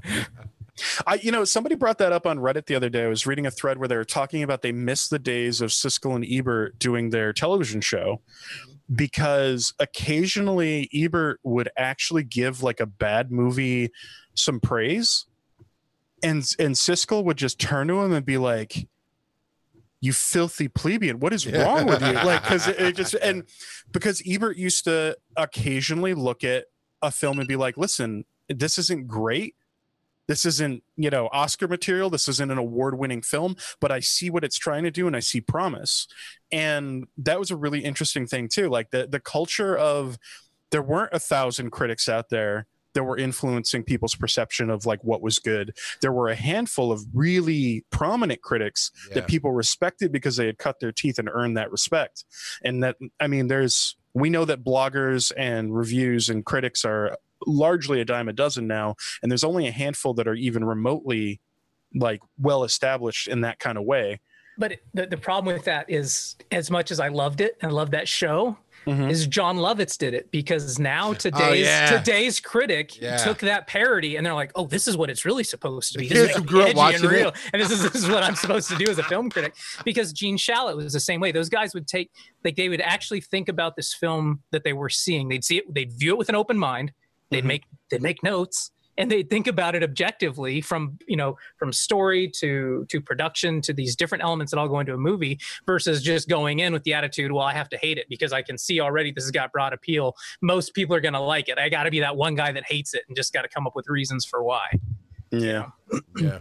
I, 1.06 1.14
you 1.14 1.32
know, 1.32 1.44
somebody 1.44 1.74
brought 1.74 1.98
that 1.98 2.12
up 2.12 2.26
on 2.26 2.38
Reddit 2.38 2.66
the 2.66 2.74
other 2.74 2.88
day. 2.88 3.04
I 3.04 3.08
was 3.08 3.26
reading 3.26 3.46
a 3.46 3.50
thread 3.50 3.78
where 3.78 3.88
they 3.88 3.96
were 3.96 4.04
talking 4.04 4.42
about 4.42 4.62
they 4.62 4.72
miss 4.72 5.08
the 5.08 5.18
days 5.18 5.60
of 5.60 5.70
Siskel 5.70 6.14
and 6.14 6.24
Ebert 6.28 6.78
doing 6.78 7.10
their 7.10 7.32
television 7.32 7.80
show 7.80 8.20
because 8.94 9.74
occasionally 9.78 10.88
Ebert 10.94 11.40
would 11.42 11.68
actually 11.76 12.24
give 12.24 12.62
like 12.62 12.80
a 12.80 12.86
bad 12.86 13.30
movie 13.30 13.90
some 14.34 14.60
praise, 14.60 15.26
and 16.22 16.44
and 16.58 16.74
Siskel 16.74 17.24
would 17.24 17.36
just 17.36 17.58
turn 17.58 17.88
to 17.88 18.00
him 18.00 18.12
and 18.12 18.24
be 18.24 18.38
like. 18.38 18.88
You 20.00 20.12
filthy 20.12 20.68
plebeian! 20.68 21.18
What 21.18 21.32
is 21.32 21.44
wrong 21.44 21.86
with 21.86 22.00
you? 22.00 22.12
Like, 22.12 22.42
because 22.42 22.68
it, 22.68 22.78
it 22.78 22.94
just 22.94 23.14
and 23.14 23.42
because 23.92 24.22
Ebert 24.24 24.56
used 24.56 24.84
to 24.84 25.16
occasionally 25.36 26.14
look 26.14 26.44
at 26.44 26.66
a 27.02 27.10
film 27.10 27.40
and 27.40 27.48
be 27.48 27.56
like, 27.56 27.76
"Listen, 27.76 28.24
this 28.48 28.78
isn't 28.78 29.08
great, 29.08 29.56
this 30.28 30.44
isn't 30.44 30.82
you 30.96 31.10
know 31.10 31.28
oscar 31.32 31.66
material 31.66 32.08
this 32.10 32.28
isn't 32.28 32.50
an 32.52 32.58
award-winning 32.58 33.22
film 33.22 33.56
but 33.80 33.90
i 33.90 33.98
see 33.98 34.30
what 34.30 34.44
it's 34.44 34.58
trying 34.58 34.84
to 34.84 34.90
do 34.90 35.06
and 35.06 35.16
i 35.16 35.20
see 35.20 35.40
promise. 35.40 36.06
And 36.52 37.06
that 37.18 37.38
was 37.38 37.50
a 37.50 37.56
really 37.56 37.80
interesting 37.84 38.26
thing 38.26 38.48
too 38.48 38.68
like 38.68 38.90
the 38.90 39.06
the 39.06 39.20
culture 39.20 39.76
of 39.76 40.18
there 40.70 40.82
weren't 40.82 41.12
a 41.12 41.18
thousand 41.18 41.70
critics 41.70 42.08
out 42.08 42.28
there 42.30 42.66
that 42.94 43.04
were 43.04 43.18
influencing 43.18 43.82
people's 43.84 44.14
perception 44.14 44.70
of 44.70 44.86
like 44.86 45.04
what 45.04 45.20
was 45.22 45.38
good. 45.38 45.76
There 46.00 46.10
were 46.10 46.28
a 46.30 46.34
handful 46.34 46.90
of 46.90 47.04
really 47.14 47.84
prominent 47.90 48.40
critics 48.42 48.90
Yeah. 49.08 49.14
that 49.16 49.28
people 49.28 49.52
respected 49.52 50.10
because 50.10 50.36
they 50.36 50.46
had 50.46 50.58
cut 50.58 50.80
their 50.80 50.90
teeth 50.90 51.18
and 51.18 51.28
earned 51.32 51.56
that 51.58 51.70
respect. 51.70 52.24
And 52.64 52.82
that 52.82 52.96
i 53.20 53.26
mean 53.26 53.48
there's 53.48 53.96
we 54.14 54.30
know 54.30 54.44
that 54.46 54.64
bloggers 54.64 55.32
and 55.36 55.74
reviews 55.76 56.28
and 56.30 56.44
critics 56.44 56.84
are 56.84 57.16
largely 57.46 58.00
a 58.00 58.04
dime 58.04 58.28
a 58.28 58.32
dozen 58.32 58.66
now 58.66 58.94
and 59.22 59.30
there's 59.30 59.44
only 59.44 59.66
a 59.66 59.72
handful 59.72 60.12
that 60.14 60.26
are 60.26 60.34
even 60.34 60.64
remotely 60.64 61.40
like 61.94 62.20
well 62.38 62.64
established 62.64 63.28
in 63.28 63.40
that 63.42 63.58
kind 63.58 63.78
of 63.78 63.84
way 63.84 64.20
but 64.58 64.72
the, 64.92 65.06
the 65.06 65.16
problem 65.16 65.54
with 65.54 65.64
that 65.66 65.88
is, 65.88 66.34
as 66.50 66.68
much 66.68 66.90
as 66.90 66.98
I 66.98 67.06
loved 67.06 67.40
it 67.40 67.56
and 67.62 67.72
loved 67.72 67.92
that 67.92 68.08
show, 68.08 68.58
Mhm. 68.88 69.08
is 69.08 69.28
Jon 69.28 69.56
Lovitz 69.56 69.96
did 69.96 70.14
it 70.14 70.32
because 70.32 70.80
now 70.80 71.12
today's 71.12 71.64
yeah. 71.64 71.96
today's 71.96 72.40
critic 72.40 73.00
Yeah. 73.00 73.18
took 73.18 73.38
that 73.38 73.68
parody 73.68 74.16
and 74.16 74.26
they're 74.26 74.34
like, 74.34 74.50
oh, 74.56 74.66
this 74.66 74.88
is 74.88 74.96
what 74.96 75.10
it's 75.10 75.24
really 75.24 75.44
supposed 75.44 75.92
to 75.92 75.98
be. 76.00 76.08
This 76.08 76.34
is 76.34 76.40
grew 76.42 76.62
up 76.62 76.68
edgy 76.70 76.76
watching 76.76 77.04
and 77.04 77.12
it. 77.12 77.16
real, 77.16 77.32
and 77.52 77.62
this 77.62 77.70
is 77.70 77.82
this 77.84 77.94
is 78.02 78.08
what 78.08 78.24
I'm 78.24 78.34
supposed 78.34 78.68
to 78.70 78.76
do 78.76 78.90
as 78.90 78.98
a 78.98 79.04
film 79.04 79.30
critic. 79.30 79.54
Because 79.84 80.12
Gene 80.12 80.36
Shalit 80.36 80.74
was 80.74 80.92
the 80.92 80.98
same 81.00 81.20
way. 81.20 81.30
Those 81.30 81.48
guys 81.48 81.72
would 81.74 81.86
take 81.86 82.10
like 82.44 82.56
they 82.56 82.68
would 82.68 82.80
actually 82.80 83.20
think 83.20 83.48
about 83.48 83.76
this 83.76 83.94
film 83.94 84.42
that 84.50 84.64
they 84.64 84.72
were 84.72 84.88
seeing. 84.88 85.28
They'd 85.28 85.44
see 85.44 85.58
it, 85.58 85.72
they'd 85.72 85.92
view 85.92 86.10
it 86.12 86.18
with 86.18 86.30
an 86.30 86.34
open 86.34 86.58
mind. 86.58 86.90
They'd 87.30 87.44
Mhm. 87.44 87.48
make 87.48 87.64
they'd 87.90 88.02
make 88.02 88.22
notes 88.22 88.70
and 88.96 89.10
they'd 89.10 89.30
think 89.30 89.46
about 89.46 89.74
it 89.76 89.82
objectively 89.82 90.60
from 90.60 90.98
you 91.06 91.16
know 91.16 91.36
from 91.56 91.72
story 91.72 92.28
to 92.40 92.84
to 92.88 93.00
production 93.00 93.60
to 93.62 93.72
these 93.72 93.94
different 93.94 94.24
elements 94.24 94.50
that 94.50 94.58
all 94.58 94.68
go 94.68 94.80
into 94.80 94.92
a 94.94 94.98
movie 94.98 95.38
versus 95.66 96.02
just 96.02 96.28
going 96.28 96.58
in 96.58 96.72
with 96.72 96.82
the 96.82 96.92
attitude 96.92 97.30
well 97.30 97.44
i 97.44 97.52
have 97.52 97.68
to 97.68 97.76
hate 97.78 97.96
it 97.96 98.06
because 98.08 98.32
i 98.32 98.42
can 98.42 98.58
see 98.58 98.80
already 98.80 99.12
this 99.12 99.24
has 99.24 99.30
got 99.30 99.52
broad 99.52 99.72
appeal 99.72 100.14
most 100.42 100.74
people 100.74 100.94
are 100.96 101.00
going 101.00 101.14
to 101.14 101.20
like 101.20 101.48
it 101.48 101.58
i 101.58 101.68
got 101.68 101.84
to 101.84 101.90
be 101.90 102.00
that 102.00 102.16
one 102.16 102.34
guy 102.34 102.50
that 102.50 102.64
hates 102.66 102.92
it 102.92 103.04
and 103.08 103.16
just 103.16 103.32
got 103.32 103.42
to 103.42 103.48
come 103.48 103.66
up 103.66 103.76
with 103.76 103.86
reasons 103.88 104.24
for 104.26 104.42
why 104.42 104.66
yeah 105.30 105.66
Yeah. 106.18 106.40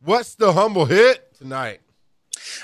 What's 0.00 0.34
the 0.34 0.52
humble 0.52 0.84
hit 0.86 1.32
tonight? 1.34 1.80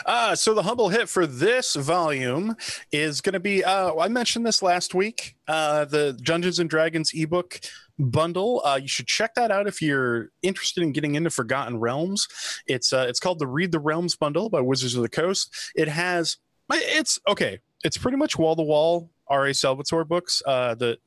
Uh, 0.06 0.34
so 0.34 0.54
the 0.54 0.62
humble 0.62 0.88
hit 0.88 1.08
for 1.08 1.26
this 1.26 1.74
volume 1.74 2.56
is 2.92 3.20
going 3.20 3.32
to 3.34 3.40
be. 3.40 3.64
Uh, 3.64 3.94
I 3.96 4.08
mentioned 4.08 4.46
this 4.46 4.62
last 4.62 4.94
week. 4.94 5.36
Uh, 5.46 5.84
the 5.84 6.18
Dungeons 6.22 6.58
and 6.58 6.68
Dragons 6.68 7.12
ebook 7.14 7.60
bundle. 7.98 8.62
Uh, 8.64 8.78
you 8.80 8.88
should 8.88 9.06
check 9.06 9.34
that 9.34 9.50
out 9.50 9.66
if 9.66 9.82
you're 9.82 10.30
interested 10.42 10.82
in 10.82 10.92
getting 10.92 11.14
into 11.14 11.30
Forgotten 11.30 11.78
Realms. 11.78 12.28
It's 12.66 12.92
uh, 12.92 13.06
it's 13.08 13.20
called 13.20 13.38
the 13.38 13.46
Read 13.46 13.72
the 13.72 13.80
Realms 13.80 14.16
bundle 14.16 14.48
by 14.48 14.60
Wizards 14.60 14.94
of 14.94 15.02
the 15.02 15.08
Coast. 15.08 15.54
It 15.74 15.88
has. 15.88 16.36
It's 16.70 17.18
okay. 17.28 17.60
It's 17.84 17.96
pretty 17.96 18.18
much 18.18 18.38
wall 18.38 18.56
to 18.56 18.62
wall 18.62 19.10
R.A. 19.28 19.54
Salvatore 19.54 20.04
books. 20.04 20.42
Uh, 20.46 20.74
the 20.74 20.98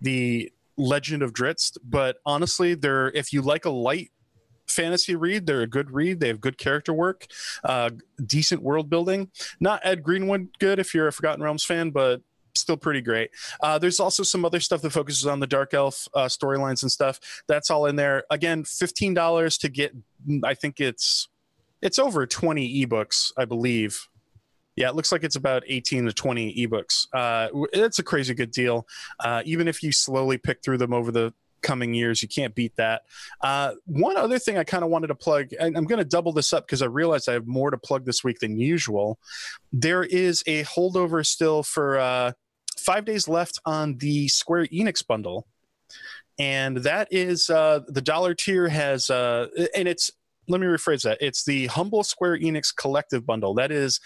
the 0.00 0.52
Legend 0.76 1.22
of 1.22 1.32
Drizzt, 1.32 1.78
but 1.84 2.16
honestly, 2.24 2.74
they're 2.74 3.10
if 3.10 3.32
you 3.32 3.42
like 3.42 3.64
a 3.64 3.70
light 3.70 4.10
fantasy 4.72 5.14
read. 5.14 5.46
They're 5.46 5.62
a 5.62 5.66
good 5.66 5.90
read. 5.90 6.20
They 6.20 6.28
have 6.28 6.40
good 6.40 6.58
character 6.58 6.92
work, 6.92 7.26
uh, 7.64 7.90
decent 8.24 8.62
world 8.62 8.90
building. 8.90 9.30
Not 9.60 9.80
Ed 9.84 10.02
Greenwood 10.02 10.48
good 10.58 10.78
if 10.78 10.94
you're 10.94 11.08
a 11.08 11.12
Forgotten 11.12 11.42
Realms 11.42 11.64
fan, 11.64 11.90
but 11.90 12.22
still 12.54 12.76
pretty 12.76 13.00
great. 13.00 13.30
Uh, 13.62 13.78
there's 13.78 14.00
also 14.00 14.22
some 14.22 14.44
other 14.44 14.60
stuff 14.60 14.82
that 14.82 14.90
focuses 14.90 15.26
on 15.26 15.40
the 15.40 15.46
Dark 15.46 15.74
Elf 15.74 16.08
uh, 16.14 16.26
storylines 16.26 16.82
and 16.82 16.90
stuff. 16.90 17.20
That's 17.48 17.70
all 17.70 17.86
in 17.86 17.96
there. 17.96 18.24
Again, 18.30 18.64
fifteen 18.64 19.14
dollars 19.14 19.58
to 19.58 19.68
get. 19.68 19.94
I 20.44 20.54
think 20.54 20.80
it's 20.80 21.28
it's 21.80 21.98
over 21.98 22.26
twenty 22.26 22.84
ebooks, 22.84 23.32
I 23.36 23.44
believe. 23.44 24.08
Yeah, 24.76 24.88
it 24.88 24.94
looks 24.94 25.12
like 25.12 25.22
it's 25.22 25.36
about 25.36 25.64
18 25.66 26.06
to 26.06 26.14
20 26.14 26.66
ebooks. 26.66 27.06
Uh, 27.12 27.48
it's 27.74 27.98
a 27.98 28.02
crazy 28.02 28.32
good 28.32 28.50
deal. 28.50 28.86
Uh, 29.20 29.42
even 29.44 29.68
if 29.68 29.82
you 29.82 29.92
slowly 29.92 30.38
pick 30.38 30.62
through 30.62 30.78
them 30.78 30.94
over 30.94 31.12
the 31.12 31.34
coming 31.62 31.94
years, 31.94 32.22
you 32.22 32.28
can't 32.28 32.54
beat 32.54 32.76
that. 32.76 33.02
Uh, 33.40 33.72
one 33.86 34.16
other 34.16 34.38
thing 34.38 34.58
I 34.58 34.64
kind 34.64 34.84
of 34.84 34.90
wanted 34.90 35.08
to 35.08 35.14
plug, 35.14 35.48
and 35.58 35.76
I'm 35.76 35.84
going 35.84 35.98
to 35.98 36.04
double 36.04 36.32
this 36.32 36.52
up 36.52 36.66
because 36.66 36.82
I 36.82 36.86
realized 36.86 37.28
I 37.28 37.32
have 37.34 37.46
more 37.46 37.70
to 37.70 37.78
plug 37.78 38.04
this 38.04 38.22
week 38.22 38.40
than 38.40 38.58
usual. 38.58 39.18
There 39.72 40.04
is 40.04 40.42
a 40.46 40.64
holdover 40.64 41.24
still 41.24 41.62
for 41.62 41.98
uh, 41.98 42.32
five 42.76 43.04
days 43.04 43.28
left 43.28 43.60
on 43.64 43.98
the 43.98 44.28
Square 44.28 44.66
Enix 44.66 45.06
bundle. 45.06 45.46
And 46.38 46.78
that 46.78 47.08
is 47.10 47.50
uh, 47.50 47.80
the 47.88 48.00
dollar 48.00 48.34
tier 48.34 48.68
has, 48.68 49.10
uh, 49.10 49.48
and 49.76 49.86
it's, 49.86 50.10
let 50.48 50.60
me 50.60 50.66
rephrase 50.66 51.02
that. 51.02 51.18
It's 51.20 51.44
the 51.44 51.66
Humble 51.66 52.02
Square 52.02 52.38
Enix 52.38 52.74
Collective 52.74 53.24
Bundle. 53.24 53.54
That 53.54 53.70
is, 53.70 54.00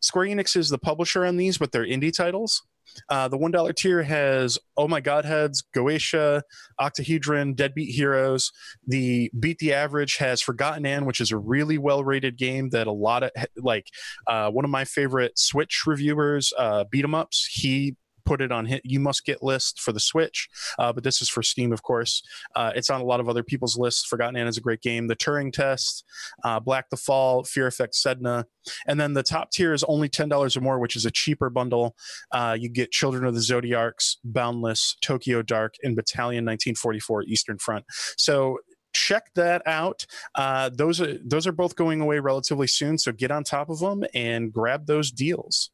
Square 0.00 0.26
Enix 0.26 0.56
is 0.56 0.68
the 0.68 0.78
publisher 0.78 1.24
on 1.24 1.36
these, 1.36 1.58
but 1.58 1.72
they're 1.72 1.86
indie 1.86 2.14
titles. 2.14 2.62
Uh, 3.08 3.28
the 3.28 3.36
one 3.38 3.50
dollar 3.50 3.72
tier 3.72 4.02
has 4.02 4.58
Oh 4.76 4.88
My 4.88 5.00
Godheads, 5.00 5.64
Goetia, 5.74 6.42
Octahedron, 6.80 7.54
Deadbeat 7.54 7.94
Heroes. 7.94 8.50
The 8.86 9.30
Beat 9.38 9.58
the 9.58 9.72
Average 9.72 10.16
has 10.16 10.42
Forgotten 10.42 10.86
Anne, 10.86 11.06
which 11.06 11.20
is 11.20 11.32
a 11.32 11.38
really 11.38 11.78
well 11.78 12.04
rated 12.04 12.36
game 12.36 12.70
that 12.70 12.86
a 12.86 12.92
lot 12.92 13.22
of 13.22 13.30
like 13.56 13.88
uh, 14.26 14.50
one 14.50 14.64
of 14.64 14.70
my 14.70 14.84
favorite 14.84 15.38
Switch 15.38 15.82
reviewers, 15.86 16.52
uh, 16.58 16.84
Beat 16.90 17.04
'em 17.04 17.14
Ups. 17.14 17.48
He 17.50 17.96
put 18.26 18.42
it 18.42 18.52
on 18.52 18.66
hit 18.66 18.82
you 18.84 19.00
must 19.00 19.24
get 19.24 19.42
list 19.42 19.80
for 19.80 19.92
the 19.92 20.00
switch 20.00 20.48
uh, 20.78 20.92
but 20.92 21.04
this 21.04 21.22
is 21.22 21.28
for 21.28 21.42
steam 21.42 21.72
of 21.72 21.82
course. 21.82 22.22
Uh, 22.54 22.72
it's 22.74 22.90
on 22.90 23.00
a 23.00 23.04
lot 23.04 23.20
of 23.20 23.28
other 23.28 23.42
people's 23.42 23.78
lists. 23.78 24.06
Forgotten 24.06 24.36
anne 24.36 24.46
is 24.46 24.56
a 24.56 24.60
great 24.60 24.80
game. 24.80 25.06
The 25.06 25.16
turing 25.16 25.52
test 25.52 26.04
uh, 26.44 26.60
black 26.60 26.90
the 26.90 26.96
fall 26.96 27.44
fear 27.44 27.66
effect 27.66 27.94
sedna. 27.94 28.44
And 28.86 28.98
then 29.00 29.14
the 29.14 29.22
top 29.22 29.50
tier 29.50 29.72
is 29.72 29.84
only 29.84 30.08
$10 30.08 30.56
or 30.56 30.60
more 30.60 30.78
which 30.78 30.96
is 30.96 31.06
a 31.06 31.10
cheaper 31.10 31.50
bundle. 31.50 31.94
Uh, 32.32 32.56
you 32.58 32.68
get 32.68 32.90
children 32.90 33.24
of 33.24 33.34
the 33.34 33.40
Zodiarcs 33.40 34.16
boundless 34.24 34.96
tokyo 35.02 35.42
dark 35.42 35.74
and 35.82 35.94
battalion 35.94 36.44
1944 36.44 37.24
eastern 37.24 37.58
front. 37.58 37.84
So 38.16 38.58
check 38.92 39.30
that 39.34 39.62
out. 39.66 40.06
Uh, 40.34 40.70
those 40.72 41.00
are 41.00 41.18
those 41.24 41.46
are 41.46 41.52
both 41.52 41.76
going 41.76 42.00
away 42.00 42.18
relatively 42.18 42.66
soon 42.66 42.96
so 42.96 43.12
get 43.12 43.30
on 43.30 43.44
top 43.44 43.68
of 43.68 43.78
them 43.78 44.04
and 44.14 44.52
grab 44.52 44.86
those 44.86 45.10
deals. 45.10 45.70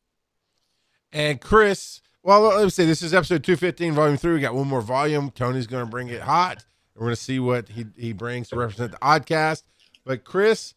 And 1.13 1.41
Chris, 1.41 2.01
well, 2.23 2.43
let 2.43 2.65
me 2.65 2.71
say 2.71 2.85
this 2.87 3.03
is 3.03 3.13
episode 3.15 3.43
215, 3.45 3.93
volume 3.95 4.17
three. 4.17 4.35
We 4.35 4.41
got 4.41 4.55
one 4.55 4.69
more 4.69 4.81
volume. 4.83 5.31
Tony's 5.35 5.67
going 5.67 5.85
to 5.85 5.91
bring 5.91 6.09
it 6.09 6.21
hot. 6.23 6.65
We're 6.95 7.07
going 7.07 7.17
to 7.17 7.21
see 7.23 7.39
what 7.41 7.69
he, 7.71 7.87
he 7.97 8.13
brings 8.13 8.51
to 8.51 8.57
represent 8.57 8.93
the 8.93 8.99
oddcast. 8.99 9.63
But 10.05 10.25
Chris, 10.25 10.75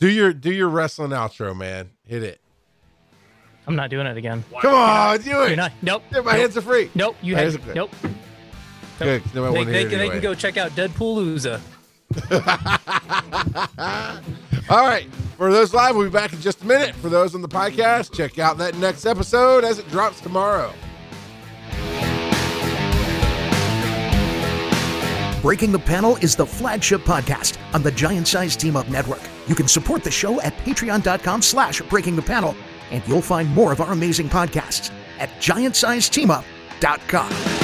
do 0.00 0.08
your 0.10 0.32
do 0.32 0.52
your 0.52 0.68
wrestling 0.68 1.10
outro, 1.10 1.56
man. 1.56 1.90
Hit 2.06 2.22
it. 2.22 2.40
i'm 3.66 3.76
not 3.76 3.90
doing 3.90 4.06
it 4.06 4.16
again 4.16 4.44
Come 4.60 4.74
on, 4.74 5.20
do 5.20 5.30
You're 5.30 5.48
it. 5.48 5.56
not, 5.56 5.72
nope 5.82 6.02
Yeah, 6.12 6.20
my 6.20 6.32
nope, 6.32 6.40
hands 6.40 6.56
are 6.56 6.62
free. 6.62 6.90
nope 6.94 7.16
you 7.22 7.34
That 7.34 7.38
had 7.40 7.46
is 7.48 7.56
okay. 7.56 7.72
nope 7.74 7.90
Good. 8.98 9.22
nobody 9.34 9.64
they, 9.64 9.84
they, 9.84 9.94
it 9.94 9.98
they 9.98 10.08
can 10.08 10.20
go 10.20 10.34
check 10.34 10.56
out 10.56 10.70
deadpool 10.72 11.24
Uza. 11.24 11.60
All 14.68 14.86
right. 14.86 15.08
For 15.36 15.52
those 15.52 15.74
live, 15.74 15.96
we'll 15.96 16.06
be 16.06 16.10
back 16.10 16.32
in 16.32 16.40
just 16.40 16.62
a 16.62 16.66
minute. 16.66 16.94
For 16.96 17.08
those 17.08 17.34
on 17.34 17.42
the 17.42 17.48
podcast, 17.48 18.14
check 18.14 18.38
out 18.38 18.56
that 18.58 18.76
next 18.78 19.04
episode 19.04 19.64
as 19.64 19.78
it 19.78 19.88
drops 19.90 20.20
tomorrow. 20.20 20.72
Breaking 25.42 25.70
the 25.70 25.78
Panel 25.78 26.16
is 26.16 26.34
the 26.34 26.46
flagship 26.46 27.02
podcast 27.02 27.58
on 27.72 27.82
the 27.82 27.92
Giant 27.92 28.26
Size 28.26 28.56
Team 28.56 28.76
Up 28.76 28.88
Network. 28.88 29.20
You 29.46 29.54
can 29.54 29.68
support 29.68 30.02
the 30.02 30.10
show 30.10 30.40
at 30.40 30.56
patreon.com 30.58 31.42
slash 31.42 31.80
breaking 31.82 32.16
the 32.16 32.22
panel, 32.22 32.56
and 32.90 33.06
you'll 33.06 33.22
find 33.22 33.48
more 33.50 33.72
of 33.72 33.80
our 33.80 33.92
amazing 33.92 34.28
podcasts 34.28 34.90
at 35.20 35.28
giantsizeteamup.com. 35.38 37.55